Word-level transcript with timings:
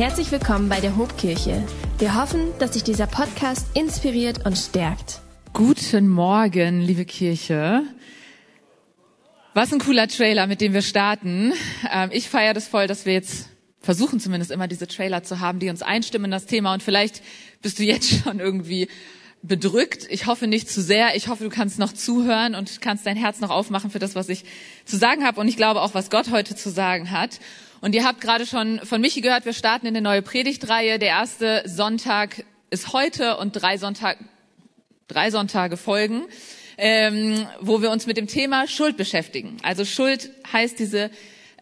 Herzlich 0.00 0.32
willkommen 0.32 0.70
bei 0.70 0.80
der 0.80 0.96
Hobkirche. 0.96 1.62
Wir 1.98 2.14
hoffen, 2.14 2.54
dass 2.58 2.72
sich 2.72 2.82
dieser 2.82 3.06
Podcast 3.06 3.66
inspiriert 3.76 4.46
und 4.46 4.56
stärkt. 4.56 5.20
Guten 5.52 6.08
Morgen, 6.08 6.80
liebe 6.80 7.04
Kirche. 7.04 7.82
Was 9.52 9.74
ein 9.74 9.78
cooler 9.78 10.08
Trailer, 10.08 10.46
mit 10.46 10.62
dem 10.62 10.72
wir 10.72 10.80
starten. 10.80 11.52
Ähm, 11.92 12.08
ich 12.14 12.30
feiere 12.30 12.54
das 12.54 12.66
voll, 12.66 12.86
dass 12.86 13.04
wir 13.04 13.12
jetzt 13.12 13.50
versuchen 13.78 14.20
zumindest 14.20 14.50
immer 14.50 14.68
diese 14.68 14.86
Trailer 14.86 15.22
zu 15.22 15.40
haben, 15.40 15.58
die 15.58 15.68
uns 15.68 15.82
einstimmen 15.82 16.24
in 16.24 16.30
das 16.30 16.46
Thema. 16.46 16.72
Und 16.72 16.82
vielleicht 16.82 17.20
bist 17.60 17.78
du 17.78 17.82
jetzt 17.82 18.08
schon 18.24 18.40
irgendwie 18.40 18.88
bedrückt. 19.42 20.06
Ich 20.08 20.24
hoffe 20.24 20.46
nicht 20.46 20.70
zu 20.70 20.80
sehr. 20.80 21.14
Ich 21.14 21.28
hoffe, 21.28 21.44
du 21.44 21.50
kannst 21.50 21.78
noch 21.78 21.92
zuhören 21.92 22.54
und 22.54 22.80
kannst 22.80 23.04
dein 23.04 23.18
Herz 23.18 23.40
noch 23.40 23.50
aufmachen 23.50 23.90
für 23.90 23.98
das, 23.98 24.14
was 24.14 24.30
ich 24.30 24.46
zu 24.86 24.96
sagen 24.96 25.26
habe. 25.26 25.38
Und 25.42 25.48
ich 25.48 25.58
glaube 25.58 25.82
auch, 25.82 25.92
was 25.92 26.08
Gott 26.08 26.30
heute 26.30 26.56
zu 26.56 26.70
sagen 26.70 27.10
hat. 27.10 27.38
Und 27.80 27.94
ihr 27.94 28.04
habt 28.04 28.20
gerade 28.20 28.44
schon 28.44 28.78
von 28.80 29.00
Michi 29.00 29.22
gehört, 29.22 29.46
wir 29.46 29.54
starten 29.54 29.86
in 29.86 29.96
eine 29.96 30.02
neue 30.02 30.20
Predigtreihe. 30.20 30.98
Der 30.98 31.08
erste 31.08 31.62
Sonntag 31.64 32.44
ist 32.68 32.92
heute 32.92 33.38
und 33.38 33.52
drei, 33.52 33.78
Sonntag, 33.78 34.18
drei 35.08 35.30
Sonntage 35.30 35.78
folgen, 35.78 36.24
ähm, 36.76 37.46
wo 37.60 37.80
wir 37.80 37.90
uns 37.90 38.06
mit 38.06 38.18
dem 38.18 38.26
Thema 38.26 38.68
Schuld 38.68 38.98
beschäftigen. 38.98 39.56
Also 39.62 39.86
Schuld 39.86 40.30
heißt 40.52 40.78
diese 40.78 41.10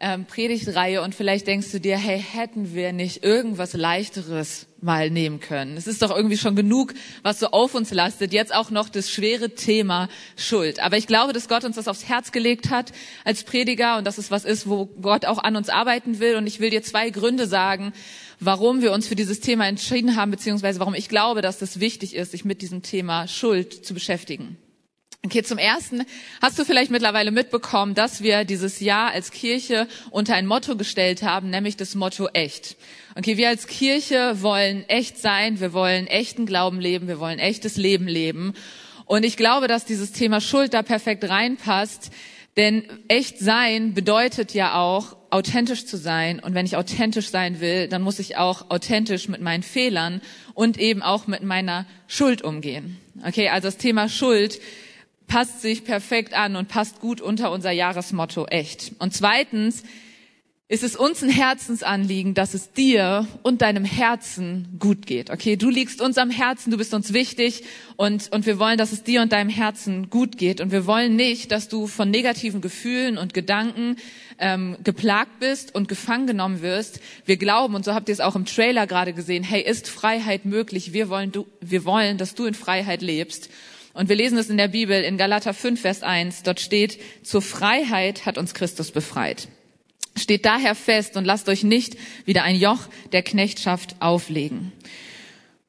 ähm, 0.01 0.25
Predigtreihe 0.27 1.03
und 1.03 1.15
vielleicht 1.15 1.47
denkst 1.47 1.71
du 1.73 1.81
dir, 1.81 1.97
hey, 1.97 2.21
hätten 2.21 2.75
wir 2.75 2.93
nicht 2.93 3.25
irgendwas 3.25 3.73
leichteres 3.73 4.67
mal 4.81 5.11
nehmen 5.11 5.41
können? 5.41 5.77
Es 5.77 5.87
ist 5.87 6.03
doch 6.03 6.15
irgendwie 6.15 6.37
schon 6.37 6.55
genug, 6.55 6.95
was 7.23 7.41
so 7.41 7.49
auf 7.49 7.75
uns 7.75 7.93
lastet. 7.93 8.33
Jetzt 8.33 8.55
auch 8.55 8.71
noch 8.71 8.89
das 8.89 9.11
schwere 9.11 9.55
Thema 9.55 10.09
Schuld. 10.37 10.81
Aber 10.81 10.97
ich 10.97 11.07
glaube, 11.07 11.33
dass 11.33 11.49
Gott 11.49 11.65
uns 11.65 11.77
das 11.77 11.89
aufs 11.89 12.09
Herz 12.09 12.33
gelegt 12.33 12.71
hat 12.71 12.93
als 13.25 13.43
Prediger 13.43 13.99
und 13.99 14.07
dass 14.07 14.19
es 14.19 14.31
was 14.31 14.45
ist, 14.45 14.69
wo 14.69 14.87
Gott 14.87 15.25
auch 15.25 15.39
an 15.39 15.57
uns 15.57 15.69
arbeiten 15.69 16.21
will. 16.21 16.37
Und 16.37 16.47
ich 16.47 16.61
will 16.61 16.71
dir 16.71 16.83
zwei 16.83 17.11
Gründe 17.11 17.47
sagen, 17.47 17.93
warum 18.41 18.83
wir 18.83 18.93
uns 18.93 19.09
für 19.09 19.17
dieses 19.17 19.41
Thema 19.41 19.67
entschieden 19.67 20.17
haben, 20.17 20.31
beziehungsweise 20.31 20.79
warum 20.79 20.95
ich 20.95 21.09
glaube, 21.09 21.43
dass 21.43 21.59
das 21.59 21.81
wichtig 21.81 22.15
ist, 22.15 22.31
sich 22.31 22.45
mit 22.45 22.63
diesem 22.63 22.83
Thema 22.83 23.27
Schuld 23.27 23.85
zu 23.85 23.95
beschäftigen. 23.95 24.59
Okay, 25.25 25.43
zum 25.43 25.59
ersten 25.59 26.05
hast 26.41 26.61
du 26.61 26.65
vielleicht 26.65 26.93
mittlerweile 26.93 27.33
mitbekommen, 27.33 27.97
dass 27.97 28.23
wir 28.23 28.45
dieses 28.45 28.79
Jahr 28.79 29.11
als 29.11 29.33
Kirche 29.33 29.89
unter 30.11 30.37
ein 30.37 30.47
Motto 30.47 30.77
gestellt 30.77 31.25
haben, 31.25 31.51
nämlich 31.51 31.77
das 31.77 31.97
Motto 31.97 32.29
echt. 32.29 32.77
Okay, 33.17 33.37
wir 33.37 33.49
als 33.49 33.67
Kirche 33.67 34.43
wollen 34.43 34.89
echt 34.89 35.19
sein, 35.19 35.59
wir 35.59 35.73
wollen 35.73 36.07
echten 36.07 36.47
Glauben 36.47 36.81
leben, 36.81 37.09
wir 37.09 37.19
wollen 37.19 37.41
echtes 37.41 37.77
Leben 37.77 38.07
leben. 38.07 38.55
Und 39.07 39.25
ich 39.25 39.37
glaube, 39.37 39.67
dass 39.67 39.85
dieses 39.85 40.13
Thema 40.13 40.41
Schuld 40.41 40.73
da 40.73 40.83
perfekt 40.83 41.29
reinpasst, 41.29 42.13
denn 42.57 42.85
echt 43.09 43.41
sein 43.41 43.95
bedeutet 43.95 44.55
ja 44.55 44.81
auch, 44.81 45.17
authentisch 45.31 45.85
zu 45.85 45.97
sein. 45.97 46.39
Und 46.39 46.55
wenn 46.55 46.65
ich 46.65 46.77
authentisch 46.77 47.31
sein 47.31 47.61
will, 47.61 47.89
dann 47.89 48.03
muss 48.03 48.21
ich 48.21 48.37
auch 48.37 48.71
authentisch 48.71 49.29
mit 49.29 49.41
meinen 49.41 49.65
Fehlern 49.65 50.23
und 50.55 50.79
eben 50.79 51.03
auch 51.03 51.27
mit 51.27 51.43
meiner 51.43 51.87
Schuld 52.07 52.43
umgehen. 52.43 52.99
Okay, 53.27 53.49
also 53.49 53.67
das 53.67 53.79
Thema 53.79 54.09
Schuld 54.09 54.61
passt 55.29 55.63
sich 55.63 55.85
perfekt 55.85 56.35
an 56.35 56.57
und 56.57 56.69
passt 56.69 57.01
gut 57.01 57.21
unter 57.21 57.53
unser 57.53 57.71
Jahresmotto 57.71 58.47
echt. 58.47 58.93
Und 58.99 59.15
zweitens 59.15 59.85
ist 60.71 60.83
es 60.83 60.97
uns 60.97 61.23
ein 61.23 61.31
Herzensanliegen, 61.31 62.35
dass 62.35 62.53
es 62.53 62.73
dir 62.73 63.27
und 63.43 63.63
deinem 63.63 63.87
Herzen 63.87 64.77
gut 64.79 65.07
geht. 65.07 65.31
Okay, 65.31 65.57
du 65.57 65.71
liegst 65.71 66.03
uns 66.03 66.19
am 66.19 66.29
Herzen, 66.29 66.71
du 66.71 66.77
bist 66.77 66.93
uns 66.93 67.15
wichtig 67.15 67.65
und, 67.97 68.31
und 68.33 68.45
wir 68.45 68.59
wollen, 68.59 68.77
dass 68.77 68.93
es 68.93 69.03
dir 69.03 69.23
und 69.23 69.33
deinem 69.33 69.49
Herzen 69.49 70.11
gut 70.11 70.37
geht. 70.37 70.61
Und 70.61 70.71
wir 70.71 70.85
wollen 70.85 71.17
nicht, 71.17 71.53
dass 71.53 71.69
du 71.69 71.87
von 71.87 72.11
negativen 72.11 72.61
Gefühlen 72.61 73.17
und 73.17 73.33
Gedanken 73.33 73.97
ähm, 74.39 74.77
geplagt 74.85 75.41
bist 75.41 75.75
und 75.75 75.89
gefangen 75.89 76.27
genommen 76.27 76.61
wirst. 76.61 77.01
Wir 77.25 77.39
glauben, 77.39 77.75
und 77.75 77.87
so 77.87 77.95
habt 77.95 78.11
ihr 78.11 78.13
es 78.13 78.21
auch 78.21 78.37
im 78.37 78.45
Trailer 78.45 78.87
gerade 78.87 79.15
gesehen, 79.15 79.45
hey, 79.45 79.63
ist 79.63 79.89
Freiheit 79.89 80.45
möglich? 80.45 80.93
Wir 80.93 81.09
wollen, 81.09 81.33
du, 81.33 81.47
wir 81.63 81.87
wollen, 81.87 82.19
dass 82.19 82.35
du 82.35 82.45
in 82.45 82.53
Freiheit 82.53 83.01
lebst. 83.01 83.49
Und 83.99 84.09
wir 84.09 84.15
lesen 84.15 84.39
es 84.39 84.49
in 84.49 84.59
der 84.59 84.69
Bibel 84.69 85.03
in 85.03 85.19
Galater 85.19 85.53
5, 85.53 85.81
Vers 85.81 86.05
1. 86.05 86.45
Dort 86.45 86.61
steht, 86.61 87.01
zur 87.25 87.43
Freiheit 87.43 88.27
hat 88.27 88.39
uns 88.39 88.55
Christus 88.55 88.93
befreit. 88.93 89.49
Steht 90.17 90.45
daher 90.45 90.77
fest 90.77 91.17
und 91.17 91.25
lasst 91.25 91.49
euch 91.49 91.65
nicht 91.65 91.97
wieder 92.25 92.45
ein 92.45 92.55
Joch 92.55 92.79
der 93.11 93.25
Knechtschaft 93.25 93.97
auflegen. 93.99 94.71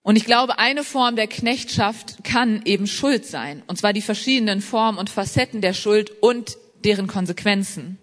Und 0.04 0.16
ich 0.16 0.26
glaube, 0.26 0.60
eine 0.60 0.84
Form 0.84 1.16
der 1.16 1.26
Knechtschaft 1.26 2.24
kann 2.24 2.62
eben 2.66 2.86
Schuld 2.86 3.26
sein. 3.26 3.64
Und 3.66 3.80
zwar 3.80 3.94
die 3.94 4.04
verschiedenen 4.04 4.62
Formen 4.62 5.00
und 5.00 5.10
Facetten 5.10 5.62
der 5.62 5.74
Schuld 5.74 6.12
und 6.22 6.56
deren 6.84 7.08
Konsequenzen. 7.08 7.98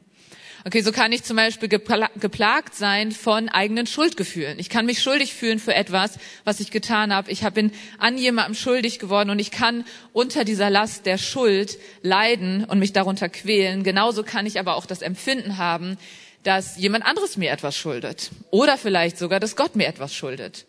Okay, 0.67 0.81
so 0.81 0.91
kann 0.91 1.13
ich 1.13 1.23
zum 1.23 1.37
Beispiel 1.37 1.69
geplagt 1.69 2.75
sein 2.75 3.13
von 3.13 3.49
eigenen 3.49 3.87
Schuldgefühlen. 3.87 4.59
Ich 4.59 4.69
kann 4.69 4.85
mich 4.85 5.01
schuldig 5.01 5.33
fühlen 5.33 5.61
für 5.61 5.73
etwas, 5.73 6.19
was 6.43 6.59
ich 6.59 6.73
getan 6.73 7.15
habe. 7.15 7.31
Ich 7.31 7.49
bin 7.51 7.71
an 7.99 8.19
jemandem 8.19 8.57
schuldig 8.57 8.99
geworden 8.99 9.31
und 9.31 9.39
ich 9.39 9.53
kann 9.53 9.85
unter 10.13 10.43
dieser 10.43 10.69
Last 10.69 11.07
der 11.07 11.19
Schuld 11.19 11.79
leiden 12.03 12.65
und 12.65 12.81
mich 12.81 12.93
darunter 12.93 13.29
quälen. 13.29 13.85
Genauso 13.85 14.25
kann 14.25 14.45
ich 14.45 14.59
aber 14.59 14.75
auch 14.75 14.87
das 14.87 15.03
Empfinden 15.03 15.57
haben, 15.57 15.99
dass 16.43 16.77
jemand 16.77 17.07
anderes 17.07 17.37
mir 17.37 17.53
etwas 17.53 17.77
schuldet. 17.77 18.33
Oder 18.51 18.77
vielleicht 18.77 19.19
sogar, 19.19 19.39
dass 19.39 19.55
Gott 19.55 19.77
mir 19.77 19.87
etwas 19.87 20.17
schuldet. 20.17 20.67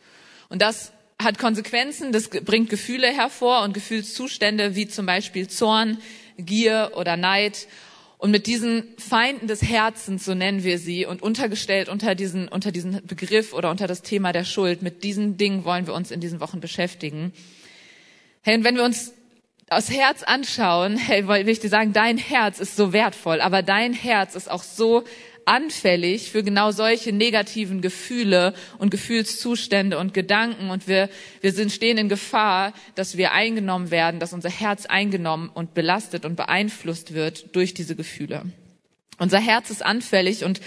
Und 0.49 0.61
das 0.61 0.91
hat 1.17 1.39
Konsequenzen, 1.39 2.11
das 2.11 2.29
bringt 2.29 2.69
Gefühle 2.69 3.07
hervor 3.07 3.63
und 3.63 3.73
Gefühlszustände 3.73 4.75
wie 4.75 4.87
zum 4.87 5.07
Beispiel 5.07 5.47
Zorn, 5.47 5.97
Gier 6.37 6.91
oder 6.93 7.17
Neid. 7.17 7.65
Und 8.19 8.31
mit 8.31 8.47
diesen 8.47 8.83
Feinden 8.97 9.47
des 9.47 9.61
Herzens, 9.61 10.25
so 10.25 10.33
nennen 10.33 10.63
wir 10.63 10.79
sie, 10.79 11.05
und 11.05 11.21
untergestellt 11.21 11.87
unter 11.87 12.15
diesen, 12.15 12.47
unter 12.47 12.71
diesen 12.71 13.05
Begriff 13.05 13.53
oder 13.53 13.69
unter 13.69 13.85
das 13.85 14.01
Thema 14.01 14.33
der 14.33 14.43
Schuld, 14.43 14.81
mit 14.81 15.03
diesen 15.03 15.37
Dingen 15.37 15.65
wollen 15.65 15.85
wir 15.85 15.93
uns 15.93 16.09
in 16.09 16.19
diesen 16.19 16.39
Wochen 16.39 16.59
beschäftigen. 16.59 17.31
Hey, 18.41 18.55
und 18.55 18.63
wenn 18.63 18.75
wir 18.75 18.83
uns 18.83 19.13
aus 19.69 19.91
Herz 19.91 20.23
anschauen, 20.23 20.97
hey, 20.97 21.27
will 21.27 21.49
ich 21.49 21.59
dir 21.59 21.69
sagen, 21.69 21.93
dein 21.93 22.17
Herz 22.17 22.59
ist 22.59 22.75
so 22.75 22.91
wertvoll, 22.91 23.39
aber 23.41 23.61
dein 23.61 23.93
Herz 23.93 24.33
ist 24.33 24.49
auch 24.49 24.63
so 24.63 25.03
anfällig 25.47 26.31
für 26.31 26.43
genau 26.43 26.71
solche 26.71 27.11
negativen 27.11 27.81
Gefühle 27.81 28.53
und 28.77 28.91
Gefühlszustände 28.91 29.97
und 29.97 30.13
Gedanken 30.13 30.69
und 30.69 30.87
wir, 30.87 31.09
wir 31.41 31.53
sind, 31.53 31.71
stehen 31.71 31.97
in 31.97 32.09
Gefahr, 32.09 32.73
dass 32.95 33.17
wir 33.17 33.31
eingenommen 33.31 33.91
werden, 33.91 34.19
dass 34.19 34.33
unser 34.33 34.49
Herz 34.49 34.85
eingenommen 34.85 35.49
und 35.53 35.73
belastet 35.73 36.25
und 36.25 36.35
beeinflusst 36.35 37.13
wird 37.13 37.55
durch 37.55 37.73
diese 37.73 37.95
Gefühle. 37.95 38.43
Unser 39.19 39.39
Herz 39.39 39.69
ist 39.69 39.83
anfällig 39.83 40.43
und 40.43 40.61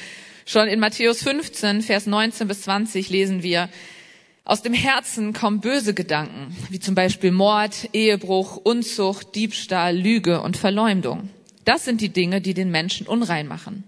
schon 0.47 0.67
in 0.67 0.81
Matthäus 0.81 1.23
15, 1.23 1.83
Vers 1.83 2.07
19 2.07 2.49
bis 2.49 2.63
20 2.63 3.11
lesen 3.11 3.43
wir, 3.43 3.69
aus 4.45 4.63
dem 4.63 4.75
Herzen 4.75 5.33
kommen 5.33 5.61
böse 5.61 5.95
Gedanken, 5.95 6.57
wie 6.71 6.81
zum 6.81 6.95
Beispiel 6.95 7.31
Mord, 7.31 7.91
Ehebruch, 7.93 8.57
Unzucht, 8.57 9.37
Diebstahl, 9.37 9.97
Lüge 9.97 10.41
und 10.41 10.57
Verleumdung. 10.57 11.29
Das 11.65 11.85
sind 11.85 12.01
die 12.01 12.09
Dinge, 12.09 12.41
die 12.41 12.55
den 12.55 12.71
Menschen 12.71 13.07
unrein 13.07 13.47
machen. 13.47 13.85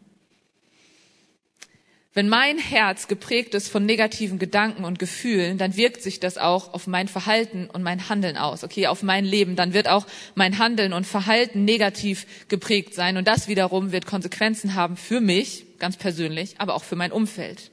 Wenn 2.15 2.29
mein 2.29 2.59
Herz 2.59 3.09
geprägt 3.09 3.55
ist 3.55 3.69
von 3.69 3.87
negativen 3.87 4.39
Gedanken 4.39 4.85
und 4.85 4.99
Gefühlen, 4.99 5.57
dann 5.57 5.77
wirkt 5.77 6.03
sich 6.03 6.21
das 6.21 6.37
auch 6.37 6.75
auf 6.75 6.87
mein 6.87 7.09
Verhalten 7.09 7.71
und 7.73 7.83
mein 7.83 8.11
Handeln 8.11 8.37
aus, 8.37 8.65
okay, 8.65 8.87
auf 8.87 9.03
mein 9.03 9.25
Leben. 9.25 9.57
Dann 9.57 9.73
wird 9.73 9.89
auch 9.89 10.07
mein 10.35 10.59
Handeln 10.59 10.93
und 10.93 11.07
Verhalten 11.07 11.65
negativ 11.65 12.27
geprägt 12.49 12.93
sein 12.93 13.17
und 13.17 13.27
das 13.27 13.49
wiederum 13.49 13.93
wird 13.93 14.05
Konsequenzen 14.05 14.75
haben 14.75 14.99
für 14.99 15.21
mich, 15.23 15.65
ganz 15.79 15.97
persönlich, 15.97 16.57
aber 16.59 16.75
auch 16.75 16.85
für 16.85 16.97
mein 16.97 17.13
Umfeld. 17.13 17.71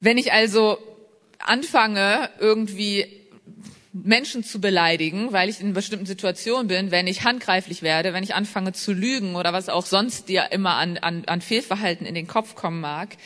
Wenn 0.00 0.16
ich 0.16 0.32
also 0.32 0.78
anfange, 1.38 2.30
irgendwie 2.38 3.06
Menschen 3.92 4.44
zu 4.44 4.60
beleidigen, 4.60 5.32
weil 5.32 5.48
ich 5.48 5.60
in 5.60 5.72
bestimmten 5.72 6.06
Situationen 6.06 6.68
bin, 6.68 6.90
wenn 6.90 7.06
ich 7.06 7.24
handgreiflich 7.24 7.82
werde, 7.82 8.12
wenn 8.12 8.22
ich 8.22 8.34
anfange 8.34 8.72
zu 8.72 8.92
lügen 8.92 9.34
oder 9.34 9.52
was 9.52 9.68
auch 9.68 9.84
sonst 9.84 10.28
dir 10.28 10.52
immer 10.52 10.74
an, 10.74 10.98
an, 10.98 11.24
an 11.26 11.40
Fehlverhalten 11.40 12.06
in 12.06 12.14
den 12.14 12.28
Kopf 12.28 12.54
kommen 12.54 12.80
mag, 12.80 13.16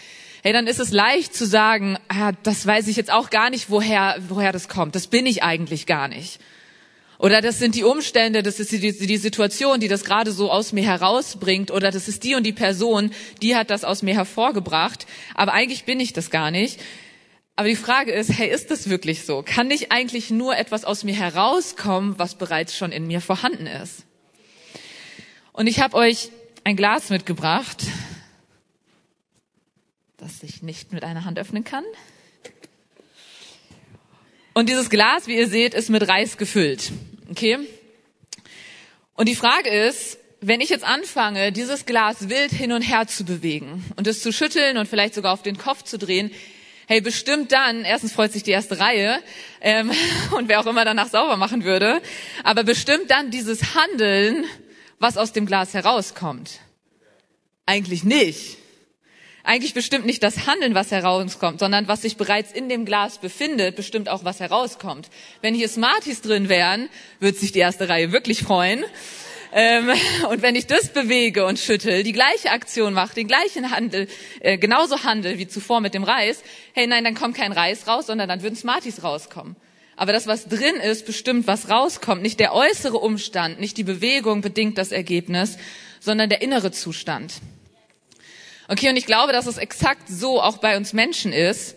hey, 0.43 0.53
dann 0.53 0.67
ist 0.67 0.81
es 0.81 0.91
leicht 0.91 1.35
zu 1.35 1.47
sagen, 1.47 1.99
ah, 2.09 2.33
das 2.43 2.67
weiß 2.67 2.89
ich 2.89 2.97
jetzt 2.97 3.13
auch 3.13 3.31
gar 3.31 3.51
nicht, 3.51 3.71
woher, 3.71 4.17
woher 4.29 4.53
das 4.53 4.69
kommt. 4.69 4.95
Das 4.95 5.07
bin 5.07 5.27
ich 5.27 5.43
eigentlich 5.43 5.87
gar 5.87 6.09
nicht. 6.09 6.41
Oder 7.19 7.41
das 7.41 7.59
sind 7.59 7.75
die 7.75 7.85
Umstände, 7.85 8.43
das 8.43 8.61
ist 8.61 8.73
die, 8.73 8.79
die 8.79 9.17
Situation, 9.17 9.81
die 9.81 9.89
das 9.89 10.05
gerade 10.05 10.33
so 10.33 10.51
aus 10.51 10.73
mir 10.73 10.85
herausbringt. 10.85 11.71
Oder 11.71 11.91
das 11.91 12.09
ist 12.09 12.25
die 12.25 12.35
und 12.35 12.43
die 12.45 12.53
Person, 12.53 13.11
die 13.41 13.57
hat 13.57 13.71
das 13.71 13.85
aus 13.85 14.03
mir 14.03 14.15
hervorgebracht. 14.15 15.07
Aber 15.35 15.53
eigentlich 15.53 15.85
bin 15.85 16.01
ich 16.01 16.13
das 16.13 16.31
gar 16.31 16.51
nicht. 16.51 16.81
Aber 17.57 17.69
die 17.69 17.77
Frage 17.77 18.13
ist, 18.13 18.33
hey, 18.37 18.51
ist 18.51 18.71
das 18.71 18.89
wirklich 18.89 19.25
so? 19.25 19.43
Kann 19.43 19.69
nicht 19.69 19.93
eigentlich 19.93 20.31
nur 20.31 20.57
etwas 20.57 20.85
aus 20.85 21.05
mir 21.05 21.15
herauskommen, 21.15 22.19
was 22.19 22.35
bereits 22.35 22.77
schon 22.77 22.91
in 22.91 23.07
mir 23.07 23.21
vorhanden 23.21 23.67
ist? 23.67 24.05
Und 25.53 25.69
ich 25.69 25.79
habe 25.79 25.97
euch 25.97 26.31
ein 26.65 26.75
Glas 26.75 27.11
mitgebracht, 27.11 27.85
das 30.17 30.43
ich 30.43 30.63
nicht 30.63 30.93
mit 30.93 31.05
einer 31.05 31.25
Hand 31.25 31.39
öffnen 31.39 31.63
kann. 31.63 31.85
Und 34.53 34.69
dieses 34.69 34.91
Glas, 34.91 35.29
wie 35.29 35.37
ihr 35.37 35.49
seht, 35.49 35.75
ist 35.75 35.91
mit 35.91 36.09
Reis 36.09 36.39
gefüllt. 36.39 36.91
Okay? 37.31 37.59
Und 39.15 39.29
die 39.29 39.37
Frage 39.37 39.69
ist, 39.69 40.19
wenn 40.41 40.61
ich 40.61 40.71
jetzt 40.71 40.85
anfange, 40.85 41.53
dieses 41.53 41.87
Glas 41.87 42.29
wild 42.29 42.51
hin 42.51 42.73
und 42.73 42.83
her 42.83 43.07
zu 43.07 43.25
bewegen 43.25 43.85
und 43.97 44.07
es 44.07 44.23
zu 44.23 44.33
schütteln 44.33 44.77
und 44.77 44.89
vielleicht 44.89 45.15
sogar 45.15 45.33
auf 45.33 45.43
den 45.43 45.57
Kopf 45.57 45.85
zu 45.85 45.99
drehen, 45.99 46.33
hey, 46.87 47.01
bestimmt 47.01 47.53
dann, 47.53 47.85
erstens 47.85 48.13
freut 48.13 48.33
sich 48.33 48.43
die 48.43 48.51
erste 48.51 48.79
Reihe 48.79 49.21
ähm, 49.61 49.91
und 50.37 50.49
wer 50.49 50.61
auch 50.61 50.67
immer 50.67 50.85
danach 50.85 51.09
sauber 51.09 51.37
machen 51.37 51.65
würde, 51.65 52.01
aber 52.43 52.65
bestimmt 52.65 53.11
dann 53.11 53.31
dieses 53.31 53.75
Handeln, 53.75 54.45
was 54.99 55.17
aus 55.17 55.33
dem 55.33 55.47
Glas 55.47 55.75
herauskommt. 55.75 56.61
Eigentlich 57.67 58.05
nicht. 58.05 58.59
Eigentlich 59.47 59.75
bestimmt 59.75 60.07
nicht 60.07 60.23
das 60.23 60.47
Handeln, 60.47 60.75
was 60.75 60.91
herauskommt, 60.91 61.61
sondern 61.61 61.87
was 61.87 62.01
sich 62.01 62.17
bereits 62.17 62.51
in 62.51 62.71
dem 62.71 62.87
Glas 62.87 63.19
befindet, 63.19 63.77
bestimmt 63.77 64.09
auch, 64.09 64.25
was 64.25 64.41
herauskommt. 64.41 65.11
Wenn 65.43 65.55
hier 65.55 65.69
Smarties 65.69 66.23
drin 66.23 66.49
wären, 66.49 66.89
würde 67.21 67.37
sich 67.37 67.53
die 67.53 67.59
erste 67.59 67.91
Reihe 67.91 68.11
wirklich 68.11 68.43
freuen. 68.43 68.85
Ähm, 69.57 69.89
und 70.29 70.43
wenn 70.43 70.57
ich 70.57 70.67
das 70.67 70.89
bewege 70.89 71.47
und 71.47 71.61
schüttel, 71.61 72.03
die 72.03 72.13
gleiche 72.13 72.51
Aktion 72.51 72.93
mache, 72.93 73.15
den 73.15 73.29
gleichen 73.29 73.71
Handel, 73.71 74.09
äh, 74.41 74.59
genauso 74.59 75.05
handel 75.05 75.39
wie 75.39 75.47
zuvor 75.47 75.81
mit 75.81 75.95
dem 75.95 76.03
Reis, 76.03 76.43
hey 76.73 76.89
nein, 76.89 77.05
dann 77.05 77.15
kommt 77.15 77.37
kein 77.37 77.53
Reis 77.53 77.87
raus, 77.87 78.07
sondern 78.07 78.29
dann 78.29 78.43
würden 78.43 78.57
Smarties 78.57 79.05
rauskommen. 79.05 79.55
Aber 79.97 80.13
das, 80.13 80.27
was 80.27 80.49
drin 80.49 80.75
ist, 80.77 81.07
bestimmt, 81.07 81.47
was 81.47 81.71
rauskommt. 81.71 82.21
Nicht 82.21 82.41
der 82.41 82.53
äußere 82.53 82.99
Umstand, 82.99 83.61
nicht 83.61 83.77
die 83.77 83.85
Bewegung 83.85 84.41
bedingt 84.41 84.77
das 84.77 84.91
Ergebnis, 84.91 85.57
sondern 86.01 86.29
der 86.29 86.43
innere 86.43 86.73
Zustand. 86.73 87.35
Okay, 88.67 88.89
und 88.89 88.97
ich 88.97 89.07
glaube, 89.07 89.33
dass 89.33 89.47
es 89.47 89.59
exakt 89.59 90.09
so 90.09 90.43
auch 90.43 90.59
bei 90.59 90.77
uns 90.77 90.95
Menschen 90.95 91.33
ist. 91.33 91.77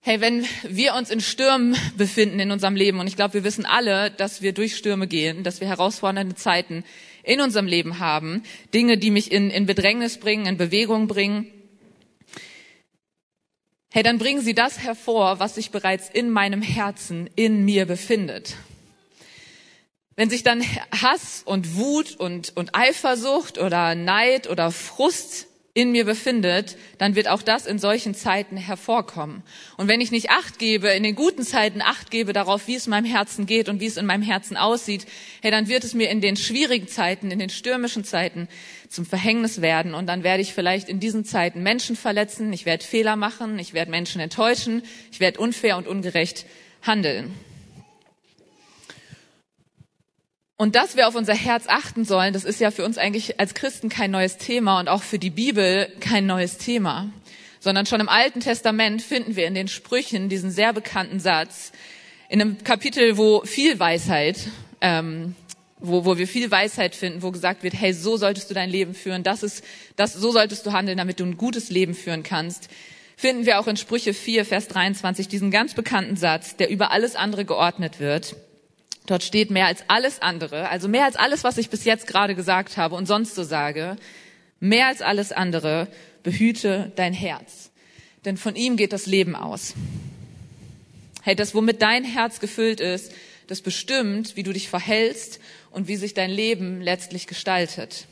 Hey, 0.00 0.20
wenn 0.20 0.46
wir 0.62 0.94
uns 0.94 1.10
in 1.10 1.20
Stürmen 1.20 1.76
befinden 1.96 2.38
in 2.38 2.52
unserem 2.52 2.76
Leben, 2.76 3.00
und 3.00 3.08
ich 3.08 3.16
glaube, 3.16 3.34
wir 3.34 3.44
wissen 3.44 3.66
alle, 3.66 4.12
dass 4.12 4.40
wir 4.40 4.52
durch 4.52 4.76
Stürme 4.76 5.08
gehen, 5.08 5.42
dass 5.42 5.60
wir 5.60 5.66
herausfordernde 5.66 6.36
Zeiten 6.36 6.84
in 7.22 7.40
unserem 7.40 7.66
Leben 7.66 7.98
haben, 7.98 8.42
Dinge, 8.72 8.98
die 8.98 9.10
mich 9.10 9.32
in, 9.32 9.50
in 9.50 9.66
Bedrängnis 9.66 10.18
bringen, 10.18 10.46
in 10.46 10.56
Bewegung 10.56 11.08
bringen, 11.08 11.50
hey, 13.90 14.02
dann 14.02 14.18
bringen 14.18 14.40
sie 14.40 14.54
das 14.54 14.78
hervor, 14.78 15.40
was 15.40 15.56
sich 15.56 15.70
bereits 15.70 16.08
in 16.08 16.30
meinem 16.30 16.62
Herzen, 16.62 17.28
in 17.34 17.64
mir 17.64 17.84
befindet. 17.84 18.56
Wenn 20.14 20.30
sich 20.30 20.42
dann 20.42 20.64
Hass 20.90 21.42
und 21.44 21.76
Wut 21.76 22.16
und, 22.16 22.56
und 22.56 22.74
Eifersucht 22.74 23.58
oder 23.58 23.94
Neid 23.94 24.48
oder 24.48 24.70
Frust 24.70 25.47
in 25.78 25.92
mir 25.92 26.04
befindet, 26.04 26.76
dann 26.98 27.14
wird 27.14 27.28
auch 27.28 27.40
das 27.40 27.64
in 27.64 27.78
solchen 27.78 28.12
Zeiten 28.12 28.56
hervorkommen. 28.56 29.44
Und 29.76 29.86
wenn 29.86 30.00
ich 30.00 30.10
nicht 30.10 30.28
Acht 30.28 30.58
gebe, 30.58 30.88
in 30.88 31.04
den 31.04 31.14
guten 31.14 31.44
Zeiten 31.44 31.82
Acht 31.82 32.10
gebe 32.10 32.32
darauf, 32.32 32.66
wie 32.66 32.74
es 32.74 32.88
meinem 32.88 33.04
Herzen 33.04 33.46
geht 33.46 33.68
und 33.68 33.78
wie 33.78 33.86
es 33.86 33.96
in 33.96 34.04
meinem 34.04 34.24
Herzen 34.24 34.56
aussieht, 34.56 35.06
hey, 35.40 35.52
dann 35.52 35.68
wird 35.68 35.84
es 35.84 35.94
mir 35.94 36.10
in 36.10 36.20
den 36.20 36.34
schwierigen 36.34 36.88
Zeiten, 36.88 37.30
in 37.30 37.38
den 37.38 37.48
stürmischen 37.48 38.02
Zeiten 38.02 38.48
zum 38.88 39.06
Verhängnis 39.06 39.60
werden. 39.60 39.94
Und 39.94 40.08
dann 40.08 40.24
werde 40.24 40.42
ich 40.42 40.52
vielleicht 40.52 40.88
in 40.88 40.98
diesen 40.98 41.24
Zeiten 41.24 41.62
Menschen 41.62 41.94
verletzen, 41.94 42.52
ich 42.52 42.66
werde 42.66 42.84
Fehler 42.84 43.14
machen, 43.14 43.56
ich 43.60 43.72
werde 43.72 43.92
Menschen 43.92 44.20
enttäuschen, 44.20 44.82
ich 45.12 45.20
werde 45.20 45.38
unfair 45.38 45.76
und 45.76 45.86
ungerecht 45.86 46.44
handeln. 46.82 47.34
Und 50.60 50.74
dass 50.74 50.96
wir 50.96 51.06
auf 51.06 51.14
unser 51.14 51.34
Herz 51.34 51.66
achten 51.68 52.04
sollen, 52.04 52.32
das 52.32 52.44
ist 52.44 52.60
ja 52.60 52.72
für 52.72 52.84
uns 52.84 52.98
eigentlich 52.98 53.38
als 53.38 53.54
Christen 53.54 53.88
kein 53.88 54.10
neues 54.10 54.38
Thema 54.38 54.80
und 54.80 54.88
auch 54.88 55.04
für 55.04 55.20
die 55.20 55.30
Bibel 55.30 55.88
kein 56.00 56.26
neues 56.26 56.58
Thema, 56.58 57.12
sondern 57.60 57.86
schon 57.86 58.00
im 58.00 58.08
Alten 58.08 58.40
Testament 58.40 59.00
finden 59.00 59.36
wir 59.36 59.46
in 59.46 59.54
den 59.54 59.68
Sprüchen 59.68 60.28
diesen 60.28 60.50
sehr 60.50 60.72
bekannten 60.72 61.20
Satz, 61.20 61.70
in 62.28 62.40
einem 62.40 62.64
Kapitel, 62.64 63.16
wo 63.16 63.42
viel 63.44 63.78
Weisheit, 63.78 64.48
ähm, 64.80 65.36
wo, 65.78 66.04
wo 66.04 66.18
wir 66.18 66.26
viel 66.26 66.50
Weisheit 66.50 66.96
finden, 66.96 67.22
wo 67.22 67.30
gesagt 67.30 67.62
wird, 67.62 67.74
hey, 67.74 67.92
so 67.92 68.16
solltest 68.16 68.50
du 68.50 68.54
dein 68.54 68.68
Leben 68.68 68.94
führen, 68.94 69.22
das 69.22 69.44
ist, 69.44 69.62
das, 69.94 70.12
so 70.12 70.32
solltest 70.32 70.66
du 70.66 70.72
handeln, 70.72 70.98
damit 70.98 71.20
du 71.20 71.24
ein 71.24 71.36
gutes 71.36 71.70
Leben 71.70 71.94
führen 71.94 72.24
kannst, 72.24 72.68
finden 73.16 73.46
wir 73.46 73.60
auch 73.60 73.68
in 73.68 73.76
Sprüche 73.76 74.12
4, 74.12 74.44
Vers 74.44 74.66
23 74.66 75.28
diesen 75.28 75.52
ganz 75.52 75.74
bekannten 75.74 76.16
Satz, 76.16 76.56
der 76.56 76.68
über 76.68 76.90
alles 76.90 77.14
andere 77.14 77.44
geordnet 77.44 78.00
wird. 78.00 78.34
Dort 79.08 79.22
steht 79.22 79.50
mehr 79.50 79.64
als 79.64 79.84
alles 79.88 80.20
andere, 80.20 80.68
also 80.68 80.86
mehr 80.86 81.06
als 81.06 81.16
alles, 81.16 81.42
was 81.42 81.56
ich 81.56 81.70
bis 81.70 81.84
jetzt 81.84 82.06
gerade 82.06 82.34
gesagt 82.34 82.76
habe 82.76 82.94
und 82.94 83.06
sonst 83.06 83.34
so 83.34 83.42
sage, 83.42 83.96
mehr 84.60 84.86
als 84.88 85.00
alles 85.00 85.32
andere, 85.32 85.88
behüte 86.22 86.92
dein 86.94 87.14
Herz. 87.14 87.70
Denn 88.26 88.36
von 88.36 88.54
ihm 88.54 88.76
geht 88.76 88.92
das 88.92 89.06
Leben 89.06 89.34
aus. 89.34 89.72
Hey, 91.22 91.34
das, 91.34 91.54
womit 91.54 91.80
dein 91.80 92.04
Herz 92.04 92.38
gefüllt 92.38 92.80
ist, 92.80 93.12
das 93.46 93.62
bestimmt, 93.62 94.36
wie 94.36 94.42
du 94.42 94.52
dich 94.52 94.68
verhältst 94.68 95.40
und 95.70 95.88
wie 95.88 95.96
sich 95.96 96.12
dein 96.12 96.30
Leben 96.30 96.82
letztlich 96.82 97.26
gestaltet. 97.26 98.04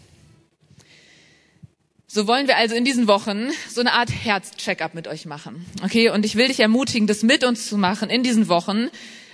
So 2.07 2.27
wollen 2.27 2.49
wir 2.49 2.57
also 2.57 2.75
in 2.75 2.87
diesen 2.87 3.07
Wochen 3.07 3.51
so 3.69 3.83
eine 3.83 3.93
Art 3.93 4.11
Herz-Check-up 4.11 4.95
mit 4.95 5.09
euch 5.09 5.27
machen. 5.27 5.67
Okay? 5.85 6.09
Und 6.09 6.25
ich 6.25 6.37
will 6.37 6.49
dich 6.49 6.61
ermutigen, 6.61 7.07
das 7.07 7.23
mit 7.23 7.45
uns 7.45 7.69
zu 7.69 7.77
machen 7.77 8.09
in 8.09 8.23
diesen 8.23 8.49
Wochen, 8.49 8.89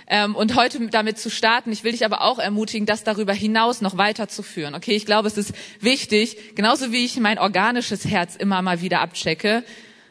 ähm, 0.07 0.35
und 0.35 0.55
heute 0.55 0.87
damit 0.87 1.17
zu 1.17 1.29
starten. 1.29 1.71
Ich 1.71 1.83
will 1.83 1.91
dich 1.91 2.05
aber 2.05 2.21
auch 2.21 2.39
ermutigen, 2.39 2.85
das 2.85 3.03
darüber 3.03 3.33
hinaus 3.33 3.81
noch 3.81 3.97
weiterzuführen. 3.97 4.75
Okay, 4.75 4.95
ich 4.95 5.05
glaube, 5.05 5.27
es 5.27 5.37
ist 5.37 5.53
wichtig, 5.79 6.55
genauso 6.55 6.91
wie 6.91 7.05
ich 7.05 7.19
mein 7.19 7.39
organisches 7.39 8.05
Herz 8.05 8.35
immer 8.35 8.61
mal 8.61 8.81
wieder 8.81 9.01
abchecke. 9.01 9.63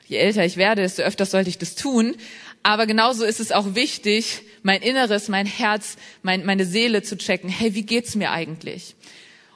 Je 0.06 0.16
älter 0.16 0.44
ich 0.44 0.56
werde, 0.56 0.82
desto 0.82 1.02
öfter 1.02 1.26
sollte 1.26 1.50
ich 1.50 1.58
das 1.58 1.74
tun. 1.74 2.16
Aber 2.62 2.86
genauso 2.86 3.24
ist 3.24 3.40
es 3.40 3.50
auch 3.50 3.74
wichtig, 3.74 4.42
mein 4.62 4.82
Inneres, 4.82 5.28
mein 5.28 5.46
Herz, 5.46 5.96
mein, 6.22 6.44
meine 6.44 6.64
Seele 6.64 7.02
zu 7.02 7.16
checken. 7.16 7.48
Hey, 7.50 7.74
wie 7.74 7.82
geht's 7.82 8.14
mir 8.14 8.30
eigentlich? 8.30 8.94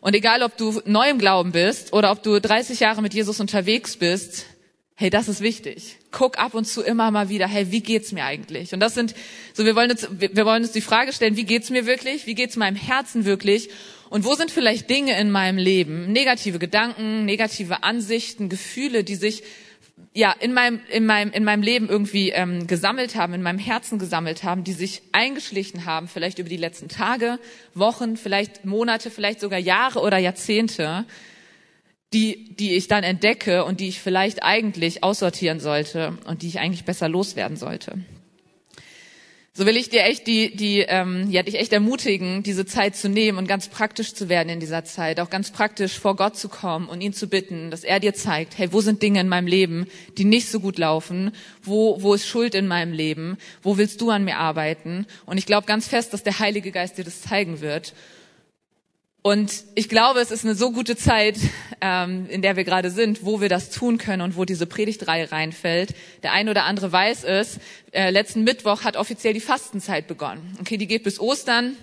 Und 0.01 0.15
egal, 0.15 0.43
ob 0.43 0.57
du 0.57 0.81
neu 0.85 1.09
im 1.09 1.19
Glauben 1.19 1.53
bist 1.53 1.93
oder 1.93 2.11
ob 2.11 2.23
du 2.23 2.41
30 2.41 2.81
Jahre 2.81 3.03
mit 3.03 3.15
Jesus 3.15 3.41
unterwegs 3.41 3.97
bist, 3.97 4.47
Hey, 4.99 5.11
das 5.11 5.29
ist 5.29 5.43
wichtig. 5.43 5.99
Guck 6.19 6.39
ab 6.39 6.55
und 6.55 6.65
zu 6.65 6.81
immer 6.83 7.11
mal 7.11 7.29
wieder, 7.29 7.47
hey, 7.47 7.71
wie 7.73 7.83
geht's 7.83 8.11
mir 8.11 8.25
eigentlich? 8.25 8.73
Und 8.73 8.81
das 8.81 8.95
sind, 8.95 9.15
so 9.53 9.67
wir 9.67 9.77
wollen 9.77 9.91
uns, 9.91 10.09
wir 10.19 10.47
wollen 10.47 10.63
uns 10.63 10.73
die 10.73 10.81
Frage 10.81 11.13
stellen, 11.13 11.37
wie 11.37 11.45
geht's 11.45 11.69
mir 11.69 11.85
wirklich? 11.85 12.27
Wie 12.27 12.35
geht's 12.35 12.57
meinem 12.57 12.75
Herzen 12.75 13.27
wirklich? 13.27 13.69
Und 14.09 14.25
wo 14.25 14.35
sind 14.35 14.51
vielleicht 14.51 14.89
Dinge 14.89 15.21
in 15.21 15.31
meinem 15.31 15.59
Leben, 15.59 16.11
negative 16.11 16.59
Gedanken, 16.59 17.27
negative 17.27 17.83
Ansichten, 17.83 18.49
Gefühle, 18.49 19.05
die 19.05 19.15
sich 19.15 19.43
ja 20.15 20.33
in 20.33 20.55
meinem 20.55 20.81
in 20.91 21.05
meinem 21.05 21.33
in 21.33 21.45
meinem 21.45 21.63
Leben 21.63 21.87
irgendwie 21.91 22.31
ähm, 22.31 22.67
gesammelt 22.67 23.15
haben, 23.15 23.35
in 23.35 23.43
meinem 23.43 23.59
Herzen 23.59 23.99
gesammelt 23.99 24.43
haben, 24.43 24.65
die 24.65 24.73
sich 24.73 25.03
eingeschlichen 25.13 25.85
haben, 25.85 26.09
vielleicht 26.09 26.39
über 26.39 26.49
die 26.49 26.57
letzten 26.57 26.89
Tage, 26.89 27.39
Wochen, 27.75 28.17
vielleicht 28.17 28.65
Monate, 28.65 29.11
vielleicht 29.11 29.41
sogar 29.41 29.59
Jahre 29.59 30.01
oder 30.01 30.17
Jahrzehnte 30.17 31.05
die, 32.13 32.55
die 32.55 32.75
ich 32.75 32.89
dann 32.89 33.05
entdecke 33.05 33.65
und 33.65 33.81
die 33.81 33.89
ich 33.89 34.01
vielleicht 34.01 34.43
eigentlich 34.43 35.03
aussortieren 35.03 35.61
sollte 35.61 36.19
und 36.27 36.43
die 36.43 36.49
ich 36.49 36.61
eigentlich 36.61 36.85
besser 36.85 37.09
loswerden 37.09 37.57
sollte. 37.57 37.99
So 39.59 39.65
will 39.65 39.79
ich 39.79 39.89
dir 39.89 40.05
echt 40.05 40.27
die, 40.27 40.55
die, 40.55 40.81
ähm, 40.81 41.31
ja, 41.31 41.43
dich 41.43 41.59
echt 41.59 41.73
ermutigen, 41.73 42.43
diese 42.43 42.67
Zeit 42.67 42.95
zu 42.95 43.09
nehmen 43.09 43.39
und 43.39 43.49
ganz 43.49 43.69
praktisch 43.69 44.13
zu 44.13 44.29
werden 44.29 44.51
in 44.51 44.61
dieser 44.61 44.85
Zeit, 44.85 45.19
auch 45.19 45.31
ganz 45.31 45.51
praktisch 45.51 45.99
vor 45.99 46.15
Gott 46.15 46.37
zu 46.37 46.51
kommen 46.51 46.91
und 46.91 47.01
ihn 47.01 47.15
zu 47.15 47.27
bitten, 47.27 47.71
dass 47.71 47.83
er 47.83 47.99
dir 47.99 48.13
zeigt, 48.13 48.59
hey, 48.59 48.71
wo 48.75 48.83
sind 48.83 49.01
Dinge 49.01 49.19
in 49.19 49.29
meinem 49.29 49.47
Leben, 49.47 49.87
die 50.19 50.27
nicht 50.27 50.51
so 50.51 50.61
gut 50.61 50.77
laufen? 50.77 51.33
Wo, 51.63 52.03
wo 52.03 52.13
ist 52.13 52.27
Schuld 52.27 52.55
in 52.55 52.67
meinem 52.67 52.93
Leben? 52.93 53.39
Wo 53.63 53.79
willst 53.79 54.03
du 54.03 54.11
an 54.11 54.25
mir 54.25 54.37
arbeiten? 54.37 55.07
Und 55.25 55.39
ich 55.39 55.47
glaube 55.47 55.67
ganz 55.67 55.89
fest, 55.89 56.13
dass 56.13 56.23
der 56.23 56.39
Heilige 56.39 56.71
Geist 56.71 56.99
dir 56.99 57.05
das 57.05 57.23
zeigen 57.23 57.63
wird. 57.63 57.95
Und 59.27 59.65
ich 59.75 59.89
glaube, 59.89 60.21
es 60.21 60.31
ist 60.31 60.45
eine 60.45 60.55
so 60.55 60.71
gute 60.71 60.95
Zeit, 60.95 61.37
ähm, 61.81 62.29
in 62.29 62.43
der 62.43 62.55
wir 62.55 62.63
gerade 62.63 62.93
sind, 62.93 63.25
wo 63.25 63.41
wir 63.41 63.49
das 63.49 63.71
tun 63.71 63.99
können 63.99 64.23
und 64.23 64.37
wo 64.37 64.45
diese 64.45 64.67
Predigtreihe 64.67 65.33
reinfällt. 65.33 65.97
Der 66.23 66.31
ein 66.31 66.49
oder 66.49 66.63
andere 66.63 66.93
weiß 66.93 67.25
es. 67.25 67.59
Äh, 67.91 68.11
letzten 68.11 68.45
Mittwoch 68.45 68.85
hat 68.85 68.97
offiziell 68.97 69.35
die 69.35 69.41
Fastenzeit 69.41 70.07
begonnen. 70.07 70.57
Okay, 70.61 70.77
die 70.77 70.87
geht 70.87 71.03
bis 71.03 71.19
Ostern. 71.19 71.77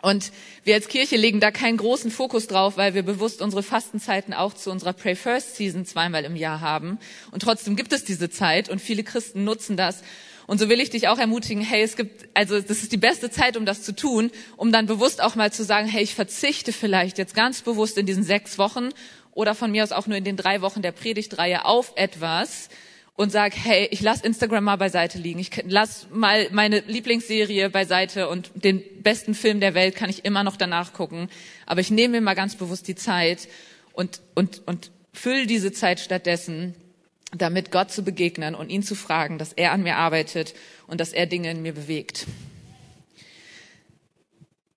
Und 0.00 0.32
wir 0.64 0.76
als 0.76 0.88
Kirche 0.88 1.16
legen 1.16 1.40
da 1.40 1.50
keinen 1.50 1.76
großen 1.76 2.10
Fokus 2.10 2.46
drauf, 2.46 2.78
weil 2.78 2.94
wir 2.94 3.02
bewusst 3.02 3.42
unsere 3.42 3.62
Fastenzeiten 3.62 4.32
auch 4.32 4.54
zu 4.54 4.70
unserer 4.70 4.94
Pray 4.94 5.14
First 5.14 5.56
Season 5.56 5.84
zweimal 5.84 6.24
im 6.24 6.36
Jahr 6.36 6.62
haben. 6.62 6.98
Und 7.32 7.42
trotzdem 7.42 7.76
gibt 7.76 7.92
es 7.92 8.04
diese 8.04 8.30
Zeit 8.30 8.70
und 8.70 8.80
viele 8.80 9.04
Christen 9.04 9.44
nutzen 9.44 9.76
das, 9.76 10.02
und 10.48 10.58
so 10.58 10.70
will 10.70 10.80
ich 10.80 10.88
dich 10.88 11.08
auch 11.08 11.18
ermutigen, 11.18 11.62
hey, 11.62 11.82
es 11.82 11.94
gibt, 11.94 12.26
also 12.32 12.58
das 12.58 12.82
ist 12.82 12.90
die 12.90 12.96
beste 12.96 13.30
Zeit, 13.30 13.58
um 13.58 13.66
das 13.66 13.82
zu 13.82 13.94
tun, 13.94 14.30
um 14.56 14.72
dann 14.72 14.86
bewusst 14.86 15.22
auch 15.22 15.34
mal 15.34 15.52
zu 15.52 15.62
sagen, 15.62 15.86
hey, 15.86 16.02
ich 16.02 16.14
verzichte 16.14 16.72
vielleicht 16.72 17.18
jetzt 17.18 17.34
ganz 17.34 17.60
bewusst 17.60 17.98
in 17.98 18.06
diesen 18.06 18.22
sechs 18.22 18.56
Wochen 18.56 18.88
oder 19.32 19.54
von 19.54 19.70
mir 19.70 19.82
aus 19.82 19.92
auch 19.92 20.06
nur 20.06 20.16
in 20.16 20.24
den 20.24 20.38
drei 20.38 20.62
Wochen 20.62 20.80
der 20.80 20.92
Predigtreihe 20.92 21.66
auf 21.66 21.92
etwas 21.96 22.70
und 23.14 23.30
sag, 23.30 23.52
hey, 23.62 23.88
ich 23.90 24.00
lass 24.00 24.22
Instagram 24.22 24.64
mal 24.64 24.76
beiseite 24.76 25.18
liegen, 25.18 25.38
ich 25.38 25.50
lass 25.66 26.06
mal 26.10 26.48
meine 26.50 26.80
Lieblingsserie 26.80 27.68
beiseite 27.68 28.30
und 28.30 28.50
den 28.54 28.82
besten 29.02 29.34
Film 29.34 29.60
der 29.60 29.74
Welt 29.74 29.96
kann 29.96 30.08
ich 30.08 30.24
immer 30.24 30.44
noch 30.44 30.56
danach 30.56 30.94
gucken, 30.94 31.28
aber 31.66 31.82
ich 31.82 31.90
nehme 31.90 32.12
mir 32.12 32.20
mal 32.22 32.32
ganz 32.32 32.56
bewusst 32.56 32.88
die 32.88 32.94
Zeit 32.94 33.48
und 33.92 34.22
und 34.34 34.62
und 34.64 34.92
füll 35.12 35.44
diese 35.44 35.72
Zeit 35.72 36.00
stattdessen 36.00 36.74
damit 37.36 37.70
Gott 37.70 37.90
zu 37.90 38.02
begegnen 38.02 38.54
und 38.54 38.70
ihn 38.70 38.82
zu 38.82 38.94
fragen, 38.94 39.38
dass 39.38 39.52
er 39.52 39.72
an 39.72 39.82
mir 39.82 39.96
arbeitet 39.96 40.54
und 40.86 41.00
dass 41.00 41.12
er 41.12 41.26
Dinge 41.26 41.50
in 41.50 41.62
mir 41.62 41.74
bewegt. 41.74 42.26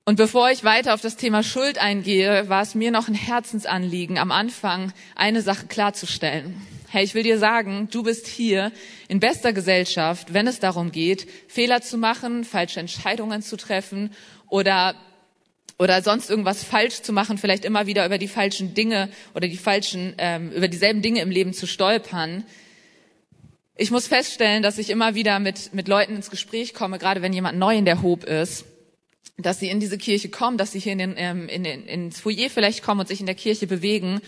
Und 0.04 0.16
bevor 0.16 0.50
ich 0.50 0.64
weiter 0.64 0.94
auf 0.94 1.02
das 1.02 1.16
Thema 1.16 1.44
Schuld 1.44 1.78
eingehe, 1.78 2.50
war 2.50 2.64
es 2.64 2.76
mir 2.76 2.92
noch 2.92 3.08
ein 3.08 3.14
Herzensanliegen, 3.14 4.18
am 4.18 4.32
Anfang 4.32 4.92
eine 5.16 5.42
Sache 5.42 5.68
klarzustellen. 5.68 6.60
Hey, 6.90 7.06
ich 7.06 7.14
will 7.14 7.24
dir 7.24 7.38
sagen, 7.38 7.88
du 7.92 8.04
bist 8.04 8.28
hier 8.28 8.74
in 9.08 9.22
bester 9.22 9.54
Gesellschaft, 9.54 10.34
wenn 10.34 10.48
es 10.48 10.60
darum 10.60 10.92
geht, 10.92 11.30
Fehler 11.48 11.82
zu 11.82 11.98
machen, 11.98 12.44
falsche 12.44 12.82
Entscheidungen 12.82 13.42
zu 13.42 13.56
treffen 13.56 14.12
oder 14.50 14.96
oder 15.78 16.02
sonst 16.02 16.30
irgendwas 16.30 16.64
falsch 16.64 17.02
zu 17.02 17.14
machen, 17.14 17.38
vielleicht 17.38 17.66
immer 17.66 17.88
wieder 17.88 18.06
über 18.06 18.18
die 18.18 18.28
falschen 18.28 18.74
Dinge 18.74 19.10
oder 19.34 19.48
die 19.48 19.58
falschen, 19.58 20.14
ähm, 20.18 20.52
über 20.52 20.68
dieselben 20.68 21.02
Dinge 21.02 21.22
im 21.22 21.32
Leben 21.32 21.54
zu 21.54 21.68
stolpern. 21.68 22.44
Ich 23.76 23.90
muss 23.90 24.08
feststellen, 24.08 24.62
dass 24.62 24.78
ich 24.78 24.90
immer 24.90 25.16
wieder 25.16 25.40
mit, 25.40 25.74
mit 25.74 25.88
Leuten 25.88 26.16
ins 26.16 26.30
Gespräch 26.30 26.74
komme, 26.74 27.00
gerade 27.00 27.22
wenn 27.22 27.34
jemand 27.34 27.58
neu 27.58 27.76
in 27.76 27.86
der 27.86 28.02
Hob 28.02 28.26
ist, 28.26 28.66
dass 29.38 29.60
sie 29.60 29.70
in 29.70 29.80
diese 29.80 29.98
Kirche 29.98 30.30
kommen, 30.30 30.58
dass 30.58 30.74
sie 30.74 30.80
hier 30.80 30.92
in 30.92 31.00
den, 31.00 31.14
ähm, 31.18 31.50
in 31.50 31.64
den, 31.64 31.86
ins 31.86 32.20
Foyer 32.20 32.50
vielleicht 32.50 32.84
kommen 32.84 33.00
und 33.00 33.08
sich 33.08 33.20
in 33.20 33.26
der 33.26 33.36
Kirche 33.36 33.68
bewegen 33.68 34.22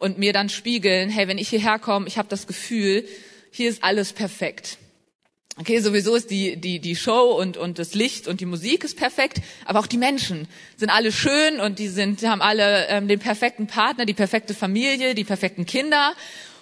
und 0.00 0.18
mir 0.18 0.32
dann 0.32 0.48
spiegeln, 0.48 1.10
hey, 1.10 1.28
wenn 1.28 1.38
ich 1.38 1.48
hierher 1.48 1.78
komme, 1.78 2.08
ich 2.08 2.18
habe 2.18 2.28
das 2.28 2.46
Gefühl, 2.46 3.06
hier 3.50 3.70
ist 3.70 3.84
alles 3.84 4.12
perfekt. 4.12 4.78
Okay, 5.60 5.80
sowieso 5.80 6.14
ist 6.14 6.30
die, 6.30 6.54
die, 6.56 6.78
die 6.78 6.94
Show 6.94 7.36
und, 7.36 7.56
und 7.56 7.80
das 7.80 7.94
Licht 7.94 8.28
und 8.28 8.40
die 8.40 8.46
Musik 8.46 8.84
ist 8.84 8.96
perfekt, 8.96 9.40
aber 9.64 9.80
auch 9.80 9.88
die 9.88 9.96
Menschen 9.96 10.46
sind 10.76 10.88
alle 10.88 11.10
schön 11.10 11.58
und 11.58 11.80
die 11.80 11.88
sind, 11.88 12.22
haben 12.22 12.40
alle 12.40 12.86
ähm, 12.86 13.08
den 13.08 13.18
perfekten 13.18 13.66
Partner, 13.66 14.06
die 14.06 14.14
perfekte 14.14 14.54
Familie, 14.54 15.16
die 15.16 15.24
perfekten 15.24 15.66
Kinder 15.66 16.12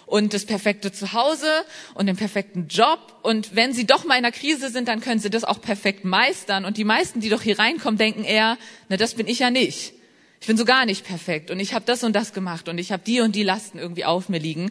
und 0.07 0.33
das 0.33 0.47
perfekte 0.47 0.93
Zuhause 0.93 1.47
und 1.93 2.07
den 2.07 2.17
perfekten 2.17 2.69
Job. 2.69 2.99
Und 3.21 3.55
wenn 3.55 3.75
sie 3.75 3.85
doch 3.85 4.07
mal 4.07 4.15
in 4.15 4.25
einer 4.25 4.33
Krise 4.33 4.71
sind, 4.71 4.89
dann 4.89 5.03
können 5.03 5.21
sie 5.21 5.29
das 5.29 5.45
auch 5.45 5.61
perfekt 5.61 6.07
meistern. 6.07 6.65
Und 6.65 6.79
die 6.79 6.85
meisten, 6.85 7.21
die 7.21 7.29
doch 7.29 7.43
hier 7.43 7.59
reinkommen, 7.59 7.99
denken 7.99 8.25
eher, 8.25 8.57
na, 8.89 8.97
das 8.97 9.13
bin 9.13 9.27
ich 9.27 9.41
ja 9.41 9.51
nicht. 9.51 9.93
Ich 10.41 10.47
bin 10.47 10.57
so 10.57 10.65
gar 10.65 10.87
nicht 10.87 11.05
perfekt 11.05 11.51
und 11.51 11.61
ich 11.61 11.75
habe 11.75 11.85
das 11.85 12.03
und 12.03 12.15
das 12.15 12.33
gemacht 12.33 12.67
und 12.69 12.79
ich 12.79 12.93
habe 12.93 13.03
die 13.05 13.21
und 13.21 13.35
die 13.35 13.43
Lasten 13.43 13.79
irgendwie 13.79 14.07
auf 14.07 14.31
mir 14.31 14.39
liegen. 14.39 14.71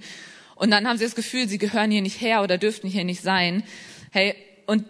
Und 0.55 0.71
dann 0.71 0.87
haben 0.87 0.97
sie 0.97 1.03
das 1.03 1.15
Gefühl, 1.15 1.47
sie 1.47 1.57
gehören 1.57 1.91
hier 1.91 2.01
nicht 2.01 2.21
her 2.21 2.41
oder 2.41 2.57
dürften 2.57 2.87
hier 2.87 3.03
nicht 3.03 3.21
sein. 3.21 3.63
Hey, 4.11 4.35
und 4.65 4.85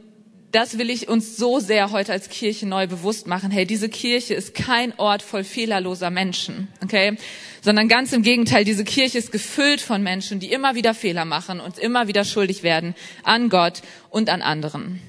das 0.51 0.77
will 0.77 0.89
ich 0.89 1.09
uns 1.09 1.35
so 1.35 1.59
sehr 1.59 1.91
heute 1.91 2.13
als 2.13 2.29
Kirche 2.29 2.65
neu 2.65 2.87
bewusst 2.87 3.27
machen. 3.27 3.51
Hey, 3.51 3.65
diese 3.65 3.89
Kirche 3.89 4.35
ist 4.35 4.55
kein 4.55 4.97
Ort 4.97 5.21
voll 5.21 5.43
fehlerloser 5.43 6.09
Menschen, 6.09 6.69
okay? 6.81 7.17
Sondern 7.61 7.89
ganz 7.89 8.13
im 8.13 8.21
Gegenteil, 8.21 8.63
diese 8.63 8.85
Kirche 8.85 9.17
ist 9.17 9.33
gefüllt 9.33 9.81
von 9.81 10.01
Menschen, 10.01 10.39
die 10.39 10.51
immer 10.51 10.75
wieder 10.75 10.93
Fehler 10.93 11.25
machen 11.25 11.59
und 11.59 11.77
immer 11.77 12.07
wieder 12.07 12.23
schuldig 12.23 12.63
werden 12.63 12.95
an 13.23 13.49
Gott 13.49 13.81
und 14.09 14.29
an 14.29 14.41
anderen. 14.41 15.01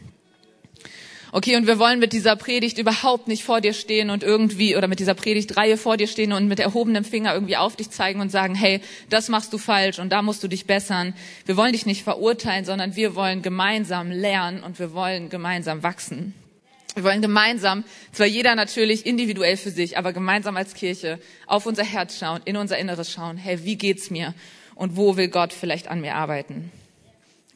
Okay, 1.37 1.57
und 1.57 1.67
wir 1.67 1.79
wollen 1.79 1.99
mit 1.99 2.15
dieser 2.15 2.35
Predigt 2.35 2.79
überhaupt 2.79 3.29
nicht 3.29 3.45
vor 3.45 3.61
dir 3.61 3.75
stehen 3.75 4.09
und 4.09 4.23
irgendwie, 4.23 4.75
oder 4.75 4.89
mit 4.89 5.01
dieser 5.01 5.13
Predigtreihe 5.13 5.77
vor 5.77 5.99
dir 5.99 6.07
stehen 6.07 6.33
und 6.33 6.49
mit 6.49 6.59
erhobenem 6.61 7.05
Finger 7.05 7.35
irgendwie 7.35 7.59
auf 7.59 7.77
dich 7.77 7.91
zeigen 7.91 8.23
und 8.23 8.31
sagen, 8.31 8.55
hey, 8.55 8.81
das 9.11 9.29
machst 9.29 9.53
du 9.53 9.59
falsch 9.59 9.99
und 9.99 10.09
da 10.09 10.23
musst 10.23 10.43
du 10.43 10.49
dich 10.49 10.65
bessern. 10.65 11.13
Wir 11.45 11.59
wollen 11.59 11.73
dich 11.73 11.85
nicht 11.85 12.05
verurteilen, 12.05 12.65
sondern 12.65 12.97
wir 12.97 13.15
wollen 13.17 13.43
gemeinsam 13.43 14.11
lernen 14.11 14.63
und 14.63 14.79
wir 14.79 14.95
wollen 14.95 15.29
gemeinsam 15.29 15.83
wachsen. 15.83 16.33
Wir 16.95 17.05
wollen 17.05 17.21
gemeinsam, 17.21 17.85
zwar 18.13 18.27
jeder 18.27 18.55
natürlich 18.55 19.05
individuell 19.05 19.59
für 19.59 19.71
sich, 19.71 19.99
aber 19.99 20.15
gemeinsam 20.15 20.57
als 20.57 20.73
Kirche 20.73 21.19
auf 21.47 21.67
unser 21.67 21.85
Herz 21.85 22.19
schauen, 22.19 22.41
in 22.47 22.57
unser 22.57 22.79
Inneres 22.79 23.13
schauen. 23.13 23.37
Hey, 23.37 23.63
wie 23.63 23.77
geht's 23.77 24.09
mir? 24.09 24.33
Und 24.75 24.97
wo 24.97 25.19
will 25.19 25.29
Gott 25.29 25.53
vielleicht 25.53 25.89
an 25.89 26.01
mir 26.01 26.15
arbeiten? 26.15 26.73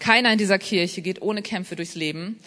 Keiner 0.01 0.33
in 0.33 0.39
dieser 0.39 0.59
Kirche 0.59 1.01
geht 1.01 1.23
ohne 1.23 1.41
Kämpfe 1.41 1.77
durchs 1.77 1.95
Leben. 1.95 2.39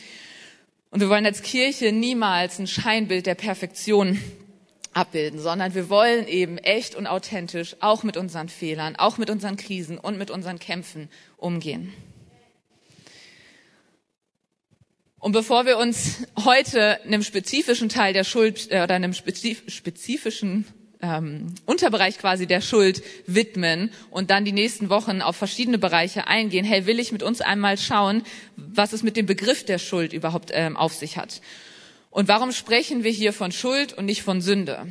Und 0.94 1.00
wir 1.00 1.10
wollen 1.10 1.26
als 1.26 1.42
Kirche 1.42 1.92
niemals 1.92 2.60
ein 2.60 2.68
Scheinbild 2.68 3.26
der 3.26 3.34
Perfektion 3.34 4.20
abbilden, 4.94 5.40
sondern 5.40 5.74
wir 5.74 5.90
wollen 5.90 6.28
eben 6.28 6.60
echt 6.60 6.94
und 6.94 7.08
authentisch 7.08 7.76
auch 7.80 8.04
mit 8.04 8.16
unseren 8.16 8.48
Fehlern, 8.48 8.96
auch 8.96 9.18
mit 9.18 9.32
unseren 9.32 9.58
Krisen 9.58 9.98
und 9.98 10.20
mit 10.20 10.30
unseren 10.30 10.60
Kämpfen 10.60 11.10
umgehen. 11.38 11.92
Und 15.18 15.32
bevor 15.32 15.66
wir 15.66 15.80
uns 15.80 16.28
heute 16.46 17.02
einem 17.02 17.24
spezifischen 17.24 17.90
Teil 17.90 18.14
der 18.14 18.24
Schuld 18.24 18.70
äh, 18.70 18.84
oder 18.84 18.94
einem 18.94 19.14
spezifischen 19.14 20.68
ähm, 21.04 21.54
Unterbereich 21.66 22.18
quasi 22.18 22.48
der 22.48 22.62
Schuld 22.62 23.04
widmen 23.28 23.92
und 24.10 24.32
dann 24.32 24.46
die 24.46 24.54
nächsten 24.54 24.90
Wochen 24.90 25.22
auf 25.22 25.36
verschiedene 25.36 25.78
Bereiche 25.78 26.28
eingehen, 26.28 26.66
hey, 26.66 26.86
will 26.86 27.00
ich 27.00 27.12
mit 27.12 27.22
uns 27.22 27.42
einmal 27.42 27.78
schauen, 27.78 28.24
was 28.56 28.94
es 28.94 29.04
mit 29.04 29.18
dem 29.18 29.26
Begriff 29.26 29.66
der 29.66 29.78
Schuld 29.78 30.14
überhaupt 30.14 30.52
ähm, 30.54 30.78
auf 30.78 30.94
sich 30.94 31.18
hat. 31.18 31.42
Und 32.10 32.28
warum 32.30 32.52
sprechen 32.52 33.04
wir 33.04 33.12
hier 33.12 33.34
von 33.34 33.52
Schuld 33.52 33.94
und 33.94 34.06
nicht 34.06 34.24
von 34.24 34.42
Sünde? 34.42 34.88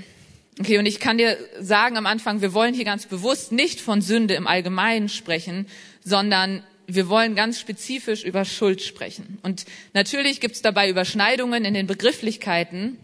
Okay, 0.61 0.79
und 0.79 0.85
ich 0.85 1.01
kann 1.01 1.17
dir 1.17 1.39
sagen 1.59 1.97
am 1.97 2.05
Anfang, 2.05 2.43
wir 2.43 2.53
wollen 2.53 2.75
hier 2.75 2.85
ganz 2.85 3.07
bewusst 3.07 3.53
nicht 3.53 3.81
von 3.81 4.03
Sünde 4.03 4.35
im 4.35 4.47
Allgemeinen 4.47 5.09
sprechen, 5.09 5.67
sondern 6.05 6.63
wir 6.87 7.09
wollen 7.09 7.35
ganz 7.35 7.59
spezifisch 7.59 8.23
über 8.23 8.45
Schuld 8.45 8.83
sprechen. 8.83 9.39
Und 9.43 9.65
natürlich 9.95 10.41
gibt 10.41 10.57
es 10.57 10.63
dabei 10.63 10.91
Überschneidungen 10.91 11.65
in 11.65 11.73
den 11.73 11.87
Begrifflichkeiten, 11.87 12.99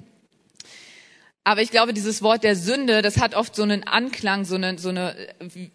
aber 1.48 1.62
ich 1.62 1.70
glaube, 1.70 1.94
dieses 1.94 2.20
Wort 2.20 2.44
der 2.44 2.54
Sünde, 2.54 3.00
das 3.00 3.16
hat 3.16 3.34
oft 3.34 3.56
so 3.56 3.62
einen 3.62 3.82
Anklang, 3.84 4.44
so 4.44 4.56
eine, 4.56 4.78
so 4.78 4.90
eine, 4.90 5.16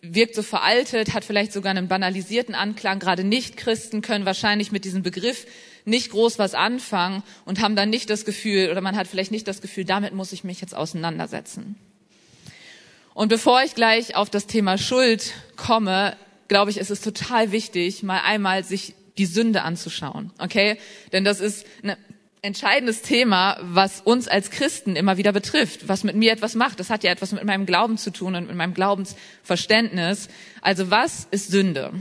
wirkt 0.03 0.36
so 0.36 0.44
veraltet, 0.44 1.15
hat 1.15 1.25
vielleicht 1.25 1.51
sogar 1.51 1.72
einen 1.72 1.88
banalisierten 1.88 2.53
Anklang. 2.53 3.00
Gerade 3.00 3.24
Nicht-Christen 3.24 4.03
können 4.03 4.24
wahrscheinlich 4.24 4.72
mit 4.72 4.86
diesem 4.86 5.01
Begriff 5.01 5.48
nicht 5.84 6.12
groß 6.12 6.38
was 6.38 6.53
anfangen 6.53 7.24
und 7.46 7.60
haben 7.60 7.75
dann 7.75 7.89
nicht 7.89 8.12
das 8.12 8.24
Gefühl, 8.24 8.70
oder 8.70 8.82
man 8.82 8.96
hat 8.96 9.08
vielleicht 9.08 9.32
nicht 9.32 9.48
das 9.48 9.62
Gefühl, 9.62 9.84
damit 9.84 10.13
muss 10.13 10.32
ich 10.32 10.44
mich 10.44 10.62
jetzt 10.62 10.75
auseinandersetzen. 10.75 11.75
Und 13.15 13.30
bevor 13.30 13.63
ich 13.63 13.74
gleich 13.74 14.15
auf 14.15 14.30
das 14.30 14.46
Thema 14.46 14.77
Schuld 14.77 15.34
komme, 15.56 16.15
glaube 16.50 16.70
ich, 16.70 16.77
ist 16.77 16.92
es 16.92 17.01
total 17.01 17.51
wichtig, 17.51 18.03
mal 18.03 18.22
einmal 18.24 18.63
sich 18.63 18.94
die 19.18 19.25
Sünde 19.25 19.63
anzuschauen, 19.63 20.34
okay? 20.38 20.77
Denn 21.13 21.24
das 21.24 21.39
ist 21.39 21.65
eine 21.82 21.98
entscheidendes 22.44 23.02
Thema, 23.02 23.58
was 23.62 24.02
uns 24.02 24.28
als 24.28 24.52
Christen 24.52 24.98
immer 24.98 25.16
wieder 25.18 25.32
betrifft, 25.32 25.88
was 25.88 26.04
mit 26.04 26.16
mir 26.18 26.34
etwas 26.34 26.56
macht. 26.56 26.80
Das 26.80 26.90
hat 26.90 27.04
ja 27.04 27.10
etwas 27.10 27.32
mit 27.32 27.44
meinem 27.46 27.66
Glauben 27.66 27.98
zu 27.98 28.12
tun 28.12 28.36
und 28.36 28.48
mit 28.48 28.56
meinem 28.56 28.74
Glaubensverständnis. 28.74 30.28
Also 30.62 30.92
was 30.92 31.26
ist 31.32 31.50
Sünde? 31.50 31.92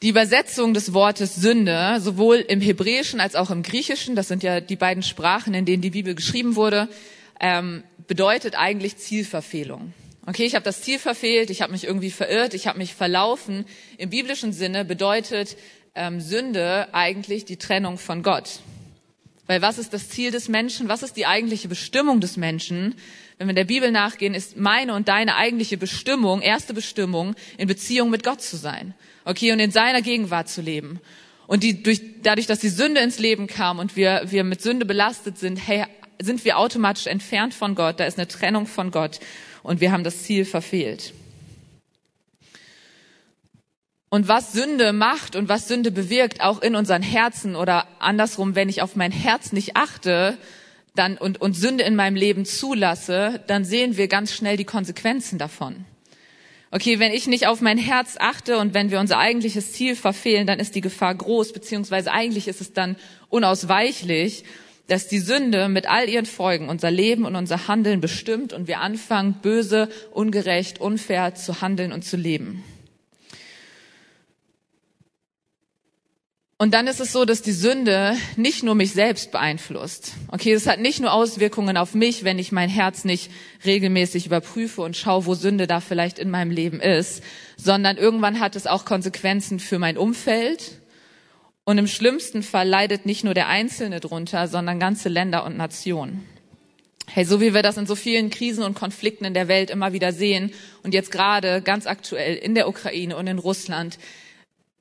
Die 0.00 0.08
Übersetzung 0.08 0.72
des 0.72 0.94
Wortes 0.94 1.34
Sünde, 1.34 1.98
sowohl 2.00 2.36
im 2.36 2.62
Hebräischen 2.62 3.20
als 3.20 3.34
auch 3.34 3.50
im 3.50 3.62
Griechischen, 3.62 4.16
das 4.16 4.28
sind 4.28 4.42
ja 4.42 4.60
die 4.60 4.76
beiden 4.76 5.02
Sprachen, 5.02 5.52
in 5.52 5.66
denen 5.66 5.82
die 5.82 5.90
Bibel 5.90 6.14
geschrieben 6.14 6.56
wurde, 6.56 6.88
ähm, 7.40 7.82
bedeutet 8.06 8.54
eigentlich 8.56 8.96
Zielverfehlung. 8.96 9.92
Okay, 10.28 10.44
ich 10.44 10.54
habe 10.54 10.64
das 10.64 10.82
Ziel 10.82 10.98
verfehlt, 10.98 11.48
ich 11.48 11.62
habe 11.62 11.72
mich 11.72 11.84
irgendwie 11.84 12.10
verirrt, 12.10 12.52
ich 12.52 12.66
habe 12.66 12.78
mich 12.78 12.94
verlaufen. 12.94 13.64
Im 13.96 14.10
biblischen 14.10 14.52
Sinne 14.52 14.84
bedeutet 14.84 15.56
ähm, 15.94 16.20
Sünde 16.20 16.88
eigentlich 16.92 17.44
die 17.44 17.56
Trennung 17.56 17.98
von 17.98 18.22
Gott. 18.22 18.60
Weil 19.46 19.62
was 19.62 19.78
ist 19.78 19.94
das 19.94 20.10
Ziel 20.10 20.30
des 20.30 20.48
Menschen? 20.48 20.88
Was 20.88 21.02
ist 21.02 21.16
die 21.16 21.26
eigentliche 21.26 21.68
Bestimmung 21.68 22.20
des 22.20 22.36
Menschen? 22.36 22.94
Wenn 23.38 23.46
wir 23.46 23.54
der 23.54 23.64
Bibel 23.64 23.90
nachgehen, 23.90 24.34
ist 24.34 24.56
meine 24.56 24.94
und 24.94 25.08
deine 25.08 25.36
eigentliche 25.36 25.78
Bestimmung, 25.78 26.42
erste 26.42 26.74
Bestimmung, 26.74 27.34
in 27.56 27.66
Beziehung 27.68 28.10
mit 28.10 28.24
Gott 28.24 28.42
zu 28.42 28.56
sein. 28.56 28.94
Okay, 29.24 29.52
und 29.52 29.60
in 29.60 29.70
seiner 29.70 30.02
Gegenwart 30.02 30.48
zu 30.48 30.60
leben. 30.60 31.00
Und 31.46 31.62
die, 31.62 31.82
durch, 31.82 32.02
dadurch, 32.22 32.46
dass 32.46 32.58
die 32.58 32.68
Sünde 32.68 33.00
ins 33.00 33.18
Leben 33.18 33.46
kam 33.46 33.78
und 33.78 33.96
wir, 33.96 34.22
wir 34.26 34.44
mit 34.44 34.60
Sünde 34.60 34.84
belastet 34.84 35.38
sind, 35.38 35.56
hey, 35.56 35.84
sind 36.20 36.44
wir 36.44 36.58
automatisch 36.58 37.06
entfernt 37.06 37.54
von 37.54 37.74
Gott. 37.74 38.00
Da 38.00 38.04
ist 38.04 38.18
eine 38.18 38.28
Trennung 38.28 38.66
von 38.66 38.90
Gott. 38.90 39.20
Und 39.62 39.80
wir 39.80 39.92
haben 39.92 40.04
das 40.04 40.24
Ziel 40.24 40.44
verfehlt. 40.44 41.14
Und 44.10 44.26
was 44.26 44.52
Sünde 44.52 44.92
macht 44.92 45.36
und 45.36 45.48
was 45.48 45.68
Sünde 45.68 45.90
bewirkt, 45.90 46.40
auch 46.40 46.62
in 46.62 46.76
unseren 46.76 47.02
Herzen 47.02 47.56
oder 47.56 47.86
andersrum, 47.98 48.54
wenn 48.54 48.68
ich 48.68 48.80
auf 48.80 48.96
mein 48.96 49.12
Herz 49.12 49.52
nicht 49.52 49.76
achte 49.76 50.38
dann, 50.94 51.18
und, 51.18 51.40
und 51.40 51.54
Sünde 51.54 51.84
in 51.84 51.94
meinem 51.94 52.16
Leben 52.16 52.44
zulasse, 52.44 53.42
dann 53.46 53.64
sehen 53.64 53.96
wir 53.96 54.08
ganz 54.08 54.32
schnell 54.32 54.56
die 54.56 54.64
Konsequenzen 54.64 55.38
davon. 55.38 55.84
Okay, 56.70 56.98
wenn 56.98 57.12
ich 57.12 57.26
nicht 57.26 57.46
auf 57.46 57.60
mein 57.60 57.78
Herz 57.78 58.16
achte 58.18 58.58
und 58.58 58.74
wenn 58.74 58.90
wir 58.90 59.00
unser 59.00 59.18
eigentliches 59.18 59.72
Ziel 59.72 59.96
verfehlen, 59.96 60.46
dann 60.46 60.58
ist 60.58 60.74
die 60.74 60.82
Gefahr 60.82 61.14
groß, 61.14 61.52
beziehungsweise 61.52 62.12
eigentlich 62.12 62.48
ist 62.48 62.60
es 62.60 62.72
dann 62.74 62.96
unausweichlich, 63.30 64.44
dass 64.86 65.06
die 65.06 65.18
Sünde 65.18 65.68
mit 65.68 65.88
all 65.88 66.08
ihren 66.08 66.26
Folgen 66.26 66.68
unser 66.68 66.90
Leben 66.90 67.24
und 67.24 67.36
unser 67.36 67.68
Handeln 67.68 68.00
bestimmt 68.00 68.52
und 68.52 68.68
wir 68.68 68.80
anfangen, 68.80 69.36
böse, 69.42 69.88
ungerecht, 70.12 70.78
unfair 70.80 71.34
zu 71.34 71.60
handeln 71.60 71.92
und 71.92 72.04
zu 72.04 72.16
leben. 72.16 72.64
Und 76.60 76.74
dann 76.74 76.88
ist 76.88 76.98
es 76.98 77.12
so, 77.12 77.24
dass 77.24 77.40
die 77.40 77.52
Sünde 77.52 78.16
nicht 78.34 78.64
nur 78.64 78.74
mich 78.74 78.92
selbst 78.92 79.30
beeinflusst. 79.30 80.14
Okay, 80.26 80.52
es 80.52 80.66
hat 80.66 80.80
nicht 80.80 80.98
nur 80.98 81.12
Auswirkungen 81.12 81.76
auf 81.76 81.94
mich, 81.94 82.24
wenn 82.24 82.40
ich 82.40 82.50
mein 82.50 82.68
Herz 82.68 83.04
nicht 83.04 83.30
regelmäßig 83.64 84.26
überprüfe 84.26 84.82
und 84.82 84.96
schaue, 84.96 85.26
wo 85.26 85.34
Sünde 85.34 85.68
da 85.68 85.78
vielleicht 85.78 86.18
in 86.18 86.30
meinem 86.30 86.50
Leben 86.50 86.80
ist, 86.80 87.22
sondern 87.56 87.96
irgendwann 87.96 88.40
hat 88.40 88.56
es 88.56 88.66
auch 88.66 88.84
Konsequenzen 88.84 89.60
für 89.60 89.78
mein 89.78 89.96
Umfeld 89.96 90.80
Und 91.68 91.76
im 91.76 91.86
schlimmsten 91.86 92.42
Fall 92.42 92.66
leidet 92.66 93.04
nicht 93.04 93.24
nur 93.24 93.34
der 93.34 93.48
Einzelne 93.48 94.00
drunter, 94.00 94.48
sondern 94.48 94.80
ganze 94.80 95.10
Länder 95.10 95.44
und 95.44 95.58
Nationen. 95.58 96.26
Hey, 97.06 97.26
so 97.26 97.42
wie 97.42 97.52
wir 97.52 97.62
das 97.62 97.76
in 97.76 97.84
so 97.84 97.94
vielen 97.94 98.30
Krisen 98.30 98.64
und 98.64 98.72
Konflikten 98.72 99.26
in 99.26 99.34
der 99.34 99.48
Welt 99.48 99.68
immer 99.68 99.92
wieder 99.92 100.14
sehen 100.14 100.54
und 100.82 100.94
jetzt 100.94 101.10
gerade 101.10 101.60
ganz 101.60 101.86
aktuell 101.86 102.36
in 102.36 102.54
der 102.54 102.70
Ukraine 102.70 103.18
und 103.18 103.26
in 103.26 103.38
Russland, 103.38 103.98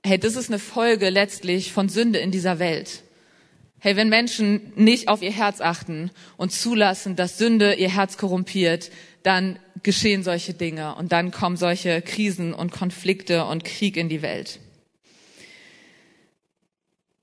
hey, 0.05 0.17
das 0.17 0.35
ist 0.35 0.49
eine 0.49 0.59
Folge 0.59 1.09
letztlich 1.09 1.71
von 1.71 1.89
Sünde 1.89 2.19
in 2.19 2.31
dieser 2.31 2.59
Welt. 2.59 3.03
Hey, 3.79 3.95
wenn 3.95 4.09
Menschen 4.09 4.73
nicht 4.75 5.07
auf 5.07 5.21
ihr 5.21 5.31
Herz 5.31 5.61
achten 5.61 6.09
und 6.35 6.51
zulassen, 6.51 7.15
dass 7.15 7.37
Sünde 7.37 7.75
ihr 7.75 7.93
Herz 7.93 8.17
korrumpiert, 8.17 8.91
dann 9.21 9.59
geschehen 9.83 10.23
solche 10.23 10.53
Dinge 10.53 10.95
und 10.95 11.11
dann 11.11 11.31
kommen 11.31 11.57
solche 11.57 12.01
Krisen 12.01 12.53
und 12.53 12.71
Konflikte 12.71 13.45
und 13.45 13.63
Krieg 13.63 13.97
in 13.97 14.09
die 14.09 14.21
Welt. 14.21 14.59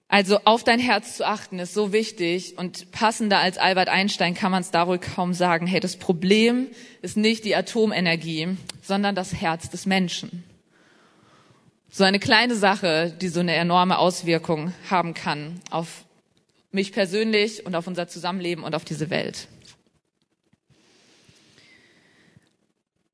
Also 0.07 0.38
auf 0.45 0.62
dein 0.62 0.78
Herz 0.78 1.16
zu 1.16 1.26
achten 1.26 1.59
ist 1.59 1.75
so 1.75 1.93
wichtig 1.93 2.57
und 2.57 2.93
passender 2.93 3.40
als 3.40 3.59
Albert 3.59 3.88
Einstein 3.88 4.35
kann 4.35 4.52
man 4.52 4.61
es 4.61 4.71
darüber 4.71 4.99
kaum 4.99 5.35
sagen. 5.35 5.66
Hey, 5.66 5.81
das 5.81 5.97
Problem 5.97 6.69
ist 7.02 7.16
nicht 7.16 7.45
die 7.45 7.57
Atomenergie, 7.57 8.57
sondern 8.81 9.16
das 9.16 9.35
Herz 9.35 9.71
des 9.71 9.87
Menschen. 9.87 10.45
So 11.97 12.03
eine 12.03 12.19
kleine 12.19 12.57
Sache, 12.57 13.15
die 13.21 13.29
so 13.29 13.39
eine 13.39 13.55
enorme 13.55 13.99
Auswirkung 13.99 14.75
haben 14.91 15.15
kann 15.15 15.61
auf 15.71 16.05
mich 16.73 16.91
persönlich 16.91 17.67
und 17.67 17.77
auf 17.77 17.87
unser 17.87 18.09
Zusammenleben 18.09 18.65
und 18.65 18.75
auf 18.75 18.85
diese 18.85 19.11
Welt. 19.11 19.47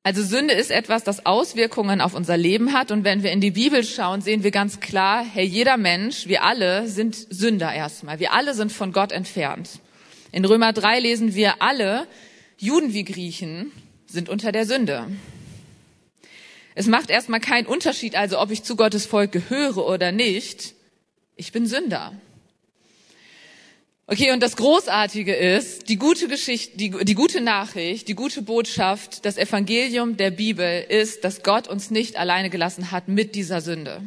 Also 0.01 0.23
Sünde 0.23 0.55
ist 0.55 0.71
etwas, 0.71 1.03
das 1.03 1.27
Auswirkungen 1.27 2.01
auf 2.01 2.15
unser 2.15 2.37
Leben 2.37 2.73
hat. 2.73 2.89
Und 2.89 3.03
wenn 3.03 3.21
wir 3.21 3.31
in 3.31 3.39
die 3.39 3.51
Bibel 3.51 3.83
schauen, 3.83 4.21
sehen 4.21 4.43
wir 4.43 4.49
ganz 4.49 4.79
klar, 4.79 5.23
hey, 5.31 5.45
jeder 5.45 5.77
Mensch, 5.77 6.25
wir 6.25 6.43
alle 6.43 6.87
sind 6.87 7.15
Sünder 7.15 7.71
erstmal. 7.71 8.19
Wir 8.19 8.33
alle 8.33 8.55
sind 8.55 8.71
von 8.71 8.93
Gott 8.93 9.11
entfernt. 9.11 9.79
In 10.31 10.43
Römer 10.43 10.73
3 10.73 11.01
lesen 11.01 11.35
wir 11.35 11.61
alle, 11.61 12.07
Juden 12.57 12.93
wie 12.93 13.03
Griechen, 13.03 13.71
sind 14.07 14.27
unter 14.27 14.51
der 14.51 14.65
Sünde. 14.65 15.05
Es 16.75 16.87
macht 16.87 17.09
erstmal 17.09 17.39
keinen 17.39 17.67
Unterschied, 17.67 18.15
also 18.15 18.39
ob 18.39 18.51
ich 18.51 18.63
zu 18.63 18.75
Gottes 18.75 19.05
Volk 19.05 19.31
gehöre 19.31 19.85
oder 19.85 20.11
nicht. 20.11 20.73
Ich 21.35 21.51
bin 21.51 21.67
Sünder. 21.67 22.13
Okay, 24.07 24.33
und 24.33 24.41
das 24.41 24.57
Großartige 24.57 25.33
ist, 25.33 25.87
die 25.87 25.95
gute 25.95 26.27
Geschichte, 26.27 26.75
die, 26.77 26.89
die 26.89 27.13
gute 27.13 27.39
Nachricht, 27.39 28.09
die 28.09 28.13
gute 28.13 28.41
Botschaft, 28.41 29.25
das 29.25 29.37
Evangelium 29.37 30.17
der 30.17 30.31
Bibel 30.31 30.85
ist, 30.89 31.23
dass 31.23 31.43
Gott 31.43 31.69
uns 31.69 31.91
nicht 31.91 32.17
alleine 32.17 32.49
gelassen 32.49 32.91
hat 32.91 33.07
mit 33.07 33.35
dieser 33.35 33.61
Sünde. 33.61 34.01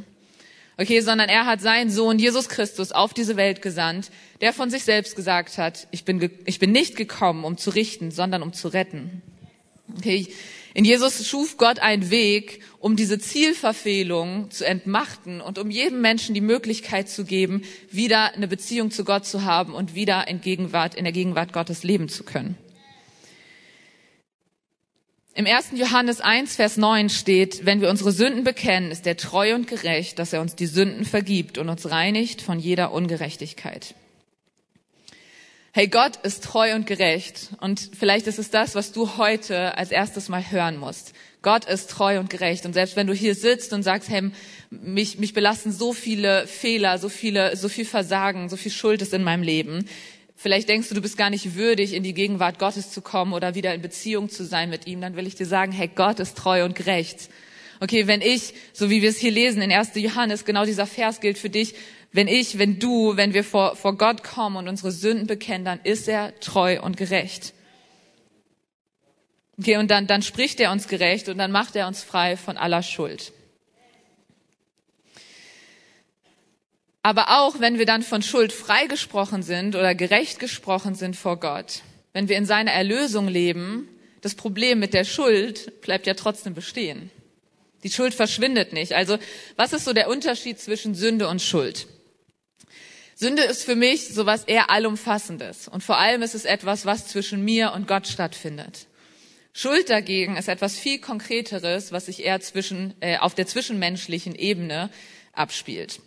Okay, 0.76 1.00
sondern 1.00 1.28
er 1.28 1.46
hat 1.46 1.60
seinen 1.60 1.88
Sohn 1.88 2.18
Jesus 2.18 2.48
Christus 2.48 2.92
auf 2.92 3.14
diese 3.14 3.36
Welt 3.36 3.62
gesandt, 3.62 4.10
der 4.40 4.52
von 4.52 4.70
sich 4.70 4.82
selbst 4.84 5.14
gesagt 5.16 5.56
hat, 5.56 5.86
ich 5.92 6.04
bin, 6.04 6.30
ich 6.44 6.58
bin 6.58 6.72
nicht 6.72 6.96
gekommen, 6.96 7.44
um 7.44 7.56
zu 7.56 7.70
richten, 7.70 8.10
sondern 8.10 8.42
um 8.42 8.52
zu 8.52 8.68
retten. 8.68 9.22
Okay, 9.96 10.26
in 10.74 10.84
Jesus 10.84 11.24
schuf 11.24 11.56
Gott 11.56 11.78
einen 11.78 12.10
Weg, 12.10 12.60
um 12.80 12.96
diese 12.96 13.20
Zielverfehlung 13.20 14.50
zu 14.50 14.66
entmachten 14.66 15.40
und 15.40 15.56
um 15.60 15.70
jedem 15.70 16.00
Menschen 16.00 16.34
die 16.34 16.40
Möglichkeit 16.40 17.08
zu 17.08 17.24
geben, 17.24 17.62
wieder 17.92 18.34
eine 18.34 18.48
Beziehung 18.48 18.90
zu 18.90 19.04
Gott 19.04 19.24
zu 19.24 19.44
haben 19.44 19.72
und 19.72 19.94
wieder 19.94 20.26
in, 20.26 20.40
Gegenwart, 20.40 20.96
in 20.96 21.04
der 21.04 21.12
Gegenwart 21.12 21.52
Gottes 21.52 21.84
leben 21.84 22.08
zu 22.08 22.24
können. 22.24 22.58
Im 25.36 25.46
1. 25.46 25.72
Johannes 25.76 26.20
1, 26.20 26.56
Vers 26.56 26.76
9 26.76 27.08
steht, 27.08 27.64
wenn 27.64 27.80
wir 27.80 27.88
unsere 27.88 28.10
Sünden 28.10 28.42
bekennen, 28.42 28.90
ist 28.90 29.06
er 29.06 29.16
treu 29.16 29.54
und 29.54 29.68
gerecht, 29.68 30.18
dass 30.18 30.32
er 30.32 30.40
uns 30.40 30.56
die 30.56 30.66
Sünden 30.66 31.04
vergibt 31.04 31.56
und 31.56 31.68
uns 31.68 31.88
reinigt 31.88 32.42
von 32.42 32.58
jeder 32.58 32.92
Ungerechtigkeit. 32.92 33.94
Hey, 35.76 35.88
Gott 35.88 36.14
ist 36.22 36.44
treu 36.44 36.72
und 36.76 36.86
gerecht. 36.86 37.48
Und 37.60 37.90
vielleicht 37.98 38.28
ist 38.28 38.38
es 38.38 38.48
das, 38.48 38.76
was 38.76 38.92
du 38.92 39.16
heute 39.16 39.76
als 39.76 39.90
erstes 39.90 40.28
mal 40.28 40.52
hören 40.52 40.76
musst. 40.76 41.14
Gott 41.42 41.64
ist 41.64 41.90
treu 41.90 42.20
und 42.20 42.30
gerecht. 42.30 42.64
Und 42.64 42.74
selbst 42.74 42.94
wenn 42.94 43.08
du 43.08 43.12
hier 43.12 43.34
sitzt 43.34 43.72
und 43.72 43.82
sagst, 43.82 44.08
hey, 44.08 44.30
mich, 44.70 45.18
mich 45.18 45.32
belasten 45.32 45.72
so 45.72 45.92
viele 45.92 46.46
Fehler, 46.46 46.98
so 46.98 47.08
viele, 47.08 47.56
so 47.56 47.68
viel 47.68 47.84
Versagen, 47.84 48.48
so 48.48 48.56
viel 48.56 48.70
Schuld 48.70 49.02
ist 49.02 49.12
in 49.14 49.24
meinem 49.24 49.42
Leben. 49.42 49.88
Vielleicht 50.36 50.68
denkst 50.68 50.90
du, 50.90 50.94
du 50.94 51.02
bist 51.02 51.18
gar 51.18 51.30
nicht 51.30 51.56
würdig, 51.56 51.92
in 51.92 52.04
die 52.04 52.14
Gegenwart 52.14 52.60
Gottes 52.60 52.92
zu 52.92 53.02
kommen 53.02 53.32
oder 53.32 53.56
wieder 53.56 53.74
in 53.74 53.82
Beziehung 53.82 54.30
zu 54.30 54.44
sein 54.44 54.70
mit 54.70 54.86
ihm. 54.86 55.00
Dann 55.00 55.16
will 55.16 55.26
ich 55.26 55.34
dir 55.34 55.46
sagen, 55.46 55.72
hey, 55.72 55.90
Gott 55.92 56.20
ist 56.20 56.38
treu 56.38 56.64
und 56.64 56.76
gerecht. 56.76 57.30
Okay, 57.80 58.06
wenn 58.06 58.20
ich, 58.20 58.54
so 58.72 58.90
wie 58.90 59.02
wir 59.02 59.08
es 59.08 59.18
hier 59.18 59.32
lesen 59.32 59.60
in 59.60 59.72
1. 59.72 59.90
Johannes, 59.96 60.44
genau 60.44 60.64
dieser 60.64 60.86
Vers 60.86 61.20
gilt 61.20 61.36
für 61.36 61.50
dich, 61.50 61.74
wenn 62.14 62.28
ich, 62.28 62.58
wenn 62.58 62.78
du, 62.78 63.16
wenn 63.16 63.34
wir 63.34 63.42
vor, 63.42 63.74
vor 63.74 63.98
Gott 63.98 64.22
kommen 64.22 64.54
und 64.56 64.68
unsere 64.68 64.92
Sünden 64.92 65.26
bekennen, 65.26 65.64
dann 65.64 65.80
ist 65.82 66.06
er 66.06 66.38
treu 66.38 66.80
und 66.80 66.96
gerecht. 66.96 67.54
Okay, 69.58 69.78
und 69.78 69.90
dann, 69.90 70.06
dann 70.06 70.22
spricht 70.22 70.60
er 70.60 70.70
uns 70.70 70.86
gerecht 70.86 71.28
und 71.28 71.38
dann 71.38 71.50
macht 71.50 71.74
er 71.74 71.88
uns 71.88 72.04
frei 72.04 72.36
von 72.36 72.56
aller 72.56 72.84
Schuld. 72.84 73.32
Aber 77.02 77.40
auch 77.40 77.58
wenn 77.58 77.78
wir 77.78 77.84
dann 77.84 78.02
von 78.02 78.22
Schuld 78.22 78.52
freigesprochen 78.52 79.42
sind 79.42 79.74
oder 79.74 79.96
gerecht 79.96 80.38
gesprochen 80.38 80.94
sind 80.94 81.16
vor 81.16 81.40
Gott, 81.40 81.82
wenn 82.12 82.28
wir 82.28 82.36
in 82.36 82.46
seiner 82.46 82.70
Erlösung 82.70 83.26
leben, 83.26 83.88
das 84.20 84.36
Problem 84.36 84.78
mit 84.78 84.94
der 84.94 85.04
Schuld 85.04 85.80
bleibt 85.80 86.06
ja 86.06 86.14
trotzdem 86.14 86.54
bestehen. 86.54 87.10
Die 87.82 87.90
Schuld 87.90 88.14
verschwindet 88.14 88.72
nicht. 88.72 88.92
Also 88.92 89.18
was 89.56 89.72
ist 89.72 89.84
so 89.84 89.92
der 89.92 90.08
Unterschied 90.08 90.60
zwischen 90.60 90.94
Sünde 90.94 91.26
und 91.26 91.42
Schuld? 91.42 91.88
Sünde 93.24 93.42
ist 93.42 93.64
für 93.64 93.74
mich 93.74 94.08
sowas 94.08 94.44
eher 94.44 94.68
allumfassendes. 94.70 95.68
Und 95.68 95.82
vor 95.82 95.96
allem 95.96 96.20
ist 96.20 96.34
es 96.34 96.44
etwas, 96.44 96.84
was 96.84 97.08
zwischen 97.08 97.42
mir 97.42 97.72
und 97.72 97.88
Gott 97.88 98.06
stattfindet. 98.06 98.86
Schuld 99.54 99.88
dagegen 99.88 100.36
ist 100.36 100.48
etwas 100.48 100.76
viel 100.76 100.98
Konkreteres, 100.98 101.90
was 101.90 102.04
sich 102.04 102.22
eher 102.22 102.40
zwischen, 102.40 102.92
äh, 103.00 103.16
auf 103.16 103.34
der 103.34 103.46
zwischenmenschlichen 103.46 104.34
Ebene 104.34 104.90
abspielt. 105.32 106.00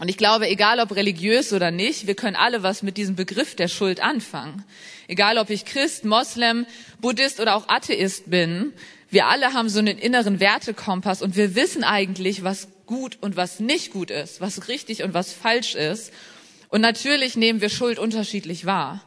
Und 0.00 0.08
ich 0.08 0.16
glaube, 0.16 0.48
egal 0.48 0.80
ob 0.80 0.96
religiös 0.96 1.52
oder 1.52 1.70
nicht, 1.70 2.08
wir 2.08 2.16
können 2.16 2.34
alle 2.34 2.64
was 2.64 2.82
mit 2.82 2.96
diesem 2.96 3.14
Begriff 3.14 3.54
der 3.54 3.68
Schuld 3.68 4.00
anfangen. 4.00 4.64
Egal 5.06 5.38
ob 5.38 5.48
ich 5.48 5.64
Christ, 5.64 6.04
Moslem, 6.04 6.66
Buddhist 7.00 7.38
oder 7.38 7.54
auch 7.54 7.68
Atheist 7.68 8.28
bin, 8.28 8.72
wir 9.10 9.26
alle 9.26 9.52
haben 9.52 9.68
so 9.68 9.78
einen 9.78 9.96
inneren 9.96 10.40
Wertekompass 10.40 11.22
und 11.22 11.36
wir 11.36 11.54
wissen 11.54 11.84
eigentlich, 11.84 12.42
was 12.42 12.66
gut 12.86 13.18
und 13.20 13.36
was 13.36 13.60
nicht 13.60 13.92
gut 13.92 14.10
ist, 14.10 14.40
was 14.40 14.66
richtig 14.66 15.04
und 15.04 15.14
was 15.14 15.32
falsch 15.32 15.76
ist. 15.76 16.12
Und 16.72 16.80
natürlich 16.80 17.36
nehmen 17.36 17.60
wir 17.60 17.68
Schuld 17.68 17.98
unterschiedlich 17.98 18.64
wahr. 18.64 19.04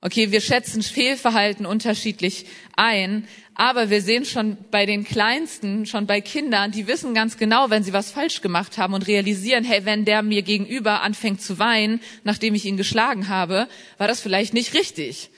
Okay, 0.00 0.32
wir 0.32 0.40
schätzen 0.40 0.82
Fehlverhalten 0.82 1.66
unterschiedlich 1.66 2.46
ein, 2.76 3.28
aber 3.54 3.90
wir 3.90 4.00
sehen 4.00 4.24
schon 4.24 4.56
bei 4.70 4.86
den 4.86 5.04
Kleinsten, 5.04 5.84
schon 5.84 6.06
bei 6.06 6.22
Kindern, 6.22 6.70
die 6.70 6.86
wissen 6.86 7.12
ganz 7.12 7.36
genau, 7.36 7.68
wenn 7.68 7.82
sie 7.82 7.92
was 7.92 8.10
falsch 8.10 8.40
gemacht 8.40 8.78
haben 8.78 8.94
und 8.94 9.06
realisieren, 9.06 9.64
hey, 9.64 9.84
wenn 9.84 10.06
der 10.06 10.22
mir 10.22 10.40
gegenüber 10.40 11.02
anfängt 11.02 11.42
zu 11.42 11.58
weinen, 11.58 12.00
nachdem 12.22 12.54
ich 12.54 12.64
ihn 12.64 12.78
geschlagen 12.78 13.28
habe, 13.28 13.68
war 13.98 14.08
das 14.08 14.22
vielleicht 14.22 14.54
nicht 14.54 14.72
richtig. 14.72 15.28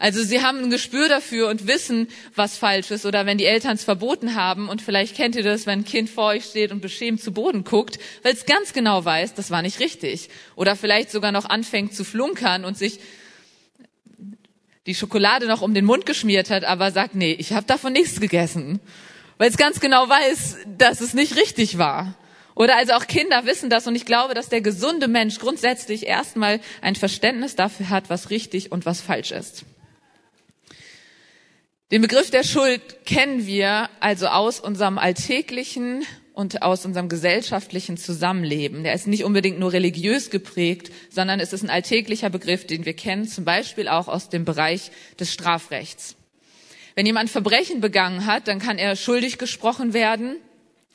Also 0.00 0.22
sie 0.22 0.40
haben 0.42 0.60
ein 0.60 0.70
Gespür 0.70 1.10
dafür 1.10 1.48
und 1.48 1.66
wissen, 1.66 2.08
was 2.34 2.56
falsch 2.56 2.90
ist. 2.90 3.04
Oder 3.04 3.26
wenn 3.26 3.36
die 3.36 3.44
Eltern 3.44 3.74
es 3.74 3.84
verboten 3.84 4.34
haben 4.34 4.70
und 4.70 4.80
vielleicht 4.80 5.14
kennt 5.14 5.36
ihr 5.36 5.42
das, 5.42 5.66
wenn 5.66 5.80
ein 5.80 5.84
Kind 5.84 6.08
vor 6.08 6.28
euch 6.28 6.46
steht 6.46 6.72
und 6.72 6.80
beschämt 6.80 7.22
zu 7.22 7.32
Boden 7.32 7.64
guckt, 7.64 7.98
weil 8.22 8.32
es 8.32 8.46
ganz 8.46 8.72
genau 8.72 9.04
weiß, 9.04 9.34
das 9.34 9.50
war 9.50 9.60
nicht 9.60 9.78
richtig. 9.78 10.30
Oder 10.56 10.74
vielleicht 10.74 11.10
sogar 11.10 11.32
noch 11.32 11.44
anfängt 11.44 11.94
zu 11.94 12.04
flunkern 12.04 12.64
und 12.64 12.78
sich 12.78 12.98
die 14.86 14.94
Schokolade 14.94 15.46
noch 15.46 15.60
um 15.60 15.74
den 15.74 15.84
Mund 15.84 16.06
geschmiert 16.06 16.48
hat, 16.48 16.64
aber 16.64 16.92
sagt, 16.92 17.14
nee, 17.14 17.36
ich 17.38 17.52
habe 17.52 17.66
davon 17.66 17.92
nichts 17.92 18.20
gegessen. 18.20 18.80
Weil 19.36 19.50
es 19.50 19.58
ganz 19.58 19.80
genau 19.80 20.08
weiß, 20.08 20.56
dass 20.78 21.02
es 21.02 21.12
nicht 21.12 21.36
richtig 21.36 21.76
war. 21.76 22.14
Oder 22.54 22.76
also 22.76 22.94
auch 22.94 23.06
Kinder 23.06 23.44
wissen 23.44 23.68
das 23.68 23.86
und 23.86 23.94
ich 23.96 24.06
glaube, 24.06 24.32
dass 24.32 24.48
der 24.48 24.62
gesunde 24.62 25.08
Mensch 25.08 25.38
grundsätzlich 25.38 26.06
erstmal 26.06 26.58
ein 26.80 26.96
Verständnis 26.96 27.54
dafür 27.54 27.90
hat, 27.90 28.08
was 28.08 28.30
richtig 28.30 28.72
und 28.72 28.86
was 28.86 29.02
falsch 29.02 29.32
ist. 29.32 29.66
Den 31.90 32.02
Begriff 32.02 32.30
der 32.30 32.44
Schuld 32.44 33.04
kennen 33.04 33.48
wir 33.48 33.90
also 33.98 34.28
aus 34.28 34.60
unserem 34.60 34.96
alltäglichen 34.96 36.04
und 36.34 36.62
aus 36.62 36.86
unserem 36.86 37.08
gesellschaftlichen 37.08 37.96
Zusammenleben. 37.96 38.84
Der 38.84 38.94
ist 38.94 39.08
nicht 39.08 39.24
unbedingt 39.24 39.58
nur 39.58 39.72
religiös 39.72 40.30
geprägt, 40.30 40.92
sondern 41.10 41.40
es 41.40 41.52
ist 41.52 41.64
ein 41.64 41.70
alltäglicher 41.70 42.30
Begriff, 42.30 42.64
den 42.64 42.84
wir 42.84 42.92
kennen, 42.92 43.26
zum 43.26 43.44
Beispiel 43.44 43.88
auch 43.88 44.06
aus 44.06 44.28
dem 44.28 44.44
Bereich 44.44 44.92
des 45.18 45.32
Strafrechts. 45.32 46.14
Wenn 46.94 47.06
jemand 47.06 47.28
Verbrechen 47.28 47.80
begangen 47.80 48.24
hat, 48.24 48.46
dann 48.46 48.60
kann 48.60 48.78
er 48.78 48.94
schuldig 48.94 49.38
gesprochen 49.38 49.92
werden 49.92 50.36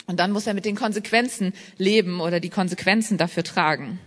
und 0.08 0.22
dann 0.22 0.32
muss 0.32 0.48
er 0.48 0.54
mit 0.54 0.64
den 0.64 0.78
Konsequenzen 0.78 1.52
leben 1.78 2.22
oder 2.22 2.40
die 2.40 2.50
Konsequenzen 2.50 3.18
dafür 3.18 3.44
tragen. 3.44 4.00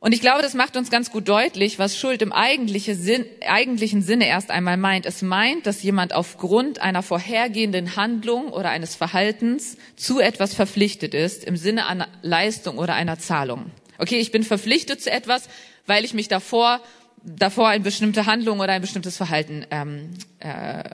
Und 0.00 0.12
ich 0.12 0.20
glaube, 0.20 0.42
das 0.42 0.54
macht 0.54 0.76
uns 0.76 0.90
ganz 0.90 1.10
gut 1.10 1.28
deutlich, 1.28 1.80
was 1.80 1.98
Schuld 1.98 2.22
im 2.22 2.32
eigentlichen, 2.32 2.94
Sinn, 2.94 3.26
eigentlichen 3.46 4.00
Sinne 4.00 4.28
erst 4.28 4.50
einmal 4.50 4.76
meint. 4.76 5.06
Es 5.06 5.22
meint, 5.22 5.66
dass 5.66 5.82
jemand 5.82 6.14
aufgrund 6.14 6.80
einer 6.80 7.02
vorhergehenden 7.02 7.96
Handlung 7.96 8.52
oder 8.52 8.70
eines 8.70 8.94
Verhaltens 8.94 9.76
zu 9.96 10.20
etwas 10.20 10.54
verpflichtet 10.54 11.14
ist, 11.14 11.44
im 11.44 11.56
Sinne 11.56 11.86
einer 11.86 12.06
Leistung 12.22 12.78
oder 12.78 12.94
einer 12.94 13.18
Zahlung. 13.18 13.72
Okay, 13.98 14.18
ich 14.18 14.30
bin 14.30 14.44
verpflichtet 14.44 15.02
zu 15.02 15.10
etwas, 15.10 15.48
weil 15.86 16.04
ich 16.04 16.14
mich 16.14 16.28
davor, 16.28 16.80
davor 17.24 17.66
eine 17.66 17.82
bestimmte 17.82 18.26
Handlung 18.26 18.60
oder 18.60 18.74
ein 18.74 18.82
bestimmtes 18.82 19.16
Verhalten 19.16 19.66
ähm, 19.72 20.10
äh, 20.38 20.84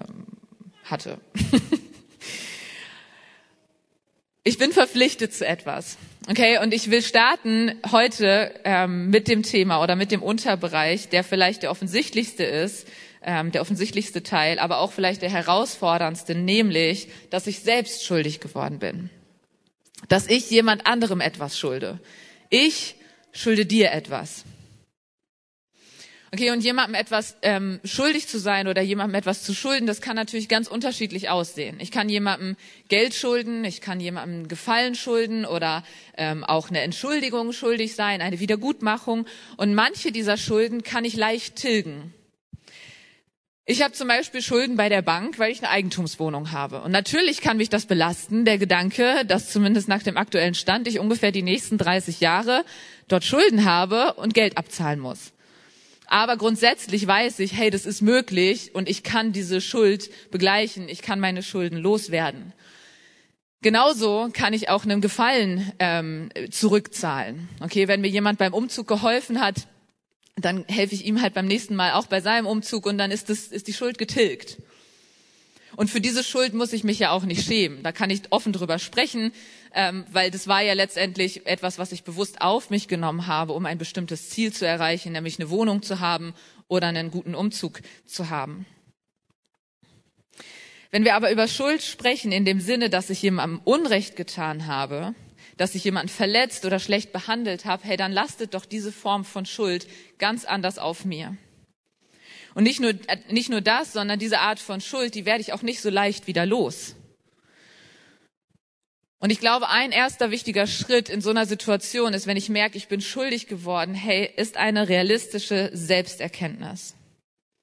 hatte. 0.84 1.18
ich 4.44 4.58
bin 4.58 4.72
verpflichtet 4.72 5.32
zu 5.34 5.46
etwas. 5.46 5.96
Okay, 6.28 6.58
und 6.58 6.72
ich 6.72 6.90
will 6.90 7.02
starten 7.02 7.74
heute 7.90 8.54
ähm, 8.64 9.10
mit 9.10 9.28
dem 9.28 9.42
Thema 9.42 9.82
oder 9.82 9.96
mit 9.96 10.10
dem 10.10 10.22
Unterbereich, 10.22 11.08
der 11.08 11.24
vielleicht 11.24 11.62
der 11.62 11.70
offensichtlichste 11.70 12.44
ist, 12.44 12.86
ähm, 13.22 13.52
der 13.52 13.62
offensichtlichste 13.62 14.22
Teil, 14.22 14.58
aber 14.58 14.78
auch 14.78 14.92
vielleicht 14.92 15.22
der 15.22 15.30
herausforderndste, 15.30 16.34
nämlich, 16.34 17.08
dass 17.30 17.46
ich 17.46 17.60
selbst 17.60 18.04
schuldig 18.04 18.40
geworden 18.40 18.78
bin. 18.78 19.10
Dass 20.08 20.26
ich 20.26 20.50
jemand 20.50 20.86
anderem 20.86 21.20
etwas 21.20 21.58
schulde. 21.58 22.00
Ich 22.50 22.96
schulde 23.32 23.66
dir 23.66 23.92
etwas. 23.92 24.44
Okay, 26.34 26.50
und 26.50 26.64
jemandem 26.64 26.96
etwas 26.96 27.36
ähm, 27.42 27.78
schuldig 27.84 28.26
zu 28.26 28.40
sein 28.40 28.66
oder 28.66 28.82
jemandem 28.82 29.14
etwas 29.14 29.44
zu 29.44 29.54
schulden, 29.54 29.86
das 29.86 30.00
kann 30.00 30.16
natürlich 30.16 30.48
ganz 30.48 30.66
unterschiedlich 30.66 31.30
aussehen. 31.30 31.76
Ich 31.78 31.92
kann 31.92 32.08
jemandem 32.08 32.56
Geld 32.88 33.14
schulden, 33.14 33.64
ich 33.64 33.80
kann 33.80 34.00
jemandem 34.00 34.48
Gefallen 34.48 34.96
schulden 34.96 35.46
oder 35.46 35.84
ähm, 36.16 36.42
auch 36.42 36.70
eine 36.70 36.80
Entschuldigung 36.80 37.52
schuldig 37.52 37.94
sein, 37.94 38.20
eine 38.20 38.40
Wiedergutmachung. 38.40 39.26
Und 39.58 39.76
manche 39.76 40.10
dieser 40.10 40.36
Schulden 40.36 40.82
kann 40.82 41.04
ich 41.04 41.14
leicht 41.14 41.54
tilgen. 41.54 42.12
Ich 43.64 43.80
habe 43.80 43.92
zum 43.92 44.08
Beispiel 44.08 44.42
Schulden 44.42 44.74
bei 44.74 44.88
der 44.88 45.02
Bank, 45.02 45.38
weil 45.38 45.52
ich 45.52 45.62
eine 45.62 45.70
Eigentumswohnung 45.70 46.50
habe. 46.50 46.82
Und 46.82 46.90
natürlich 46.90 47.42
kann 47.42 47.58
mich 47.58 47.68
das 47.68 47.86
belasten, 47.86 48.44
der 48.44 48.58
Gedanke, 48.58 49.24
dass 49.24 49.52
zumindest 49.52 49.86
nach 49.86 50.02
dem 50.02 50.16
aktuellen 50.16 50.54
Stand 50.54 50.88
ich 50.88 50.98
ungefähr 50.98 51.30
die 51.30 51.42
nächsten 51.42 51.78
30 51.78 52.18
Jahre 52.18 52.64
dort 53.06 53.22
Schulden 53.22 53.64
habe 53.64 54.14
und 54.14 54.34
Geld 54.34 54.58
abzahlen 54.58 54.98
muss. 54.98 55.33
Aber 56.06 56.36
grundsätzlich 56.36 57.06
weiß 57.06 57.38
ich, 57.38 57.56
hey, 57.56 57.70
das 57.70 57.86
ist 57.86 58.02
möglich 58.02 58.74
und 58.74 58.88
ich 58.88 59.02
kann 59.02 59.32
diese 59.32 59.60
Schuld 59.60 60.10
begleichen, 60.30 60.88
ich 60.88 61.02
kann 61.02 61.20
meine 61.20 61.42
Schulden 61.42 61.78
loswerden. 61.78 62.52
Genauso 63.62 64.28
kann 64.32 64.52
ich 64.52 64.68
auch 64.68 64.84
einem 64.84 65.00
Gefallen 65.00 65.72
ähm, 65.78 66.28
zurückzahlen. 66.50 67.48
Okay, 67.60 67.88
wenn 67.88 68.02
mir 68.02 68.08
jemand 68.08 68.38
beim 68.38 68.52
Umzug 68.52 68.86
geholfen 68.86 69.40
hat, 69.40 69.66
dann 70.36 70.64
helfe 70.68 70.94
ich 70.94 71.06
ihm 71.06 71.22
halt 71.22 71.32
beim 71.32 71.46
nächsten 71.46 71.74
Mal 71.74 71.92
auch 71.92 72.06
bei 72.06 72.20
seinem 72.20 72.46
Umzug 72.46 72.84
und 72.84 72.98
dann 72.98 73.10
ist, 73.10 73.30
das, 73.30 73.46
ist 73.46 73.66
die 73.66 73.72
Schuld 73.72 73.96
getilgt. 73.96 74.58
Und 75.76 75.90
für 75.90 76.00
diese 76.00 76.24
Schuld 76.24 76.54
muss 76.54 76.72
ich 76.72 76.84
mich 76.84 76.98
ja 76.98 77.10
auch 77.10 77.24
nicht 77.24 77.46
schämen. 77.46 77.82
Da 77.82 77.92
kann 77.92 78.10
ich 78.10 78.22
offen 78.30 78.52
drüber 78.52 78.78
sprechen, 78.78 79.32
ähm, 79.74 80.04
weil 80.10 80.30
das 80.30 80.46
war 80.46 80.62
ja 80.62 80.72
letztendlich 80.74 81.46
etwas, 81.46 81.78
was 81.78 81.92
ich 81.92 82.04
bewusst 82.04 82.40
auf 82.40 82.70
mich 82.70 82.88
genommen 82.88 83.26
habe, 83.26 83.52
um 83.52 83.66
ein 83.66 83.78
bestimmtes 83.78 84.30
Ziel 84.30 84.52
zu 84.52 84.66
erreichen, 84.66 85.12
nämlich 85.12 85.38
eine 85.38 85.50
Wohnung 85.50 85.82
zu 85.82 86.00
haben 86.00 86.34
oder 86.68 86.88
einen 86.88 87.10
guten 87.10 87.34
Umzug 87.34 87.80
zu 88.06 88.30
haben. 88.30 88.66
Wenn 90.90 91.04
wir 91.04 91.16
aber 91.16 91.32
über 91.32 91.48
Schuld 91.48 91.82
sprechen, 91.82 92.30
in 92.30 92.44
dem 92.44 92.60
Sinne, 92.60 92.88
dass 92.88 93.10
ich 93.10 93.20
jemandem 93.20 93.60
Unrecht 93.64 94.14
getan 94.14 94.68
habe, 94.68 95.14
dass 95.56 95.74
ich 95.74 95.82
jemanden 95.82 96.08
verletzt 96.08 96.64
oder 96.64 96.78
schlecht 96.78 97.12
behandelt 97.12 97.64
habe, 97.64 97.82
hey, 97.84 97.96
dann 97.96 98.12
lastet 98.12 98.54
doch 98.54 98.64
diese 98.64 98.92
Form 98.92 99.24
von 99.24 99.46
Schuld 99.46 99.88
ganz 100.18 100.44
anders 100.44 100.78
auf 100.78 101.04
mir. 101.04 101.36
Und 102.54 102.64
nicht 102.64 102.80
nur, 102.80 102.90
äh, 102.90 103.18
nicht 103.30 103.50
nur 103.50 103.60
das, 103.60 103.92
sondern 103.92 104.18
diese 104.18 104.40
Art 104.40 104.60
von 104.60 104.80
Schuld, 104.80 105.14
die 105.14 105.26
werde 105.26 105.40
ich 105.40 105.52
auch 105.52 105.62
nicht 105.62 105.80
so 105.80 105.90
leicht 105.90 106.26
wieder 106.26 106.46
los. 106.46 106.94
Und 109.18 109.30
ich 109.30 109.40
glaube, 109.40 109.68
ein 109.70 109.90
erster 109.90 110.30
wichtiger 110.30 110.66
Schritt 110.66 111.08
in 111.08 111.20
so 111.20 111.30
einer 111.30 111.46
Situation 111.46 112.12
ist, 112.12 112.26
wenn 112.26 112.36
ich 112.36 112.50
merke, 112.50 112.76
ich 112.76 112.88
bin 112.88 113.00
schuldig 113.00 113.46
geworden, 113.46 113.94
hey, 113.94 114.30
ist 114.36 114.56
eine 114.56 114.88
realistische 114.88 115.70
Selbsterkenntnis. 115.72 116.94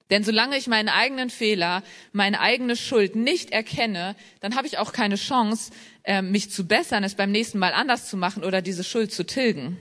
Denn 0.09 0.23
solange 0.23 0.57
ich 0.57 0.67
meinen 0.67 0.89
eigenen 0.89 1.29
Fehler, 1.29 1.83
meine 2.11 2.41
eigene 2.41 2.75
Schuld 2.75 3.15
nicht 3.15 3.51
erkenne, 3.51 4.15
dann 4.41 4.55
habe 4.55 4.67
ich 4.67 4.77
auch 4.77 4.91
keine 4.91 5.15
Chance, 5.15 5.71
ähm, 6.03 6.31
mich 6.31 6.51
zu 6.51 6.67
bessern, 6.67 7.03
es 7.03 7.15
beim 7.15 7.31
nächsten 7.31 7.59
Mal 7.59 7.73
anders 7.73 8.09
zu 8.09 8.17
machen 8.17 8.43
oder 8.43 8.61
diese 8.61 8.83
Schuld 8.83 9.13
zu 9.13 9.23
tilgen. 9.23 9.77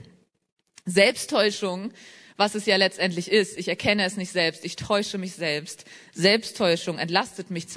Selbsttäuschung 0.85 1.91
was 2.37 2.55
es 2.55 2.65
ja 2.65 2.75
letztendlich 2.75 3.31
ist. 3.31 3.57
Ich 3.57 3.67
erkenne 3.67 4.03
es 4.03 4.17
nicht 4.17 4.31
selbst, 4.31 4.65
ich 4.65 4.75
täusche 4.75 5.17
mich 5.17 5.33
selbst. 5.33 5.85
Selbsttäuschung 6.13 6.97
entlastet 6.97 7.51
mich, 7.51 7.67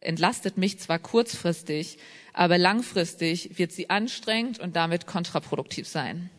entlastet 0.00 0.56
mich 0.56 0.78
zwar 0.78 0.98
kurzfristig, 0.98 1.98
aber 2.32 2.58
langfristig 2.58 3.58
wird 3.58 3.72
sie 3.72 3.90
anstrengend 3.90 4.58
und 4.58 4.76
damit 4.76 5.06
kontraproduktiv 5.06 5.86
sein. 5.86 6.30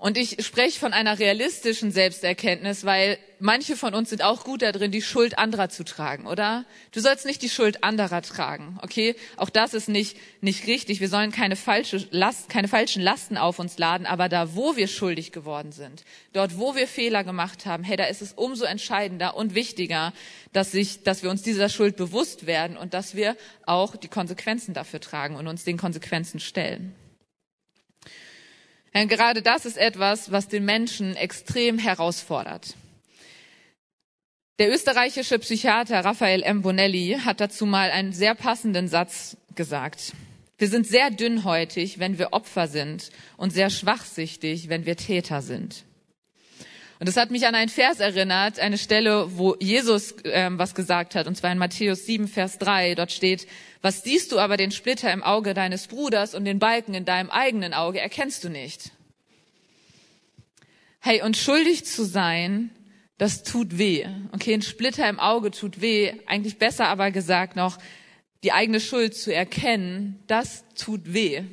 Und 0.00 0.16
ich 0.16 0.42
spreche 0.46 0.80
von 0.80 0.94
einer 0.94 1.18
realistischen 1.18 1.92
Selbsterkenntnis, 1.92 2.86
weil 2.86 3.18
manche 3.38 3.76
von 3.76 3.92
uns 3.92 4.08
sind 4.08 4.24
auch 4.24 4.44
gut 4.44 4.62
darin, 4.62 4.90
die 4.90 5.02
Schuld 5.02 5.38
anderer 5.38 5.68
zu 5.68 5.84
tragen, 5.84 6.26
oder? 6.26 6.64
Du 6.92 7.00
sollst 7.00 7.26
nicht 7.26 7.42
die 7.42 7.50
Schuld 7.50 7.84
anderer 7.84 8.22
tragen, 8.22 8.78
okay? 8.80 9.14
Auch 9.36 9.50
das 9.50 9.74
ist 9.74 9.90
nicht, 9.90 10.16
nicht 10.40 10.66
richtig. 10.66 11.00
Wir 11.00 11.10
sollen 11.10 11.32
keine, 11.32 11.54
falsche 11.54 12.08
Last, 12.12 12.48
keine 12.48 12.66
falschen 12.66 13.02
Lasten 13.02 13.36
auf 13.36 13.58
uns 13.58 13.76
laden, 13.76 14.06
aber 14.06 14.30
da, 14.30 14.54
wo 14.54 14.74
wir 14.74 14.88
schuldig 14.88 15.32
geworden 15.32 15.70
sind, 15.70 16.02
dort, 16.32 16.56
wo 16.56 16.74
wir 16.74 16.88
Fehler 16.88 17.22
gemacht 17.22 17.66
haben, 17.66 17.84
hey, 17.84 17.98
da 17.98 18.04
ist 18.04 18.22
es 18.22 18.32
umso 18.32 18.64
entscheidender 18.64 19.36
und 19.36 19.54
wichtiger, 19.54 20.14
dass, 20.54 20.72
sich, 20.72 21.02
dass 21.02 21.22
wir 21.22 21.28
uns 21.28 21.42
dieser 21.42 21.68
Schuld 21.68 21.96
bewusst 21.96 22.46
werden 22.46 22.78
und 22.78 22.94
dass 22.94 23.16
wir 23.16 23.36
auch 23.66 23.96
die 23.96 24.08
Konsequenzen 24.08 24.72
dafür 24.72 25.00
tragen 25.00 25.36
und 25.36 25.46
uns 25.46 25.64
den 25.64 25.76
Konsequenzen 25.76 26.40
stellen. 26.40 26.94
Denn 28.94 29.08
gerade 29.08 29.42
das 29.42 29.66
ist 29.66 29.78
etwas, 29.78 30.32
was 30.32 30.48
den 30.48 30.64
Menschen 30.64 31.16
extrem 31.16 31.78
herausfordert. 31.78 32.74
Der 34.58 34.70
österreichische 34.70 35.38
Psychiater 35.38 36.04
Raphael 36.04 36.42
M. 36.42 36.62
Bonelli 36.62 37.18
hat 37.24 37.40
dazu 37.40 37.64
mal 37.66 37.90
einen 37.90 38.12
sehr 38.12 38.34
passenden 38.34 38.88
Satz 38.88 39.36
gesagt. 39.54 40.12
Wir 40.58 40.68
sind 40.68 40.86
sehr 40.86 41.10
dünnhäutig, 41.10 41.98
wenn 41.98 42.18
wir 42.18 42.34
Opfer 42.34 42.68
sind 42.68 43.10
und 43.38 43.50
sehr 43.50 43.70
schwachsichtig, 43.70 44.68
wenn 44.68 44.84
wir 44.84 44.96
Täter 44.96 45.40
sind. 45.40 45.84
Und 47.00 47.08
das 47.08 47.16
hat 47.16 47.30
mich 47.30 47.46
an 47.46 47.54
einen 47.54 47.70
Vers 47.70 47.98
erinnert, 47.98 48.60
eine 48.60 48.76
Stelle, 48.76 49.38
wo 49.38 49.56
Jesus 49.58 50.14
ähm, 50.24 50.58
was 50.58 50.74
gesagt 50.74 51.14
hat, 51.14 51.26
und 51.26 51.34
zwar 51.34 51.50
in 51.50 51.56
Matthäus 51.56 52.04
7, 52.04 52.28
Vers 52.28 52.58
3. 52.58 52.94
Dort 52.94 53.10
steht, 53.10 53.46
was 53.80 54.02
siehst 54.02 54.32
du 54.32 54.38
aber 54.38 54.58
den 54.58 54.70
Splitter 54.70 55.10
im 55.10 55.22
Auge 55.22 55.54
deines 55.54 55.86
Bruders 55.86 56.34
und 56.34 56.44
den 56.44 56.58
Balken 56.58 56.92
in 56.92 57.06
deinem 57.06 57.30
eigenen 57.30 57.72
Auge, 57.72 58.00
erkennst 58.00 58.44
du 58.44 58.50
nicht. 58.50 58.90
Hey, 61.00 61.22
und 61.22 61.38
schuldig 61.38 61.86
zu 61.86 62.04
sein, 62.04 62.68
das 63.16 63.44
tut 63.44 63.78
weh. 63.78 64.06
Okay, 64.32 64.52
ein 64.52 64.60
Splitter 64.60 65.08
im 65.08 65.18
Auge 65.18 65.52
tut 65.52 65.80
weh. 65.80 66.12
Eigentlich 66.26 66.58
besser 66.58 66.88
aber 66.88 67.10
gesagt 67.10 67.56
noch, 67.56 67.78
die 68.42 68.52
eigene 68.52 68.78
Schuld 68.78 69.16
zu 69.16 69.34
erkennen, 69.34 70.22
das 70.26 70.64
tut 70.74 71.14
weh. 71.14 71.44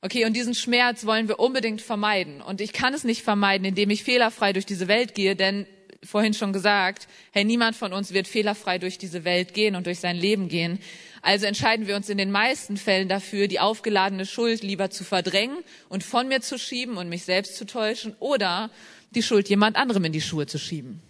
Okay, 0.00 0.24
und 0.24 0.34
diesen 0.34 0.54
Schmerz 0.54 1.06
wollen 1.06 1.26
wir 1.26 1.40
unbedingt 1.40 1.82
vermeiden. 1.82 2.40
Und 2.40 2.60
ich 2.60 2.72
kann 2.72 2.94
es 2.94 3.02
nicht 3.02 3.22
vermeiden, 3.22 3.64
indem 3.64 3.90
ich 3.90 4.04
fehlerfrei 4.04 4.52
durch 4.52 4.66
diese 4.66 4.86
Welt 4.86 5.14
gehe, 5.14 5.34
denn 5.34 5.66
vorhin 6.04 6.34
schon 6.34 6.52
gesagt, 6.52 7.08
hey, 7.32 7.44
niemand 7.44 7.74
von 7.74 7.92
uns 7.92 8.12
wird 8.12 8.28
fehlerfrei 8.28 8.78
durch 8.78 8.98
diese 8.98 9.24
Welt 9.24 9.54
gehen 9.54 9.74
und 9.74 9.86
durch 9.86 9.98
sein 9.98 10.16
Leben 10.16 10.48
gehen. 10.48 10.78
Also 11.22 11.46
entscheiden 11.46 11.88
wir 11.88 11.96
uns 11.96 12.08
in 12.08 12.18
den 12.18 12.30
meisten 12.30 12.76
Fällen 12.76 13.08
dafür, 13.08 13.48
die 13.48 13.58
aufgeladene 13.58 14.24
Schuld 14.24 14.62
lieber 14.62 14.90
zu 14.90 15.02
verdrängen 15.02 15.58
und 15.88 16.04
von 16.04 16.28
mir 16.28 16.40
zu 16.40 16.58
schieben 16.58 16.96
und 16.96 17.08
mich 17.08 17.24
selbst 17.24 17.56
zu 17.56 17.66
täuschen 17.66 18.14
oder 18.20 18.70
die 19.10 19.22
Schuld 19.24 19.48
jemand 19.48 19.76
anderem 19.76 20.04
in 20.04 20.12
die 20.12 20.20
Schuhe 20.20 20.46
zu 20.46 20.58
schieben. 20.58 21.02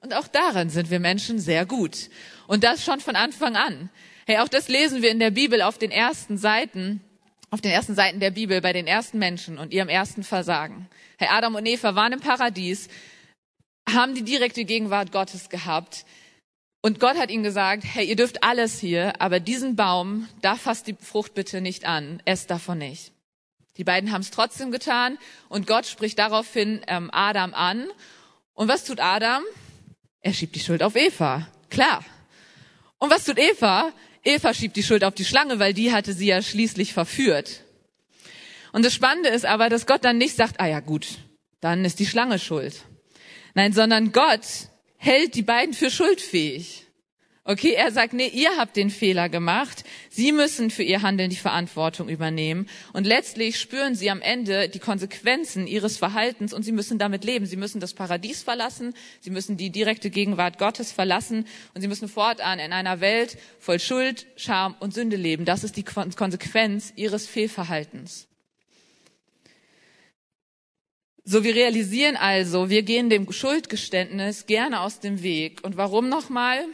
Und 0.00 0.14
auch 0.14 0.28
daran 0.28 0.70
sind 0.70 0.90
wir 0.90 1.00
Menschen 1.00 1.40
sehr 1.40 1.66
gut. 1.66 2.08
Und 2.46 2.62
das 2.62 2.84
schon 2.84 3.00
von 3.00 3.16
Anfang 3.16 3.56
an. 3.56 3.90
Hey, 4.26 4.38
auch 4.38 4.48
das 4.48 4.68
lesen 4.68 5.02
wir 5.02 5.10
in 5.10 5.18
der 5.18 5.30
Bibel 5.30 5.60
auf 5.60 5.76
den 5.76 5.90
ersten 5.90 6.38
Seiten 6.38 7.02
auf 7.50 7.60
den 7.60 7.72
ersten 7.72 7.94
Seiten 7.94 8.20
der 8.20 8.30
Bibel 8.30 8.60
bei 8.60 8.72
den 8.72 8.86
ersten 8.86 9.18
Menschen 9.18 9.58
und 9.58 9.72
ihrem 9.72 9.88
ersten 9.88 10.22
Versagen. 10.22 10.88
Herr 11.18 11.32
Adam 11.32 11.56
und 11.56 11.66
Eva 11.66 11.94
waren 11.94 12.12
im 12.12 12.20
Paradies, 12.20 12.88
haben 13.88 14.14
die 14.14 14.22
direkte 14.22 14.64
Gegenwart 14.64 15.12
Gottes 15.12 15.48
gehabt. 15.48 16.04
Und 16.80 17.00
Gott 17.00 17.18
hat 17.18 17.30
ihnen 17.30 17.42
gesagt, 17.42 17.84
hey, 17.84 18.06
ihr 18.06 18.16
dürft 18.16 18.42
alles 18.42 18.78
hier, 18.78 19.20
aber 19.20 19.40
diesen 19.40 19.76
Baum, 19.76 20.28
da 20.40 20.54
fasst 20.54 20.86
die 20.86 20.96
Frucht 20.98 21.34
bitte 21.34 21.60
nicht 21.60 21.84
an, 21.84 22.22
esst 22.24 22.50
davon 22.50 22.78
nicht. 22.78 23.12
Die 23.76 23.84
beiden 23.84 24.12
haben 24.12 24.22
es 24.22 24.30
trotzdem 24.30 24.70
getan 24.70 25.18
und 25.48 25.66
Gott 25.66 25.86
spricht 25.86 26.18
daraufhin 26.18 26.80
ähm, 26.86 27.10
Adam 27.12 27.52
an. 27.54 27.88
Und 28.54 28.68
was 28.68 28.84
tut 28.84 29.00
Adam? 29.00 29.42
Er 30.20 30.32
schiebt 30.32 30.54
die 30.54 30.60
Schuld 30.60 30.82
auf 30.82 30.96
Eva. 30.96 31.48
Klar. 31.68 32.04
Und 32.98 33.10
was 33.10 33.24
tut 33.24 33.38
Eva? 33.38 33.92
Eva 34.22 34.52
schiebt 34.52 34.76
die 34.76 34.82
Schuld 34.82 35.04
auf 35.04 35.14
die 35.14 35.24
Schlange, 35.24 35.58
weil 35.58 35.74
die 35.74 35.92
hatte 35.92 36.12
sie 36.12 36.26
ja 36.26 36.42
schließlich 36.42 36.92
verführt. 36.92 37.64
Und 38.72 38.84
das 38.84 38.94
Spannende 38.94 39.30
ist 39.30 39.46
aber, 39.46 39.68
dass 39.68 39.86
Gott 39.86 40.04
dann 40.04 40.18
nicht 40.18 40.36
sagt, 40.36 40.60
ah 40.60 40.66
ja 40.66 40.80
gut, 40.80 41.18
dann 41.60 41.84
ist 41.84 41.98
die 41.98 42.06
Schlange 42.06 42.38
schuld. 42.38 42.84
Nein, 43.54 43.72
sondern 43.72 44.12
Gott 44.12 44.44
hält 44.96 45.34
die 45.34 45.42
beiden 45.42 45.74
für 45.74 45.90
schuldfähig. 45.90 46.86
Okay, 47.50 47.72
er 47.72 47.90
sagt, 47.90 48.12
nee, 48.12 48.28
ihr 48.28 48.56
habt 48.58 48.76
den 48.76 48.90
Fehler 48.90 49.28
gemacht. 49.28 49.82
Sie 50.08 50.30
müssen 50.30 50.70
für 50.70 50.84
ihr 50.84 51.02
Handeln 51.02 51.30
die 51.30 51.36
Verantwortung 51.36 52.08
übernehmen. 52.08 52.68
Und 52.92 53.08
letztlich 53.08 53.58
spüren 53.58 53.96
sie 53.96 54.08
am 54.08 54.20
Ende 54.22 54.68
die 54.68 54.78
Konsequenzen 54.78 55.66
ihres 55.66 55.96
Verhaltens 55.96 56.52
und 56.52 56.62
sie 56.62 56.70
müssen 56.70 56.98
damit 56.98 57.24
leben. 57.24 57.46
Sie 57.46 57.56
müssen 57.56 57.80
das 57.80 57.92
Paradies 57.92 58.44
verlassen. 58.44 58.94
Sie 59.18 59.30
müssen 59.30 59.56
die 59.56 59.70
direkte 59.70 60.10
Gegenwart 60.10 60.58
Gottes 60.58 60.92
verlassen. 60.92 61.44
Und 61.74 61.80
sie 61.80 61.88
müssen 61.88 62.08
fortan 62.08 62.60
in 62.60 62.72
einer 62.72 63.00
Welt 63.00 63.36
voll 63.58 63.80
Schuld, 63.80 64.26
Scham 64.36 64.76
und 64.78 64.94
Sünde 64.94 65.16
leben. 65.16 65.44
Das 65.44 65.64
ist 65.64 65.76
die 65.76 65.82
Konsequenz 65.82 66.92
ihres 66.94 67.26
Fehlverhaltens. 67.26 68.28
So, 71.24 71.42
wir 71.42 71.56
realisieren 71.56 72.14
also, 72.14 72.70
wir 72.70 72.84
gehen 72.84 73.10
dem 73.10 73.32
Schuldgeständnis 73.32 74.46
gerne 74.46 74.82
aus 74.82 75.00
dem 75.00 75.24
Weg. 75.24 75.64
Und 75.64 75.76
warum 75.76 76.08
nochmal? 76.08 76.64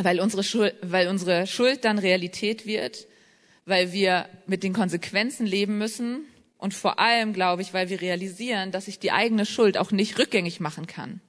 Weil 0.00 0.20
unsere, 0.20 0.44
Schuld, 0.44 0.74
weil 0.80 1.08
unsere 1.08 1.46
Schuld 1.46 1.84
dann 1.84 1.98
Realität 1.98 2.66
wird, 2.66 3.06
weil 3.66 3.92
wir 3.92 4.28
mit 4.46 4.62
den 4.62 4.72
Konsequenzen 4.72 5.44
leben 5.44 5.76
müssen 5.76 6.24
und 6.56 6.72
vor 6.72 6.98
allem, 6.98 7.32
glaube 7.32 7.62
ich, 7.62 7.74
weil 7.74 7.88
wir 7.90 8.00
realisieren, 8.00 8.70
dass 8.70 8.88
ich 8.88 8.98
die 8.98 9.12
eigene 9.12 9.44
Schuld 9.44 9.76
auch 9.76 9.90
nicht 9.90 10.18
rückgängig 10.18 10.60
machen 10.60 10.86
kann. 10.86 11.20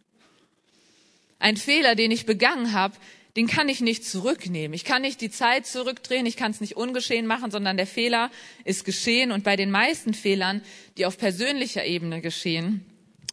Ein 1.39 1.57
Fehler, 1.57 1.95
den 1.95 2.11
ich 2.11 2.25
begangen 2.25 2.73
habe, 2.73 2.95
den 3.35 3.47
kann 3.47 3.69
ich 3.69 3.79
nicht 3.79 4.05
zurücknehmen. 4.05 4.73
Ich 4.73 4.83
kann 4.83 5.03
nicht 5.03 5.21
die 5.21 5.29
Zeit 5.29 5.65
zurückdrehen, 5.65 6.25
ich 6.25 6.35
kann 6.35 6.51
es 6.51 6.61
nicht 6.61 6.75
ungeschehen 6.75 7.27
machen, 7.27 7.51
sondern 7.51 7.77
der 7.77 7.87
Fehler 7.87 8.31
ist 8.65 8.85
geschehen. 8.85 9.31
Und 9.31 9.43
bei 9.43 9.55
den 9.55 9.71
meisten 9.71 10.13
Fehlern, 10.13 10.61
die 10.97 11.05
auf 11.05 11.17
persönlicher 11.17 11.85
Ebene 11.85 12.21
geschehen, 12.21 12.85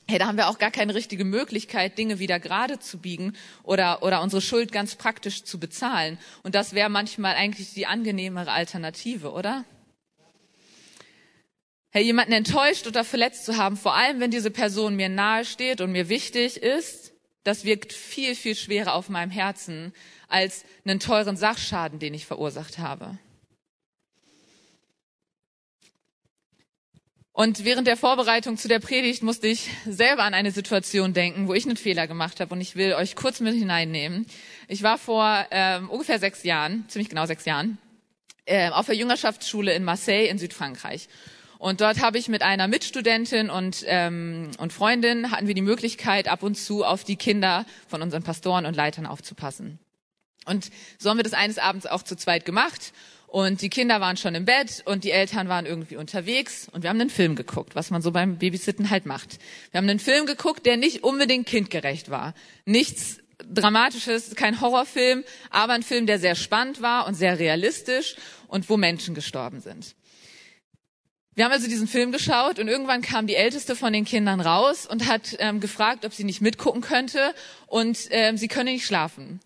hey, 0.08 0.18
da 0.18 0.26
haben 0.26 0.36
wir 0.36 0.48
auch 0.48 0.58
gar 0.58 0.70
keine 0.70 0.94
richtige 0.94 1.24
Möglichkeit, 1.24 1.98
Dinge 1.98 2.18
wieder 2.18 2.38
gerade 2.38 2.78
zu 2.78 2.98
biegen 2.98 3.36
oder, 3.64 4.02
oder 4.02 4.22
unsere 4.22 4.40
Schuld 4.40 4.70
ganz 4.70 4.94
praktisch 4.94 5.44
zu 5.44 5.58
bezahlen. 5.58 6.18
Und 6.42 6.54
das 6.54 6.74
wäre 6.74 6.88
manchmal 6.88 7.34
eigentlich 7.34 7.74
die 7.74 7.86
angenehmere 7.86 8.52
Alternative, 8.52 9.32
oder? 9.32 9.64
Hey, 11.90 12.04
jemanden 12.04 12.32
enttäuscht 12.32 12.86
oder 12.86 13.04
verletzt 13.04 13.46
zu 13.46 13.56
haben, 13.56 13.76
vor 13.76 13.94
allem 13.94 14.20
wenn 14.20 14.30
diese 14.30 14.50
Person 14.50 14.96
mir 14.96 15.08
nahe 15.08 15.44
steht 15.44 15.80
und 15.80 15.92
mir 15.92 16.08
wichtig 16.08 16.58
ist, 16.58 17.12
das 17.42 17.64
wirkt 17.64 17.92
viel, 17.92 18.34
viel 18.34 18.54
schwerer 18.54 18.94
auf 18.94 19.08
meinem 19.08 19.30
Herzen 19.30 19.92
als 20.28 20.64
einen 20.84 21.00
teuren 21.00 21.36
Sachschaden, 21.36 21.98
den 21.98 22.12
ich 22.12 22.26
verursacht 22.26 22.78
habe. 22.78 23.18
Und 27.36 27.66
während 27.66 27.86
der 27.86 27.98
Vorbereitung 27.98 28.56
zu 28.56 28.66
der 28.66 28.78
Predigt 28.78 29.22
musste 29.22 29.46
ich 29.46 29.68
selber 29.86 30.22
an 30.22 30.32
eine 30.32 30.52
Situation 30.52 31.12
denken, 31.12 31.48
wo 31.48 31.52
ich 31.52 31.66
einen 31.66 31.76
Fehler 31.76 32.06
gemacht 32.06 32.40
habe 32.40 32.54
und 32.54 32.62
ich 32.62 32.76
will 32.76 32.94
euch 32.94 33.14
kurz 33.14 33.40
mit 33.40 33.54
hineinnehmen. 33.54 34.24
Ich 34.68 34.82
war 34.82 34.96
vor 34.96 35.44
ähm, 35.50 35.90
ungefähr 35.90 36.18
sechs 36.18 36.44
Jahren, 36.44 36.86
ziemlich 36.88 37.10
genau 37.10 37.26
sechs 37.26 37.44
Jahren, 37.44 37.76
äh, 38.46 38.70
auf 38.70 38.86
der 38.86 38.94
Jüngerschaftsschule 38.94 39.74
in 39.74 39.84
Marseille 39.84 40.28
in 40.28 40.38
Südfrankreich. 40.38 41.10
Und 41.58 41.82
dort 41.82 42.00
habe 42.00 42.16
ich 42.16 42.28
mit 42.28 42.40
einer 42.40 42.68
Mitstudentin 42.68 43.50
und, 43.50 43.84
ähm, 43.86 44.52
und 44.56 44.72
Freundin 44.72 45.30
hatten 45.30 45.46
wir 45.46 45.54
die 45.54 45.60
Möglichkeit, 45.60 46.28
ab 46.28 46.42
und 46.42 46.54
zu 46.54 46.86
auf 46.86 47.04
die 47.04 47.16
Kinder 47.16 47.66
von 47.86 48.00
unseren 48.00 48.22
Pastoren 48.22 48.64
und 48.64 48.76
Leitern 48.76 49.04
aufzupassen. 49.04 49.78
Und 50.46 50.70
so 50.98 51.10
haben 51.10 51.18
wir 51.18 51.24
das 51.24 51.34
eines 51.34 51.58
Abends 51.58 51.84
auch 51.84 52.02
zu 52.02 52.16
zweit 52.16 52.46
gemacht. 52.46 52.94
Und 53.26 53.60
die 53.60 53.70
Kinder 53.70 54.00
waren 54.00 54.16
schon 54.16 54.34
im 54.34 54.44
Bett 54.44 54.82
und 54.84 55.04
die 55.04 55.10
Eltern 55.10 55.48
waren 55.48 55.66
irgendwie 55.66 55.96
unterwegs 55.96 56.68
und 56.72 56.82
wir 56.82 56.90
haben 56.90 57.00
einen 57.00 57.10
Film 57.10 57.34
geguckt, 57.34 57.74
was 57.74 57.90
man 57.90 58.00
so 58.00 58.12
beim 58.12 58.38
Babysitten 58.38 58.88
halt 58.88 59.04
macht. 59.04 59.38
Wir 59.72 59.78
haben 59.78 59.88
einen 59.88 59.98
Film 59.98 60.26
geguckt, 60.26 60.64
der 60.64 60.76
nicht 60.76 61.02
unbedingt 61.02 61.46
kindgerecht 61.46 62.10
war. 62.10 62.34
Nichts 62.64 63.18
Dramatisches, 63.44 64.34
kein 64.34 64.62
Horrorfilm, 64.62 65.22
aber 65.50 65.74
ein 65.74 65.82
Film, 65.82 66.06
der 66.06 66.18
sehr 66.18 66.34
spannend 66.34 66.80
war 66.80 67.06
und 67.06 67.14
sehr 67.14 67.38
realistisch 67.38 68.16
und 68.48 68.70
wo 68.70 68.78
Menschen 68.78 69.14
gestorben 69.14 69.60
sind. 69.60 69.94
Wir 71.34 71.44
haben 71.44 71.52
also 71.52 71.68
diesen 71.68 71.86
Film 71.86 72.12
geschaut 72.12 72.58
und 72.58 72.66
irgendwann 72.66 73.02
kam 73.02 73.26
die 73.26 73.34
älteste 73.34 73.76
von 73.76 73.92
den 73.92 74.06
Kindern 74.06 74.40
raus 74.40 74.86
und 74.86 75.06
hat 75.06 75.36
ähm, 75.38 75.60
gefragt, 75.60 76.06
ob 76.06 76.14
sie 76.14 76.24
nicht 76.24 76.40
mitgucken 76.40 76.80
könnte 76.80 77.34
und 77.66 77.98
ähm, 78.08 78.38
sie 78.38 78.48
könne 78.48 78.72
nicht 78.72 78.86
schlafen. 78.86 79.40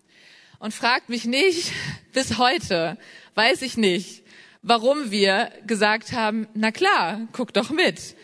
Und 0.59 0.73
fragt 0.73 1.09
mich 1.09 1.25
nicht, 1.25 1.73
bis 2.13 2.37
heute 2.37 2.97
weiß 3.35 3.61
ich 3.61 3.77
nicht, 3.77 4.23
warum 4.61 5.11
wir 5.11 5.51
gesagt 5.65 6.11
haben, 6.11 6.47
na 6.53 6.71
klar, 6.71 7.27
guck 7.31 7.53
doch 7.53 7.69
mit. 7.69 8.15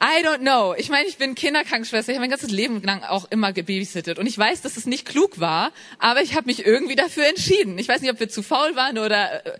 I 0.00 0.22
don't 0.22 0.40
know. 0.40 0.74
Ich 0.76 0.90
meine, 0.90 1.08
ich 1.08 1.16
bin 1.16 1.34
Kinderkrankenschwester. 1.34 2.12
Ich 2.12 2.18
habe 2.18 2.24
mein 2.24 2.30
ganzes 2.30 2.50
Leben 2.50 2.82
lang 2.82 3.02
auch 3.02 3.24
immer 3.30 3.52
gebabysittet. 3.54 4.18
Und 4.18 4.26
ich 4.26 4.36
weiß, 4.36 4.60
dass 4.60 4.76
es 4.76 4.84
nicht 4.84 5.06
klug 5.06 5.40
war, 5.40 5.72
aber 5.98 6.20
ich 6.20 6.34
habe 6.34 6.46
mich 6.46 6.66
irgendwie 6.66 6.96
dafür 6.96 7.26
entschieden. 7.26 7.78
Ich 7.78 7.88
weiß 7.88 8.02
nicht, 8.02 8.10
ob 8.10 8.20
wir 8.20 8.28
zu 8.28 8.42
faul 8.42 8.76
waren 8.76 8.98
oder 8.98 9.46
äh, 9.46 9.58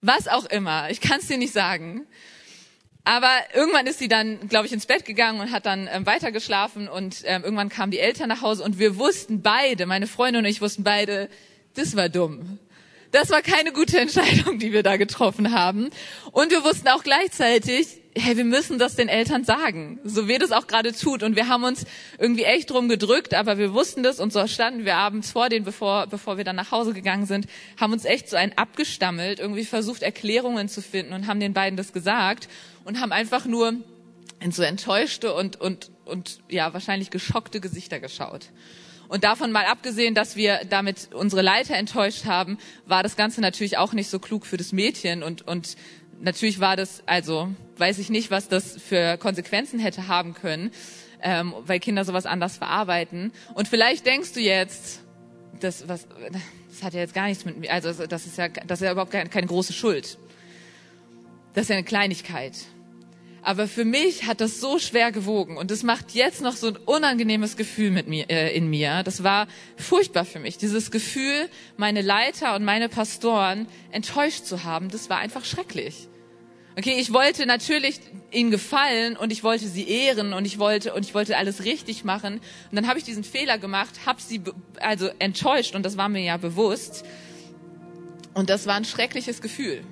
was 0.00 0.26
auch 0.26 0.46
immer. 0.46 0.90
Ich 0.90 1.00
kann 1.00 1.20
es 1.20 1.28
dir 1.28 1.38
nicht 1.38 1.52
sagen. 1.52 2.06
Aber 3.04 3.30
irgendwann 3.54 3.86
ist 3.86 4.00
sie 4.00 4.08
dann, 4.08 4.48
glaube 4.48 4.66
ich, 4.66 4.72
ins 4.72 4.86
Bett 4.86 5.04
gegangen 5.04 5.38
und 5.40 5.52
hat 5.52 5.64
dann 5.64 5.88
ähm, 5.92 6.04
weitergeschlafen 6.04 6.88
und 6.88 7.22
ähm, 7.24 7.44
irgendwann 7.44 7.68
kamen 7.68 7.92
die 7.92 8.00
Eltern 8.00 8.28
nach 8.28 8.42
Hause 8.42 8.64
und 8.64 8.80
wir 8.80 8.98
wussten 8.98 9.42
beide, 9.42 9.86
meine 9.86 10.08
Freundin 10.08 10.44
und 10.44 10.50
ich 10.50 10.60
wussten 10.60 10.82
beide, 10.82 11.28
das 11.74 11.94
war 11.94 12.08
dumm. 12.08 12.58
Das 13.16 13.30
war 13.30 13.40
keine 13.40 13.72
gute 13.72 13.98
Entscheidung, 13.98 14.58
die 14.58 14.74
wir 14.74 14.82
da 14.82 14.98
getroffen 14.98 15.52
haben. 15.52 15.88
Und 16.32 16.50
wir 16.50 16.62
wussten 16.64 16.86
auch 16.88 17.02
gleichzeitig, 17.02 18.02
hey, 18.14 18.36
wir 18.36 18.44
müssen 18.44 18.78
das 18.78 18.94
den 18.94 19.08
Eltern 19.08 19.42
sagen, 19.42 19.98
so 20.04 20.28
wie 20.28 20.36
das 20.36 20.52
auch 20.52 20.66
gerade 20.66 20.92
tut. 20.92 21.22
Und 21.22 21.34
wir 21.34 21.48
haben 21.48 21.64
uns 21.64 21.86
irgendwie 22.18 22.44
echt 22.44 22.70
drum 22.70 22.90
gedrückt, 22.90 23.32
aber 23.32 23.56
wir 23.56 23.72
wussten 23.72 24.02
das 24.02 24.20
und 24.20 24.34
so 24.34 24.46
standen 24.46 24.84
wir 24.84 24.96
abends 24.96 25.30
vor 25.30 25.48
denen, 25.48 25.64
bevor, 25.64 26.06
bevor 26.08 26.36
wir 26.36 26.44
dann 26.44 26.56
nach 26.56 26.72
Hause 26.72 26.92
gegangen 26.92 27.24
sind, 27.24 27.46
haben 27.80 27.94
uns 27.94 28.04
echt 28.04 28.28
so 28.28 28.36
ein 28.36 28.52
abgestammelt, 28.58 29.40
irgendwie 29.40 29.64
versucht, 29.64 30.02
Erklärungen 30.02 30.68
zu 30.68 30.82
finden 30.82 31.14
und 31.14 31.26
haben 31.26 31.40
den 31.40 31.54
beiden 31.54 31.78
das 31.78 31.94
gesagt 31.94 32.48
und 32.84 33.00
haben 33.00 33.12
einfach 33.12 33.46
nur 33.46 33.76
in 34.40 34.52
so 34.52 34.62
enttäuschte 34.62 35.32
und, 35.32 35.58
und, 35.58 35.90
und 36.04 36.40
ja, 36.50 36.74
wahrscheinlich 36.74 37.08
geschockte 37.08 37.60
Gesichter 37.62 37.98
geschaut. 37.98 38.50
Und 39.08 39.24
davon 39.24 39.52
mal 39.52 39.66
abgesehen, 39.66 40.14
dass 40.14 40.36
wir 40.36 40.60
damit 40.68 41.10
unsere 41.14 41.42
Leiter 41.42 41.76
enttäuscht 41.76 42.24
haben, 42.24 42.58
war 42.86 43.02
das 43.02 43.16
Ganze 43.16 43.40
natürlich 43.40 43.78
auch 43.78 43.92
nicht 43.92 44.08
so 44.08 44.18
klug 44.18 44.46
für 44.46 44.56
das 44.56 44.72
Mädchen 44.72 45.22
und, 45.22 45.46
und 45.46 45.76
natürlich 46.20 46.60
war 46.60 46.76
das, 46.76 47.02
also 47.06 47.48
weiß 47.78 47.98
ich 47.98 48.10
nicht, 48.10 48.30
was 48.30 48.48
das 48.48 48.80
für 48.80 49.16
Konsequenzen 49.18 49.78
hätte 49.78 50.08
haben 50.08 50.34
können, 50.34 50.70
ähm, 51.22 51.54
weil 51.60 51.80
Kinder 51.80 52.04
sowas 52.04 52.26
anders 52.26 52.56
verarbeiten. 52.56 53.32
Und 53.54 53.68
vielleicht 53.68 54.06
denkst 54.06 54.32
du 54.32 54.40
jetzt, 54.40 55.00
das, 55.60 55.88
was, 55.88 56.06
das 56.72 56.82
hat 56.82 56.94
ja 56.94 57.00
jetzt 57.00 57.14
gar 57.14 57.26
nichts 57.26 57.44
mit 57.44 57.58
mir, 57.58 57.72
also 57.72 58.06
das 58.06 58.26
ist 58.26 58.36
ja, 58.38 58.48
das 58.48 58.80
ist 58.80 58.84
ja 58.84 58.92
überhaupt 58.92 59.12
keine, 59.12 59.30
keine 59.30 59.46
große 59.46 59.72
Schuld. 59.72 60.18
Das 61.54 61.62
ist 61.64 61.68
ja 61.70 61.76
eine 61.76 61.84
Kleinigkeit. 61.84 62.54
Aber 63.46 63.68
für 63.68 63.84
mich 63.84 64.26
hat 64.26 64.40
das 64.40 64.58
so 64.58 64.80
schwer 64.80 65.12
gewogen 65.12 65.56
und 65.56 65.70
es 65.70 65.84
macht 65.84 66.14
jetzt 66.14 66.42
noch 66.42 66.56
so 66.56 66.66
ein 66.66 66.76
unangenehmes 66.78 67.56
Gefühl 67.56 67.92
mit 67.92 68.08
mir, 68.08 68.28
äh, 68.28 68.52
in 68.56 68.68
mir. 68.68 69.04
Das 69.04 69.22
war 69.22 69.46
furchtbar 69.76 70.24
für 70.24 70.40
mich. 70.40 70.58
Dieses 70.58 70.90
Gefühl, 70.90 71.48
meine 71.76 72.02
Leiter 72.02 72.56
und 72.56 72.64
meine 72.64 72.88
Pastoren 72.88 73.68
enttäuscht 73.92 74.46
zu 74.46 74.64
haben, 74.64 74.88
das 74.88 75.08
war 75.10 75.18
einfach 75.18 75.44
schrecklich. 75.44 76.08
Okay, 76.76 76.96
ich 76.98 77.12
wollte 77.12 77.46
natürlich 77.46 78.00
ihnen 78.32 78.50
gefallen 78.50 79.16
und 79.16 79.30
ich 79.30 79.44
wollte 79.44 79.68
sie 79.68 79.88
ehren 79.88 80.32
und 80.32 80.44
ich 80.44 80.58
wollte 80.58 80.92
und 80.92 81.04
ich 81.04 81.14
wollte 81.14 81.36
alles 81.36 81.62
richtig 81.62 82.02
machen 82.02 82.40
und 82.70 82.74
dann 82.74 82.88
habe 82.88 82.98
ich 82.98 83.04
diesen 83.04 83.22
Fehler 83.22 83.58
gemacht, 83.58 84.06
habe 84.06 84.20
sie 84.20 84.42
also 84.80 85.08
enttäuscht 85.20 85.76
und 85.76 85.86
das 85.86 85.96
war 85.96 86.08
mir 86.08 86.24
ja 86.24 86.36
bewusst 86.36 87.04
und 88.34 88.50
das 88.50 88.66
war 88.66 88.74
ein 88.74 88.84
schreckliches 88.84 89.40
Gefühl. 89.40 89.84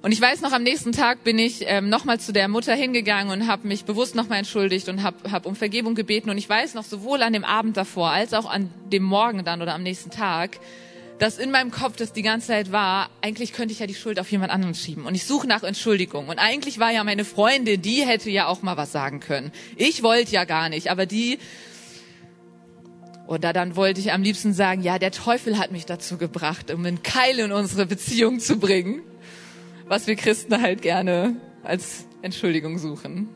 Und 0.00 0.12
ich 0.12 0.20
weiß 0.20 0.42
noch, 0.42 0.52
am 0.52 0.62
nächsten 0.62 0.92
Tag 0.92 1.24
bin 1.24 1.40
ich 1.40 1.64
ähm, 1.66 1.88
nochmal 1.88 2.20
zu 2.20 2.32
der 2.32 2.46
Mutter 2.46 2.72
hingegangen 2.74 3.32
und 3.32 3.48
habe 3.48 3.66
mich 3.66 3.84
bewusst 3.84 4.14
nochmal 4.14 4.38
entschuldigt 4.38 4.88
und 4.88 5.02
habe 5.02 5.32
hab 5.32 5.44
um 5.44 5.56
Vergebung 5.56 5.96
gebeten. 5.96 6.30
Und 6.30 6.38
ich 6.38 6.48
weiß 6.48 6.74
noch, 6.74 6.84
sowohl 6.84 7.20
an 7.22 7.32
dem 7.32 7.44
Abend 7.44 7.76
davor 7.76 8.10
als 8.10 8.32
auch 8.32 8.48
an 8.48 8.70
dem 8.92 9.02
Morgen 9.02 9.44
dann 9.44 9.60
oder 9.60 9.74
am 9.74 9.82
nächsten 9.82 10.10
Tag, 10.10 10.60
dass 11.18 11.38
in 11.38 11.50
meinem 11.50 11.72
Kopf 11.72 11.96
das 11.96 12.12
die 12.12 12.22
ganze 12.22 12.46
Zeit 12.46 12.70
war, 12.70 13.10
eigentlich 13.22 13.52
könnte 13.52 13.72
ich 13.72 13.80
ja 13.80 13.88
die 13.88 13.94
Schuld 13.94 14.20
auf 14.20 14.30
jemand 14.30 14.52
anderen 14.52 14.76
schieben. 14.76 15.04
Und 15.04 15.16
ich 15.16 15.24
suche 15.24 15.48
nach 15.48 15.64
Entschuldigung. 15.64 16.28
Und 16.28 16.38
eigentlich 16.38 16.78
war 16.78 16.92
ja 16.92 17.02
meine 17.02 17.24
Freundin, 17.24 17.82
die 17.82 18.06
hätte 18.06 18.30
ja 18.30 18.46
auch 18.46 18.62
mal 18.62 18.76
was 18.76 18.92
sagen 18.92 19.18
können. 19.18 19.50
Ich 19.74 20.04
wollte 20.04 20.30
ja 20.30 20.44
gar 20.44 20.68
nicht, 20.68 20.92
aber 20.92 21.06
die... 21.06 21.38
Oder 23.26 23.52
dann 23.52 23.76
wollte 23.76 24.00
ich 24.00 24.12
am 24.12 24.22
liebsten 24.22 24.54
sagen, 24.54 24.80
ja, 24.80 24.98
der 24.98 25.10
Teufel 25.10 25.58
hat 25.58 25.70
mich 25.70 25.84
dazu 25.84 26.16
gebracht, 26.16 26.70
um 26.70 26.86
einen 26.86 27.02
Keil 27.02 27.40
in 27.40 27.52
unsere 27.52 27.84
Beziehung 27.84 28.38
zu 28.38 28.58
bringen 28.58 29.02
was 29.88 30.06
wir 30.06 30.16
Christen 30.16 30.60
halt 30.60 30.82
gerne 30.82 31.36
als 31.62 32.06
Entschuldigung 32.22 32.78
suchen. 32.78 33.28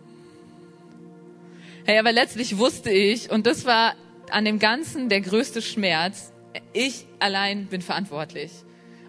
Hey, 1.84 1.98
aber 1.98 2.12
letztlich 2.12 2.58
wusste 2.58 2.90
ich, 2.90 3.30
und 3.30 3.46
das 3.46 3.64
war 3.64 3.94
an 4.30 4.44
dem 4.44 4.58
Ganzen 4.58 5.08
der 5.08 5.20
größte 5.20 5.62
Schmerz, 5.62 6.32
ich 6.72 7.06
allein 7.18 7.66
bin 7.66 7.82
verantwortlich. 7.82 8.50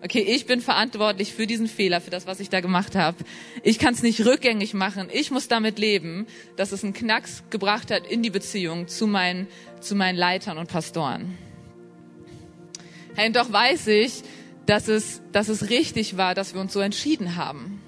Okay, 0.01 0.21
ich 0.21 0.45
bin 0.45 0.59
verantwortlich 0.59 1.33
für 1.33 1.47
diesen 1.47 1.67
Fehler, 1.67 2.01
für 2.01 2.09
das, 2.09 2.27
was 2.27 2.39
ich 2.39 2.49
da 2.49 2.59
gemacht 2.59 2.95
habe. 2.95 3.17
Ich 3.61 3.79
kann 3.79 3.93
es 3.93 4.03
nicht 4.03 4.25
rückgängig 4.25 4.73
machen. 4.73 5.07
Ich 5.11 5.31
muss 5.31 5.47
damit 5.47 5.79
leben, 5.79 6.27
dass 6.57 6.73
es 6.73 6.83
einen 6.83 6.93
Knacks 6.93 7.43
gebracht 7.49 7.89
hat 7.89 8.05
in 8.07 8.21
die 8.21 8.29
Beziehung 8.29 8.87
zu 8.87 9.07
meinen, 9.07 9.47
zu 9.79 9.95
meinen 9.95 10.17
Leitern 10.17 10.57
und 10.57 10.67
Pastoren. 10.67 11.37
Hey, 13.15 13.27
und 13.27 13.35
doch 13.35 13.51
weiß 13.51 13.87
ich, 13.87 14.23
dass 14.65 14.87
es, 14.87 15.21
dass 15.31 15.49
es 15.49 15.69
richtig 15.69 16.17
war, 16.17 16.35
dass 16.35 16.53
wir 16.53 16.61
uns 16.61 16.73
so 16.73 16.79
entschieden 16.79 17.35
haben. 17.35 17.81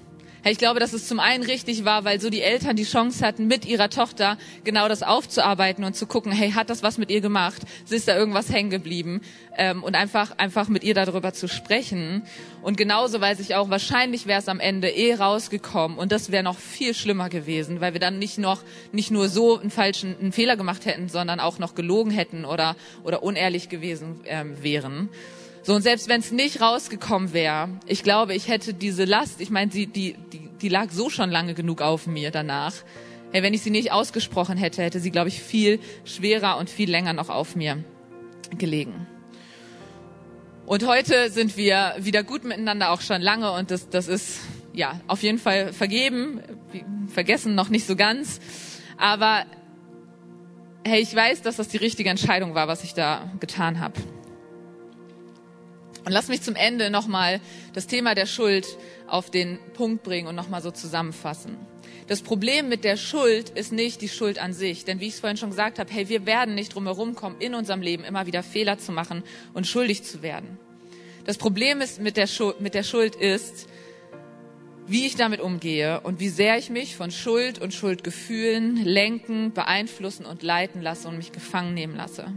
Ich 0.48 0.58
glaube, 0.58 0.78
dass 0.78 0.92
es 0.92 1.08
zum 1.08 1.18
einen 1.18 1.42
richtig 1.42 1.84
war, 1.84 2.04
weil 2.04 2.20
so 2.20 2.30
die 2.30 2.40
Eltern 2.40 2.76
die 2.76 2.84
Chance 2.84 3.26
hatten, 3.26 3.48
mit 3.48 3.66
ihrer 3.66 3.90
Tochter 3.90 4.38
genau 4.62 4.86
das 4.88 5.02
aufzuarbeiten 5.02 5.82
und 5.82 5.96
zu 5.96 6.06
gucken, 6.06 6.30
hey, 6.30 6.52
hat 6.52 6.70
das 6.70 6.84
was 6.84 6.98
mit 6.98 7.10
ihr 7.10 7.20
gemacht? 7.20 7.62
Ist 7.90 8.06
da 8.06 8.16
irgendwas 8.16 8.52
hängen 8.52 8.70
geblieben? 8.70 9.22
Ähm, 9.56 9.82
und 9.82 9.96
einfach, 9.96 10.38
einfach 10.38 10.68
mit 10.68 10.84
ihr 10.84 10.94
darüber 10.94 11.32
zu 11.32 11.48
sprechen. 11.48 12.22
Und 12.62 12.76
genauso 12.76 13.20
weiß 13.20 13.40
ich 13.40 13.56
auch, 13.56 13.70
wahrscheinlich 13.70 14.28
wäre 14.28 14.38
es 14.38 14.46
am 14.46 14.60
Ende 14.60 14.88
eh 14.88 15.14
rausgekommen 15.14 15.98
und 15.98 16.12
das 16.12 16.30
wäre 16.30 16.44
noch 16.44 16.58
viel 16.58 16.94
schlimmer 16.94 17.28
gewesen, 17.28 17.80
weil 17.80 17.92
wir 17.92 18.00
dann 18.00 18.20
nicht 18.20 18.38
noch, 18.38 18.62
nicht 18.92 19.10
nur 19.10 19.28
so 19.28 19.58
einen 19.58 19.70
falschen, 19.70 20.14
einen 20.16 20.30
Fehler 20.30 20.56
gemacht 20.56 20.86
hätten, 20.86 21.08
sondern 21.08 21.40
auch 21.40 21.58
noch 21.58 21.74
gelogen 21.74 22.12
hätten 22.12 22.44
oder, 22.44 22.76
oder 23.02 23.24
unehrlich 23.24 23.68
gewesen 23.68 24.20
ähm, 24.26 24.62
wären. 24.62 25.08
So, 25.66 25.74
und 25.74 25.82
selbst 25.82 26.08
wenn 26.08 26.20
es 26.20 26.30
nicht 26.30 26.60
rausgekommen 26.60 27.32
wäre, 27.32 27.70
ich 27.86 28.04
glaube, 28.04 28.34
ich 28.34 28.46
hätte 28.46 28.72
diese 28.72 29.04
Last, 29.04 29.40
ich 29.40 29.50
meine, 29.50 29.68
die, 29.68 29.88
die, 29.88 30.14
die, 30.32 30.48
die 30.62 30.68
lag 30.68 30.90
so 30.92 31.10
schon 31.10 31.28
lange 31.28 31.54
genug 31.54 31.82
auf 31.82 32.06
mir 32.06 32.30
danach. 32.30 32.72
Hey, 33.32 33.42
wenn 33.42 33.52
ich 33.52 33.62
sie 33.62 33.70
nicht 33.70 33.90
ausgesprochen 33.90 34.58
hätte, 34.58 34.80
hätte 34.84 35.00
sie, 35.00 35.10
glaube 35.10 35.26
ich, 35.26 35.42
viel 35.42 35.80
schwerer 36.04 36.58
und 36.58 36.70
viel 36.70 36.88
länger 36.88 37.14
noch 37.14 37.30
auf 37.30 37.56
mir 37.56 37.82
gelegen. 38.56 39.08
Und 40.66 40.86
heute 40.86 41.30
sind 41.30 41.56
wir 41.56 41.96
wieder 41.98 42.22
gut 42.22 42.44
miteinander, 42.44 42.92
auch 42.92 43.00
schon 43.00 43.20
lange, 43.20 43.50
und 43.50 43.72
das, 43.72 43.88
das 43.88 44.06
ist 44.06 44.38
ja 44.72 45.00
auf 45.08 45.24
jeden 45.24 45.38
Fall 45.38 45.72
vergeben, 45.72 46.42
vergessen 47.08 47.56
noch 47.56 47.70
nicht 47.70 47.88
so 47.88 47.96
ganz. 47.96 48.38
Aber 48.98 49.44
hey, 50.84 51.00
ich 51.00 51.12
weiß, 51.12 51.42
dass 51.42 51.56
das 51.56 51.66
die 51.66 51.78
richtige 51.78 52.08
Entscheidung 52.08 52.54
war, 52.54 52.68
was 52.68 52.84
ich 52.84 52.94
da 52.94 53.32
getan 53.40 53.80
habe. 53.80 53.94
Und 56.06 56.12
lass 56.12 56.28
mich 56.28 56.40
zum 56.40 56.54
Ende 56.54 56.88
nochmal 56.88 57.40
das 57.72 57.88
Thema 57.88 58.14
der 58.14 58.26
Schuld 58.26 58.64
auf 59.08 59.28
den 59.28 59.58
Punkt 59.74 60.04
bringen 60.04 60.28
und 60.28 60.36
nochmal 60.36 60.62
so 60.62 60.70
zusammenfassen. 60.70 61.56
Das 62.06 62.22
Problem 62.22 62.68
mit 62.68 62.84
der 62.84 62.96
Schuld 62.96 63.50
ist 63.50 63.72
nicht 63.72 64.00
die 64.02 64.08
Schuld 64.08 64.38
an 64.38 64.52
sich, 64.52 64.84
denn 64.84 65.00
wie 65.00 65.08
ich 65.08 65.14
es 65.14 65.20
vorhin 65.20 65.36
schon 65.36 65.50
gesagt 65.50 65.80
habe, 65.80 65.92
hey, 65.92 66.08
wir 66.08 66.24
werden 66.24 66.54
nicht 66.54 66.76
drum 66.76 66.84
herum 66.84 67.16
kommen, 67.16 67.40
in 67.40 67.56
unserem 67.56 67.82
Leben 67.82 68.04
immer 68.04 68.24
wieder 68.26 68.44
Fehler 68.44 68.78
zu 68.78 68.92
machen 68.92 69.24
und 69.52 69.66
schuldig 69.66 70.04
zu 70.04 70.22
werden. 70.22 70.58
Das 71.24 71.38
Problem 71.38 71.80
ist 71.80 72.00
mit 72.00 72.16
der, 72.16 72.28
Schuld, 72.28 72.60
mit 72.60 72.74
der 72.74 72.84
Schuld 72.84 73.16
ist, 73.16 73.66
wie 74.86 75.06
ich 75.06 75.16
damit 75.16 75.40
umgehe 75.40 76.02
und 76.02 76.20
wie 76.20 76.28
sehr 76.28 76.56
ich 76.56 76.70
mich 76.70 76.94
von 76.94 77.10
Schuld 77.10 77.60
und 77.60 77.74
Schuldgefühlen 77.74 78.76
lenken, 78.84 79.52
beeinflussen 79.52 80.24
und 80.24 80.44
leiten 80.44 80.82
lasse 80.82 81.08
und 81.08 81.16
mich 81.16 81.32
gefangen 81.32 81.74
nehmen 81.74 81.96
lasse. 81.96 82.32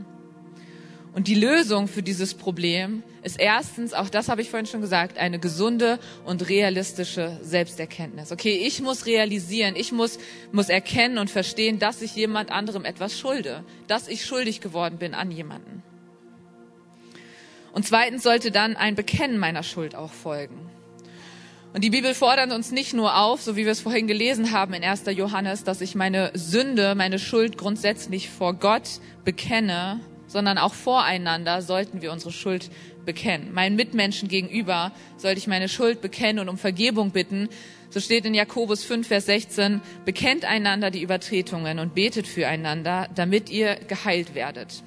Und 1.13 1.27
die 1.27 1.36
Lösung 1.36 1.88
für 1.88 2.01
dieses 2.01 2.34
Problem 2.34 3.03
ist 3.21 3.39
erstens, 3.39 3.93
auch 3.93 4.10
das 4.10 4.29
habe 4.29 4.41
ich 4.41 4.49
vorhin 4.49 4.65
schon 4.65 4.82
gesagt, 4.82 5.17
eine 5.17 5.39
gesunde 5.39 5.99
und 6.25 6.47
realistische 6.47 7.38
Selbsterkenntnis. 7.41 8.32
Okay, 8.32 8.63
ich 8.65 8.82
muss 8.82 9.05
realisieren, 9.05 9.75
ich 9.75 9.91
muss, 9.91 10.19
muss 10.51 10.69
erkennen 10.69 11.17
und 11.17 11.29
verstehen, 11.29 11.79
dass 11.79 12.01
ich 12.01 12.15
jemand 12.15 12.51
anderem 12.51 12.86
etwas 12.86 13.17
schulde, 13.17 13.63
dass 13.88 14.08
ich 14.08 14.25
schuldig 14.25 14.62
geworden 14.62 14.97
bin 14.97 15.13
an 15.13 15.32
jemanden. 15.32 15.84
Und 17.73 17.86
zweitens 17.86 18.23
sollte 18.23 18.51
dann 18.51 18.75
ein 18.75 18.95
Bekennen 18.95 19.38
meiner 19.38 19.63
Schuld 19.63 19.95
auch 19.95 20.12
folgen. 20.12 20.69
Und 21.71 21.84
die 21.84 21.91
Bibel 21.91 22.15
fordert 22.15 22.51
uns 22.51 22.71
nicht 22.71 22.93
nur 22.93 23.15
auf, 23.15 23.43
so 23.43 23.55
wie 23.55 23.65
wir 23.65 23.71
es 23.71 23.82
vorhin 23.82 24.08
gelesen 24.08 24.51
haben 24.51 24.73
in 24.73 24.84
1. 24.84 25.03
Johannes, 25.12 25.63
dass 25.63 25.82
ich 25.82 25.93
meine 25.93 26.32
Sünde, 26.34 26.95
meine 26.95 27.19
Schuld 27.19 27.60
grundsätzlich 27.60 28.29
vor 28.29 28.55
Gott 28.55 28.99
bekenne, 29.23 29.99
sondern 30.29 30.57
auch 30.57 30.73
voreinander 30.73 31.61
sollten 31.61 32.01
wir 32.01 32.13
unsere 32.13 32.31
Schuld 32.31 32.69
bekennen. 33.05 33.51
Meinen 33.53 33.75
Mitmenschen 33.75 34.29
gegenüber 34.29 34.93
sollte 35.17 35.39
ich 35.39 35.47
meine 35.47 35.67
Schuld 35.67 35.99
bekennen 35.99 36.39
und 36.39 36.47
um 36.47 36.57
Vergebung 36.57 37.11
bitten. 37.11 37.49
So 37.89 37.99
steht 37.99 38.25
in 38.25 38.35
Jakobus 38.35 38.83
5, 38.83 39.07
Vers 39.07 39.25
16, 39.25 39.81
bekennt 40.05 40.45
einander 40.45 40.91
die 40.91 41.01
Übertretungen 41.01 41.79
und 41.79 41.95
betet 41.95 42.27
füreinander, 42.27 43.09
damit 43.15 43.49
ihr 43.49 43.75
geheilt 43.87 44.35
werdet. 44.35 44.83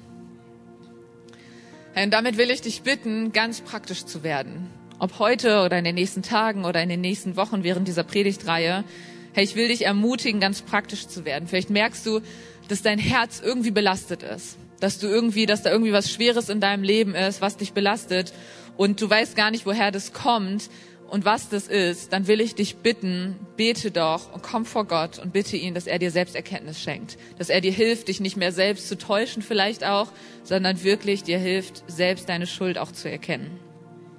Und 1.95 2.11
damit 2.11 2.37
will 2.37 2.49
ich 2.49 2.61
dich 2.61 2.81
bitten, 2.81 3.33
ganz 3.33 3.59
praktisch 3.59 4.05
zu 4.05 4.23
werden. 4.23 4.69
Ob 4.99 5.19
heute 5.19 5.63
oder 5.63 5.77
in 5.77 5.83
den 5.83 5.95
nächsten 5.95 6.23
Tagen 6.23 6.63
oder 6.63 6.81
in 6.81 6.87
den 6.87 7.01
nächsten 7.01 7.35
Wochen 7.35 7.63
während 7.63 7.89
dieser 7.89 8.03
Predigtreihe. 8.03 8.85
Hey, 9.33 9.43
ich 9.43 9.55
will 9.55 9.67
dich 9.67 9.85
ermutigen, 9.85 10.39
ganz 10.39 10.61
praktisch 10.61 11.07
zu 11.07 11.25
werden. 11.25 11.49
Vielleicht 11.49 11.69
merkst 11.69 12.05
du, 12.05 12.21
dass 12.69 12.81
dein 12.81 12.99
Herz 12.99 13.41
irgendwie 13.43 13.71
belastet 13.71 14.23
ist 14.23 14.57
dass 14.83 14.99
du 14.99 15.07
irgendwie, 15.07 15.45
dass 15.45 15.61
da 15.61 15.71
irgendwie 15.71 15.93
was 15.93 16.11
Schweres 16.11 16.49
in 16.49 16.59
deinem 16.59 16.83
Leben 16.83 17.15
ist, 17.15 17.39
was 17.39 17.55
dich 17.55 17.71
belastet 17.71 18.33
und 18.75 18.99
du 18.99 19.09
weißt 19.09 19.33
gar 19.33 19.49
nicht, 19.49 19.65
woher 19.65 19.91
das 19.91 20.11
kommt 20.11 20.69
und 21.07 21.23
was 21.23 21.47
das 21.47 21.69
ist, 21.69 22.11
dann 22.11 22.27
will 22.27 22.41
ich 22.41 22.55
dich 22.55 22.75
bitten, 22.77 23.39
bete 23.55 23.91
doch 23.91 24.33
und 24.33 24.43
komm 24.43 24.65
vor 24.65 24.83
Gott 24.83 25.19
und 25.19 25.31
bitte 25.31 25.55
ihn, 25.55 25.73
dass 25.73 25.87
er 25.87 25.99
dir 25.99 26.11
Selbsterkenntnis 26.11 26.81
schenkt, 26.81 27.17
dass 27.37 27.49
er 27.49 27.61
dir 27.61 27.71
hilft, 27.71 28.09
dich 28.09 28.19
nicht 28.19 28.35
mehr 28.35 28.51
selbst 28.51 28.89
zu 28.89 28.97
täuschen 28.97 29.41
vielleicht 29.41 29.85
auch, 29.85 30.09
sondern 30.43 30.83
wirklich 30.83 31.23
dir 31.23 31.37
hilft, 31.37 31.83
selbst 31.87 32.27
deine 32.27 32.45
Schuld 32.45 32.77
auch 32.77 32.91
zu 32.91 33.09
erkennen. 33.09 33.57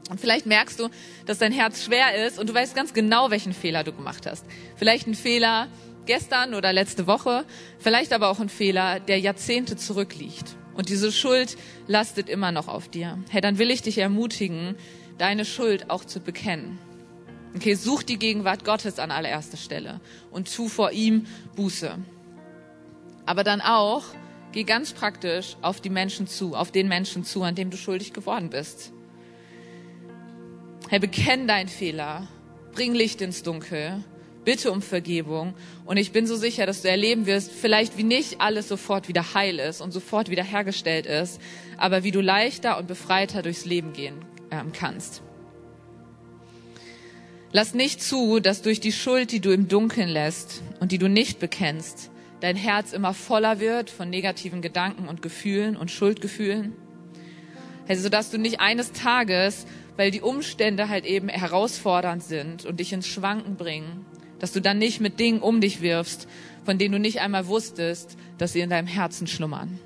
Und 0.09 0.21
vielleicht 0.21 0.47
merkst 0.47 0.81
du, 0.81 0.89
dass 1.27 1.39
dein 1.39 1.53
Herz 1.53 1.85
schwer 1.85 2.27
ist 2.27 2.39
und 2.39 2.49
du 2.49 2.55
weißt 2.55 2.75
ganz 2.75 2.95
genau, 2.95 3.31
welchen 3.31 3.53
Fehler 3.53 3.85
du 3.85 3.93
gemacht 3.93 4.27
hast. 4.27 4.47
Vielleicht 4.77 5.07
ein 5.07 5.15
Fehler, 5.15 5.69
gestern 6.07 6.55
oder 6.55 6.73
letzte 6.73 7.07
Woche, 7.07 7.45
vielleicht 7.79 8.13
aber 8.13 8.29
auch 8.29 8.41
ein 8.41 8.49
Fehler, 8.49 9.01
der 9.01 9.19
Jahrzehnte 9.19 9.77
zurückliegt. 9.77 10.57
Und 10.75 10.89
diese 10.89 11.13
Schuld 11.13 11.57
lastet 11.87 12.29
immer 12.29 12.53
noch 12.53 12.69
auf 12.69 12.89
dir. 12.89 13.19
Hey, 13.31 13.41
dann 13.41 13.59
will 13.59 13.71
ich 13.71 13.83
dich 13.83 13.99
ermutigen, 13.99 14.75
deine 15.19 15.45
Schuld 15.45 15.91
auch 15.91 16.05
zu 16.05 16.21
bekennen. 16.21 16.79
Okay, 17.55 17.75
such 17.75 18.03
die 18.03 18.19
Gegenwart 18.19 18.65
Gottes 18.65 18.99
an 18.99 19.13
allererster 19.13 19.57
Stelle 19.57 20.01
und 20.33 20.53
tu 20.53 20.69
vor 20.69 20.91
ihm 20.91 21.27
Buße. 21.55 21.97
Aber 23.27 23.45
dann 23.45 23.61
auch, 23.61 24.03
geh 24.51 24.65
ganz 24.65 24.93
praktisch 24.93 25.57
auf 25.63 25.81
die 25.81 25.91
Menschen 25.91 26.27
zu, 26.27 26.57
auf 26.57 26.73
den 26.73 26.89
Menschen 26.89 27.25
zu, 27.25 27.45
an 27.45 27.55
dem 27.55 27.71
du 27.71 27.77
schuldig 27.77 28.13
geworden 28.13 28.51
bist. 28.51 28.93
Hey, 30.89 30.99
bekenn 30.99 31.47
deinen 31.47 31.69
Fehler, 31.69 32.27
bring 32.73 32.93
Licht 32.93 33.21
ins 33.21 33.45
Dunkel 33.45 34.03
bitte 34.45 34.71
um 34.71 34.83
Vergebung. 34.83 35.55
Und 35.85 35.97
ich 35.97 36.13
bin 36.13 36.27
so 36.27 36.37
sicher, 36.37 36.67
dass 36.67 36.83
du 36.83 36.89
erleben 36.89 37.27
wirst, 37.27 37.51
vielleicht 37.51 37.97
wie 37.97 38.05
nicht 38.05 38.41
alles 38.41 38.69
sofort 38.69 39.09
wieder 39.09 39.35
heil 39.35 39.59
ist 39.59 39.81
und 39.81 39.93
sofort 39.93 40.31
wieder 40.31 40.45
hergestellt 40.45 41.07
ist, 41.07 41.41
aber 41.77 42.05
wie 42.05 42.11
du 42.11 42.21
leichter 42.21 42.79
und 42.79 42.87
befreiter 42.87 43.43
durchs 43.43 43.65
Leben 43.65 43.93
gehen 43.93 44.25
ähm, 44.51 44.73
kannst. 44.73 45.23
Lass 47.53 47.73
nicht 47.73 48.03
zu, 48.03 48.41
dass 48.41 48.63
durch 48.63 48.81
die 48.81 48.91
Schuld, 48.91 49.31
die 49.31 49.41
du 49.41 49.53
im 49.53 49.69
Dunkeln 49.69 50.09
lässt 50.09 50.63
und 50.81 50.91
die 50.91 50.99
du 50.99 51.09
nicht 51.09 51.39
bekennst, 51.39 52.11
dein 52.41 52.57
Herz 52.57 52.93
immer 52.93 53.15
voller 53.15 53.61
wird 53.61 53.91
von 53.91 54.11
negativen 54.11 54.61
Gedanken 54.61 55.07
und 55.07 55.23
Gefühlen 55.23 55.77
und 55.77 55.91
Schuldgefühlen. 55.91 56.73
Also, 57.87 58.09
dass 58.09 58.31
du 58.31 58.39
nicht 58.39 58.61
eines 58.61 58.93
Tages, 58.93 59.67
weil 59.97 60.11
die 60.11 60.21
Umstände 60.21 60.89
halt 60.89 61.05
eben 61.05 61.29
herausfordernd 61.29 62.25
sind 62.25 62.65
und 62.65 62.81
dich 62.81 62.93
ins 62.93 63.07
Schwanken 63.07 63.57
bringen, 63.57 64.05
dass 64.39 64.53
du 64.53 64.61
dann 64.61 64.79
nicht 64.79 65.01
mit 65.01 65.21
Dingen 65.21 65.41
um 65.41 65.61
dich 65.61 65.81
wirfst, 65.81 66.29
von 66.65 66.79
denen 66.79 66.93
du 66.93 66.99
nicht 66.99 67.21
einmal 67.21 67.47
wusstest, 67.47 68.17
dass 68.39 68.53
sie 68.53 68.61
in 68.61 68.71
deinem 68.71 68.87
Herzen 68.87 69.27
schlummern. 69.27 69.79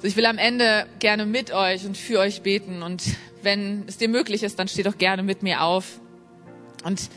So, 0.00 0.08
ich 0.08 0.16
will 0.16 0.26
am 0.26 0.38
Ende 0.38 0.86
gerne 0.98 1.26
mit 1.26 1.52
euch 1.52 1.84
und 1.86 1.96
für 1.96 2.18
euch 2.18 2.42
beten 2.42 2.82
und 2.82 3.02
wenn 3.42 3.84
es 3.86 3.98
dir 3.98 4.08
möglich 4.08 4.42
ist, 4.42 4.58
dann 4.58 4.68
steh 4.68 4.82
doch 4.82 4.98
gerne 4.98 5.22
mit 5.22 5.42
mir 5.42 5.62
auf 5.62 6.00
und 6.84 7.08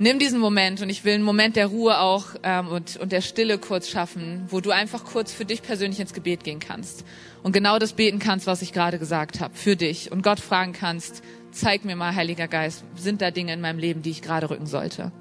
nimm 0.00 0.18
diesen 0.18 0.40
Moment 0.40 0.80
und 0.80 0.88
ich 0.88 1.04
will 1.04 1.14
einen 1.14 1.22
Moment 1.22 1.54
der 1.54 1.66
Ruhe 1.66 2.00
auch 2.00 2.26
ähm, 2.42 2.68
und, 2.68 2.96
und 2.96 3.12
der 3.12 3.20
Stille 3.20 3.58
kurz 3.58 3.88
schaffen, 3.88 4.46
wo 4.48 4.60
du 4.60 4.70
einfach 4.70 5.04
kurz 5.04 5.32
für 5.32 5.44
dich 5.44 5.62
persönlich 5.62 6.00
ins 6.00 6.14
Gebet 6.14 6.42
gehen 6.42 6.58
kannst 6.58 7.04
und 7.42 7.52
genau 7.52 7.78
das 7.78 7.92
beten 7.92 8.18
kannst, 8.18 8.46
was 8.46 8.62
ich 8.62 8.72
gerade 8.72 8.98
gesagt 8.98 9.40
habe, 9.40 9.54
für 9.54 9.76
dich 9.76 10.10
und 10.10 10.22
Gott 10.22 10.40
fragen 10.40 10.72
kannst, 10.72 11.22
zeig 11.52 11.84
mir 11.84 11.96
mal, 11.96 12.14
Heiliger 12.14 12.48
Geist, 12.48 12.82
sind 12.96 13.20
da 13.20 13.30
Dinge 13.30 13.52
in 13.52 13.60
meinem 13.60 13.78
Leben, 13.78 14.02
die 14.02 14.10
ich 14.10 14.22
gerade 14.22 14.50
rücken 14.50 14.66
sollte? 14.66 15.12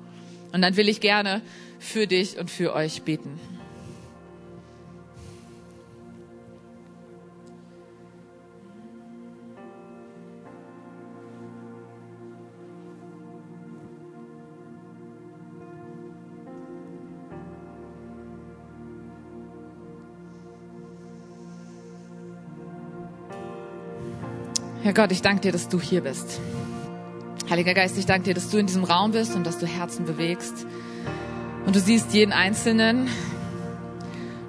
Und 0.53 0.61
dann 0.61 0.77
will 0.77 0.89
ich 0.89 1.01
gerne 1.01 1.41
für 1.77 2.07
dich 2.07 2.37
und 2.37 2.49
für 2.49 2.73
euch 2.73 3.03
beten. 3.03 3.39
Herr 24.89 24.95
Gott, 24.95 25.11
ich 25.11 25.21
danke 25.21 25.41
dir, 25.41 25.51
dass 25.51 25.69
du 25.69 25.79
hier 25.79 26.01
bist. 26.01 26.39
Heiliger 27.47 27.75
Geist, 27.75 27.95
ich 27.99 28.07
danke 28.07 28.23
dir, 28.23 28.33
dass 28.33 28.49
du 28.49 28.57
in 28.57 28.65
diesem 28.65 28.83
Raum 28.83 29.11
bist 29.11 29.35
und 29.35 29.45
dass 29.45 29.59
du 29.59 29.67
Herzen 29.67 30.05
bewegst. 30.05 30.65
Und 31.67 31.75
du 31.75 31.79
siehst 31.79 32.11
jeden 32.11 32.33
Einzelnen. 32.33 33.07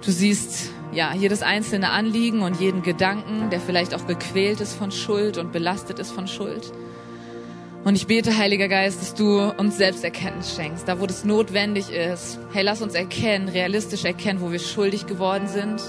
Du 0.02 0.10
siehst 0.10 0.70
ja, 0.92 1.12
jedes 1.12 1.42
einzelne 1.42 1.90
Anliegen 1.90 2.40
und 2.40 2.58
jeden 2.58 2.80
Gedanken, 2.80 3.50
der 3.50 3.60
vielleicht 3.60 3.92
auch 3.92 4.06
gequält 4.06 4.62
ist 4.62 4.72
von 4.72 4.90
Schuld 4.90 5.36
und 5.36 5.52
belastet 5.52 5.98
ist 5.98 6.10
von 6.10 6.26
Schuld. 6.26 6.72
Und 7.84 7.94
ich 7.94 8.06
bete, 8.06 8.38
Heiliger 8.38 8.68
Geist, 8.68 9.02
dass 9.02 9.12
du 9.12 9.42
uns 9.58 9.76
selbst 9.76 10.04
Erkenntnis 10.04 10.56
schenkst, 10.56 10.88
da 10.88 11.00
wo 11.00 11.06
das 11.06 11.26
notwendig 11.26 11.90
ist. 11.90 12.38
Hey, 12.54 12.62
lass 12.62 12.80
uns 12.80 12.94
erkennen, 12.94 13.50
realistisch 13.50 14.06
erkennen, 14.06 14.40
wo 14.40 14.50
wir 14.50 14.58
schuldig 14.58 15.06
geworden 15.06 15.48
sind. 15.48 15.82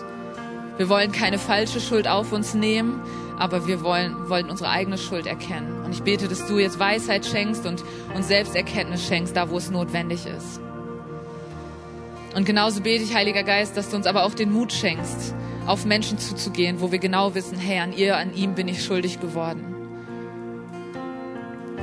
Wir 0.81 0.89
wollen 0.89 1.11
keine 1.11 1.37
falsche 1.37 1.79
Schuld 1.79 2.07
auf 2.07 2.31
uns 2.31 2.55
nehmen, 2.55 3.03
aber 3.37 3.67
wir 3.67 3.83
wollen, 3.83 4.29
wollen 4.29 4.49
unsere 4.49 4.71
eigene 4.71 4.97
Schuld 4.97 5.27
erkennen. 5.27 5.83
Und 5.85 5.91
ich 5.91 6.01
bete, 6.01 6.27
dass 6.27 6.47
du 6.47 6.57
jetzt 6.57 6.79
Weisheit 6.79 7.23
schenkst 7.23 7.67
und 7.67 7.83
uns 8.15 8.27
selbst 8.27 8.55
Erkenntnis 8.55 9.05
schenkst, 9.05 9.37
da 9.37 9.51
wo 9.51 9.57
es 9.57 9.69
notwendig 9.69 10.25
ist. 10.25 10.59
Und 12.35 12.45
genauso 12.45 12.81
bete 12.81 13.03
ich, 13.03 13.13
Heiliger 13.13 13.43
Geist, 13.43 13.77
dass 13.77 13.91
du 13.91 13.95
uns 13.95 14.07
aber 14.07 14.25
auch 14.25 14.33
den 14.33 14.51
Mut 14.51 14.73
schenkst, 14.73 15.35
auf 15.67 15.85
Menschen 15.85 16.17
zuzugehen, 16.17 16.81
wo 16.81 16.91
wir 16.91 16.97
genau 16.97 17.35
wissen, 17.35 17.59
hey, 17.59 17.77
an 17.77 17.93
ihr, 17.93 18.17
an 18.17 18.33
ihm 18.33 18.55
bin 18.55 18.67
ich 18.67 18.83
schuldig 18.83 19.19
geworden. 19.19 19.75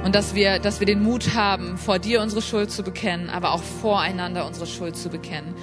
Und 0.05 0.17
dass 0.17 0.35
wir, 0.35 0.59
dass 0.59 0.81
wir 0.81 0.89
den 0.89 1.05
Mut 1.05 1.37
haben, 1.37 1.79
vor 1.79 2.01
dir 2.01 2.21
unsere 2.21 2.43
Schuld 2.43 2.73
zu 2.73 2.83
bekennen, 2.83 3.31
aber 3.31 3.53
auch 3.53 3.63
voreinander 3.63 4.45
unsere 4.45 4.67
Schuld 4.67 4.97
zu 4.97 5.09
bekennen. 5.09 5.55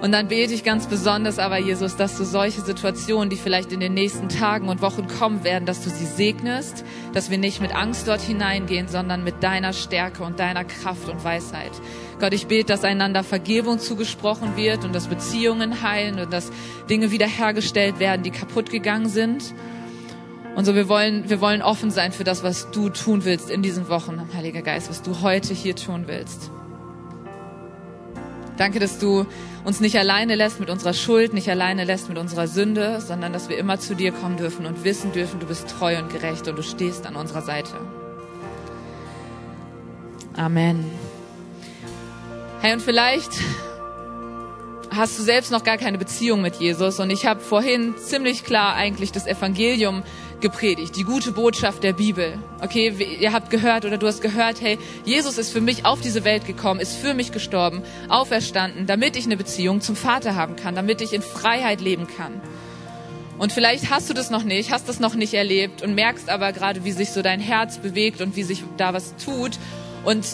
Und 0.00 0.12
dann 0.12 0.28
bete 0.28 0.52
ich 0.52 0.62
ganz 0.62 0.86
besonders 0.86 1.38
aber, 1.38 1.58
Jesus, 1.58 1.96
dass 1.96 2.18
du 2.18 2.24
solche 2.24 2.60
Situationen, 2.60 3.30
die 3.30 3.36
vielleicht 3.36 3.72
in 3.72 3.80
den 3.80 3.94
nächsten 3.94 4.28
Tagen 4.28 4.68
und 4.68 4.82
Wochen 4.82 5.06
kommen 5.06 5.42
werden, 5.42 5.64
dass 5.64 5.82
du 5.82 5.90
sie 5.90 6.04
segnest, 6.04 6.84
dass 7.14 7.30
wir 7.30 7.38
nicht 7.38 7.62
mit 7.62 7.74
Angst 7.74 8.06
dort 8.06 8.20
hineingehen, 8.20 8.88
sondern 8.88 9.24
mit 9.24 9.42
deiner 9.42 9.72
Stärke 9.72 10.22
und 10.22 10.38
deiner 10.38 10.64
Kraft 10.64 11.08
und 11.08 11.24
Weisheit. 11.24 11.72
Gott, 12.20 12.34
ich 12.34 12.46
bete, 12.46 12.66
dass 12.66 12.84
einander 12.84 13.24
Vergebung 13.24 13.78
zugesprochen 13.78 14.56
wird 14.56 14.84
und 14.84 14.94
dass 14.94 15.06
Beziehungen 15.06 15.82
heilen 15.82 16.20
und 16.20 16.32
dass 16.32 16.52
Dinge 16.90 17.10
wiederhergestellt 17.10 17.98
werden, 17.98 18.22
die 18.22 18.30
kaputt 18.30 18.70
gegangen 18.70 19.08
sind. 19.08 19.54
Und 20.56 20.66
so, 20.66 20.74
wir 20.74 20.88
wollen, 20.88 21.28
wir 21.28 21.40
wollen 21.40 21.62
offen 21.62 21.90
sein 21.90 22.12
für 22.12 22.24
das, 22.24 22.42
was 22.42 22.70
du 22.70 22.90
tun 22.90 23.24
willst 23.24 23.50
in 23.50 23.62
diesen 23.62 23.88
Wochen, 23.88 24.28
Heiliger 24.34 24.62
Geist, 24.62 24.90
was 24.90 25.02
du 25.02 25.22
heute 25.22 25.54
hier 25.54 25.74
tun 25.74 26.04
willst. 26.06 26.50
Danke, 28.56 28.78
dass 28.78 28.98
du 28.98 29.26
uns 29.64 29.80
nicht 29.80 29.98
alleine 29.98 30.34
lässt 30.34 30.60
mit 30.60 30.70
unserer 30.70 30.94
Schuld, 30.94 31.34
nicht 31.34 31.50
alleine 31.50 31.84
lässt 31.84 32.08
mit 32.08 32.16
unserer 32.16 32.48
Sünde, 32.48 33.00
sondern 33.02 33.32
dass 33.32 33.48
wir 33.50 33.58
immer 33.58 33.78
zu 33.78 33.94
dir 33.94 34.12
kommen 34.12 34.38
dürfen 34.38 34.64
und 34.64 34.82
wissen 34.82 35.12
dürfen, 35.12 35.40
du 35.40 35.46
bist 35.46 35.68
treu 35.68 35.98
und 35.98 36.10
gerecht 36.10 36.48
und 36.48 36.56
du 36.56 36.62
stehst 36.62 37.06
an 37.06 37.16
unserer 37.16 37.42
Seite. 37.42 37.74
Amen. 40.36 40.84
Hey, 42.62 42.72
und 42.72 42.80
vielleicht 42.80 43.30
hast 44.90 45.18
du 45.18 45.22
selbst 45.22 45.50
noch 45.52 45.62
gar 45.62 45.76
keine 45.76 45.98
Beziehung 45.98 46.40
mit 46.40 46.56
Jesus 46.56 46.98
und 46.98 47.10
ich 47.10 47.26
habe 47.26 47.40
vorhin 47.40 47.94
ziemlich 47.98 48.44
klar 48.44 48.74
eigentlich 48.74 49.12
das 49.12 49.26
Evangelium 49.26 50.02
gepredigt, 50.40 50.96
die 50.96 51.02
gute 51.02 51.32
Botschaft 51.32 51.82
der 51.82 51.92
Bibel. 51.92 52.38
Okay, 52.60 52.92
ihr 53.20 53.32
habt 53.32 53.50
gehört 53.50 53.84
oder 53.84 53.98
du 53.98 54.06
hast 54.06 54.20
gehört, 54.20 54.60
hey, 54.60 54.78
Jesus 55.04 55.38
ist 55.38 55.52
für 55.52 55.60
mich 55.60 55.84
auf 55.84 56.00
diese 56.00 56.24
Welt 56.24 56.46
gekommen, 56.46 56.80
ist 56.80 56.96
für 56.96 57.14
mich 57.14 57.32
gestorben, 57.32 57.82
auferstanden, 58.08 58.86
damit 58.86 59.16
ich 59.16 59.24
eine 59.24 59.36
Beziehung 59.36 59.80
zum 59.80 59.96
Vater 59.96 60.34
haben 60.34 60.56
kann, 60.56 60.74
damit 60.74 61.00
ich 61.00 61.12
in 61.12 61.22
Freiheit 61.22 61.80
leben 61.80 62.06
kann. 62.06 62.40
Und 63.38 63.52
vielleicht 63.52 63.90
hast 63.90 64.08
du 64.08 64.14
das 64.14 64.30
noch 64.30 64.44
nicht, 64.44 64.72
hast 64.72 64.88
das 64.88 64.98
noch 64.98 65.14
nicht 65.14 65.34
erlebt 65.34 65.82
und 65.82 65.94
merkst 65.94 66.30
aber 66.30 66.52
gerade, 66.52 66.84
wie 66.84 66.92
sich 66.92 67.10
so 67.10 67.22
dein 67.22 67.40
Herz 67.40 67.78
bewegt 67.78 68.20
und 68.20 68.34
wie 68.36 68.42
sich 68.42 68.64
da 68.78 68.94
was 68.94 69.14
tut. 69.16 69.58
Und 70.04 70.26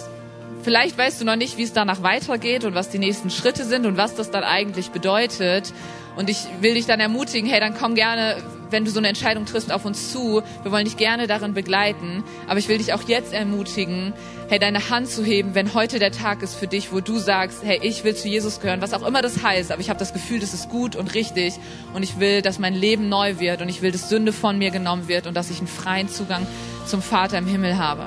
vielleicht 0.63 0.97
weißt 0.97 1.21
du 1.21 1.25
noch 1.25 1.37
nicht, 1.37 1.59
wie 1.59 1.65
es 1.65 1.73
danach 1.73 2.03
weitergeht 2.03 2.65
und 2.65 2.75
was 2.75 2.91
die 2.91 2.99
nächsten 2.99 3.31
Schritte 3.31 3.65
sind 3.65 3.87
und 3.87 3.97
was 3.97 4.15
das 4.15 4.31
dann 4.31 4.45
eigentlich 4.45 4.91
bedeutet. 4.91 5.73
Und 6.17 6.31
ich 6.31 6.47
will 6.61 6.75
dich 6.75 6.87
dann 6.87 7.01
ermutigen, 7.01 7.49
hey, 7.51 7.59
dann 7.59 7.75
komm 7.75 7.97
gerne 7.97 8.37
wenn 8.73 8.85
du 8.85 8.91
so 8.91 8.99
eine 8.99 9.09
Entscheidung 9.09 9.47
triffst, 9.47 9.71
auf 9.71 9.85
uns 9.85 10.11
zu. 10.11 10.43
Wir 10.63 10.73
wollen 10.73 10.87
dich 10.87 10.97
gerne 10.97 11.27
darin 11.27 11.55
begleiten. 11.55 12.25
Aber 12.49 12.59
ich 12.59 12.69
will 12.69 12.79
dich 12.79 12.93
auch 12.93 13.03
jetzt 13.07 13.33
ermutigen, 13.33 14.13
hey, 14.49 14.59
deine 14.59 14.91
Hand 14.91 15.09
zu 15.09 15.25
heben, 15.25 15.55
wenn 15.55 15.75
heute 15.75 15.99
der 15.99 16.11
Tag 16.11 16.43
ist 16.43 16.55
für 16.55 16.67
dich, 16.67 16.93
wo 16.93 17.01
du 17.01 17.19
sagst, 17.19 17.63
hey, 17.63 17.79
ich 17.83 18.03
will 18.03 18.17
zu 18.17 18.29
Jesus 18.29 18.61
gehören, 18.61 18.81
was 18.81 18.95
auch 18.95 19.07
immer 19.07 19.23
das 19.23 19.43
heißt. 19.43 19.71
Aber 19.71 19.81
ich 19.81 19.91
habe 19.91 19.99
das 19.99 20.13
Gefühl, 20.13 20.41
das 20.41 20.55
ist 20.55 20.69
gut 20.69 20.97
und 20.97 21.15
richtig. 21.15 21.55
Und 21.95 22.03
ich 22.03 22.19
will, 22.19 22.43
dass 22.43 22.59
mein 22.59 22.75
Leben 22.75 23.09
neu 23.09 23.39
wird. 23.39 23.63
Und 23.63 23.69
ich 23.69 23.83
will, 23.83 23.93
dass 23.93 24.09
Sünde 24.09 24.33
von 24.33 24.59
mir 24.59 24.71
genommen 24.71 25.07
wird 25.07 25.27
und 25.27 25.35
dass 25.35 25.51
ich 25.51 25.59
einen 25.59 25.69
freien 25.69 26.09
Zugang 26.09 26.47
zum 26.87 27.03
Vater 27.03 27.39
im 27.39 27.47
Himmel 27.47 27.79
habe. 27.79 28.07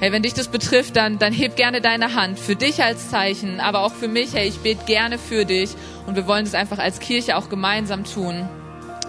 Hey, 0.00 0.10
wenn 0.10 0.22
dich 0.22 0.34
das 0.34 0.48
betrifft, 0.48 0.96
dann, 0.96 1.18
dann 1.18 1.32
heb 1.32 1.54
gerne 1.54 1.80
deine 1.80 2.14
Hand 2.14 2.38
für 2.38 2.56
dich 2.56 2.82
als 2.82 3.10
Zeichen, 3.10 3.60
aber 3.60 3.82
auch 3.82 3.94
für 3.94 4.08
mich. 4.08 4.34
Hey, 4.34 4.48
ich 4.48 4.58
bete 4.58 4.84
gerne 4.84 5.18
für 5.18 5.44
dich 5.44 5.70
und 6.06 6.16
wir 6.16 6.26
wollen 6.26 6.44
das 6.44 6.54
einfach 6.54 6.78
als 6.78 6.98
Kirche 6.98 7.36
auch 7.36 7.48
gemeinsam 7.48 8.02
tun 8.02 8.48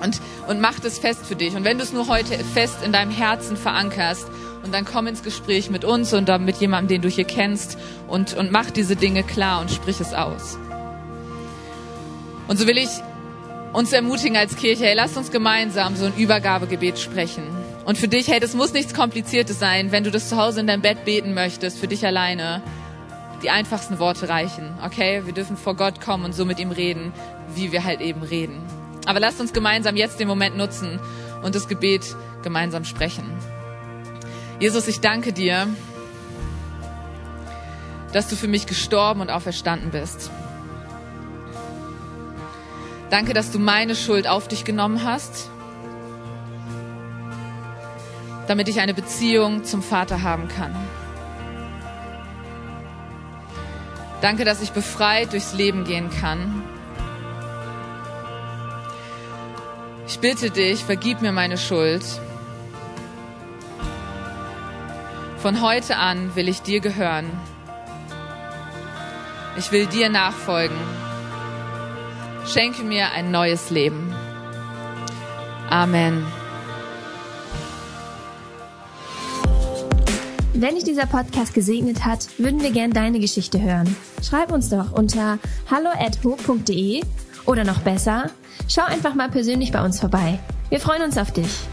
und, 0.04 0.20
und 0.48 0.60
mach 0.60 0.80
das 0.80 1.00
fest 1.00 1.26
für 1.26 1.36
dich. 1.36 1.56
Und 1.56 1.64
wenn 1.64 1.78
du 1.78 1.84
es 1.84 1.94
nur 1.94 2.08
heute 2.08 2.38
fest 2.44 2.78
in 2.84 2.92
deinem 2.92 3.12
Herzen 3.12 3.58
verankerst, 3.58 4.28
und 4.64 4.74
dann 4.74 4.86
komm 4.86 5.08
ins 5.08 5.24
Gespräch 5.24 5.70
mit 5.70 5.84
uns 5.84 6.14
und 6.14 6.30
dann 6.30 6.46
mit 6.46 6.58
jemandem, 6.58 6.96
den 6.96 7.02
du 7.02 7.10
hier 7.10 7.26
kennst 7.26 7.78
und, 8.08 8.34
und 8.34 8.52
mach 8.52 8.72
diese 8.72 8.96
Dinge 8.96 9.24
klar 9.24 9.62
und 9.62 9.70
sprich 9.70 10.00
es 10.00 10.14
aus. 10.14 10.58
Und 12.48 12.58
so 12.58 12.66
will 12.66 12.78
ich 12.78 12.90
uns 13.74 13.92
ermutigen 13.92 14.38
als 14.38 14.56
Kirche, 14.56 14.86
hey, 14.86 14.96
lasst 14.96 15.18
uns 15.18 15.32
gemeinsam 15.32 15.96
so 15.96 16.06
ein 16.06 16.14
Übergabegebet 16.16 16.98
sprechen. 16.98 17.44
Und 17.86 17.98
für 17.98 18.08
dich, 18.08 18.30
hey, 18.30 18.40
das 18.40 18.54
muss 18.54 18.72
nichts 18.72 18.94
Kompliziertes 18.94 19.60
sein, 19.60 19.92
wenn 19.92 20.06
du 20.06 20.12
das 20.12 20.30
zu 20.30 20.38
Hause 20.38 20.62
in 20.62 20.68
deinem 20.68 20.82
Bett 20.82 21.04
beten 21.04 21.34
möchtest, 21.34 21.80
für 21.80 21.88
dich 21.88 22.06
alleine. 22.06 22.62
Die 23.42 23.50
einfachsten 23.50 24.00
Worte 24.00 24.30
reichen, 24.30 24.74
okay? 24.86 25.24
Wir 25.26 25.34
dürfen 25.34 25.58
vor 25.58 25.76
Gott 25.76 26.00
kommen 26.00 26.24
und 26.24 26.34
so 26.34 26.46
mit 26.46 26.60
ihm 26.60 26.72
reden, 26.72 27.12
wie 27.56 27.74
wir 27.74 27.84
halt 27.84 28.00
eben 28.00 28.24
reden. 28.24 28.62
Aber 29.06 29.20
lasst 29.20 29.40
uns 29.40 29.54
gemeinsam 29.54 29.96
jetzt 29.96 30.20
den 30.20 30.28
Moment 30.28 30.58
nutzen 30.58 31.00
und 31.42 31.56
das 31.56 31.68
Gebet 31.68 32.16
gemeinsam 32.42 32.86
sprechen. 32.86 33.26
Jesus, 34.60 34.88
ich 34.88 35.02
danke 35.02 35.34
dir, 35.34 35.68
dass 38.14 38.28
du 38.28 38.36
für 38.36 38.48
mich 38.48 38.66
gestorben 38.66 39.22
und 39.22 39.30
auferstanden 39.30 39.92
bist. 39.92 40.32
Danke, 43.10 43.34
dass 43.34 43.52
du 43.52 43.60
meine 43.60 43.96
Schuld 43.96 44.28
auf 44.28 44.48
dich 44.48 44.64
genommen 44.64 45.04
hast, 45.04 45.50
damit 48.48 48.70
ich 48.70 48.80
eine 48.80 48.94
Beziehung 48.94 49.64
zum 49.64 49.84
Vater 49.84 50.22
haben 50.22 50.48
kann. 50.48 50.74
Danke, 54.22 54.46
dass 54.46 54.62
ich 54.62 54.72
befreit 54.72 55.34
durchs 55.34 55.54
Leben 55.54 55.84
gehen 55.84 56.10
kann 56.10 56.64
Ich 60.08 60.20
bitte 60.20 60.50
dich, 60.50 60.84
vergib 60.84 61.22
mir 61.22 61.32
meine 61.32 61.58
Schuld. 61.58 62.04
Von 65.38 65.62
heute 65.62 65.98
an 65.98 66.36
will 66.36 66.48
ich 66.48 66.62
dir 66.62 66.80
gehören. 66.80 67.26
Ich 69.58 69.72
will 69.72 69.86
dir 69.86 70.10
nachfolgen. 70.10 70.78
Schenke 72.46 72.84
mir 72.84 73.12
ein 73.12 73.32
neues 73.32 73.70
Leben. 73.70 74.14
Amen. 75.70 76.26
Wenn 80.54 80.76
dich 80.76 80.84
dieser 80.84 81.08
Podcast 81.08 81.54
gesegnet 81.54 82.06
hat, 82.06 82.28
würden 82.38 82.62
wir 82.62 82.72
gern 82.72 82.92
deine 82.92 83.20
Geschichte 83.20 83.62
hören. 83.62 83.96
Schreib 84.22 84.52
uns 84.52 84.70
doch 84.70 84.92
unter 84.92 85.40
hallo@ho.de 85.70 87.02
oder 87.46 87.64
noch 87.64 87.80
besser, 87.80 88.30
schau 88.68 88.84
einfach 88.84 89.14
mal 89.16 89.30
persönlich 89.30 89.72
bei 89.72 89.84
uns 89.84 90.00
vorbei. 90.00 90.40
Wir 90.70 90.80
freuen 90.80 91.04
uns 91.04 91.18
auf 91.18 91.32
dich. 91.32 91.68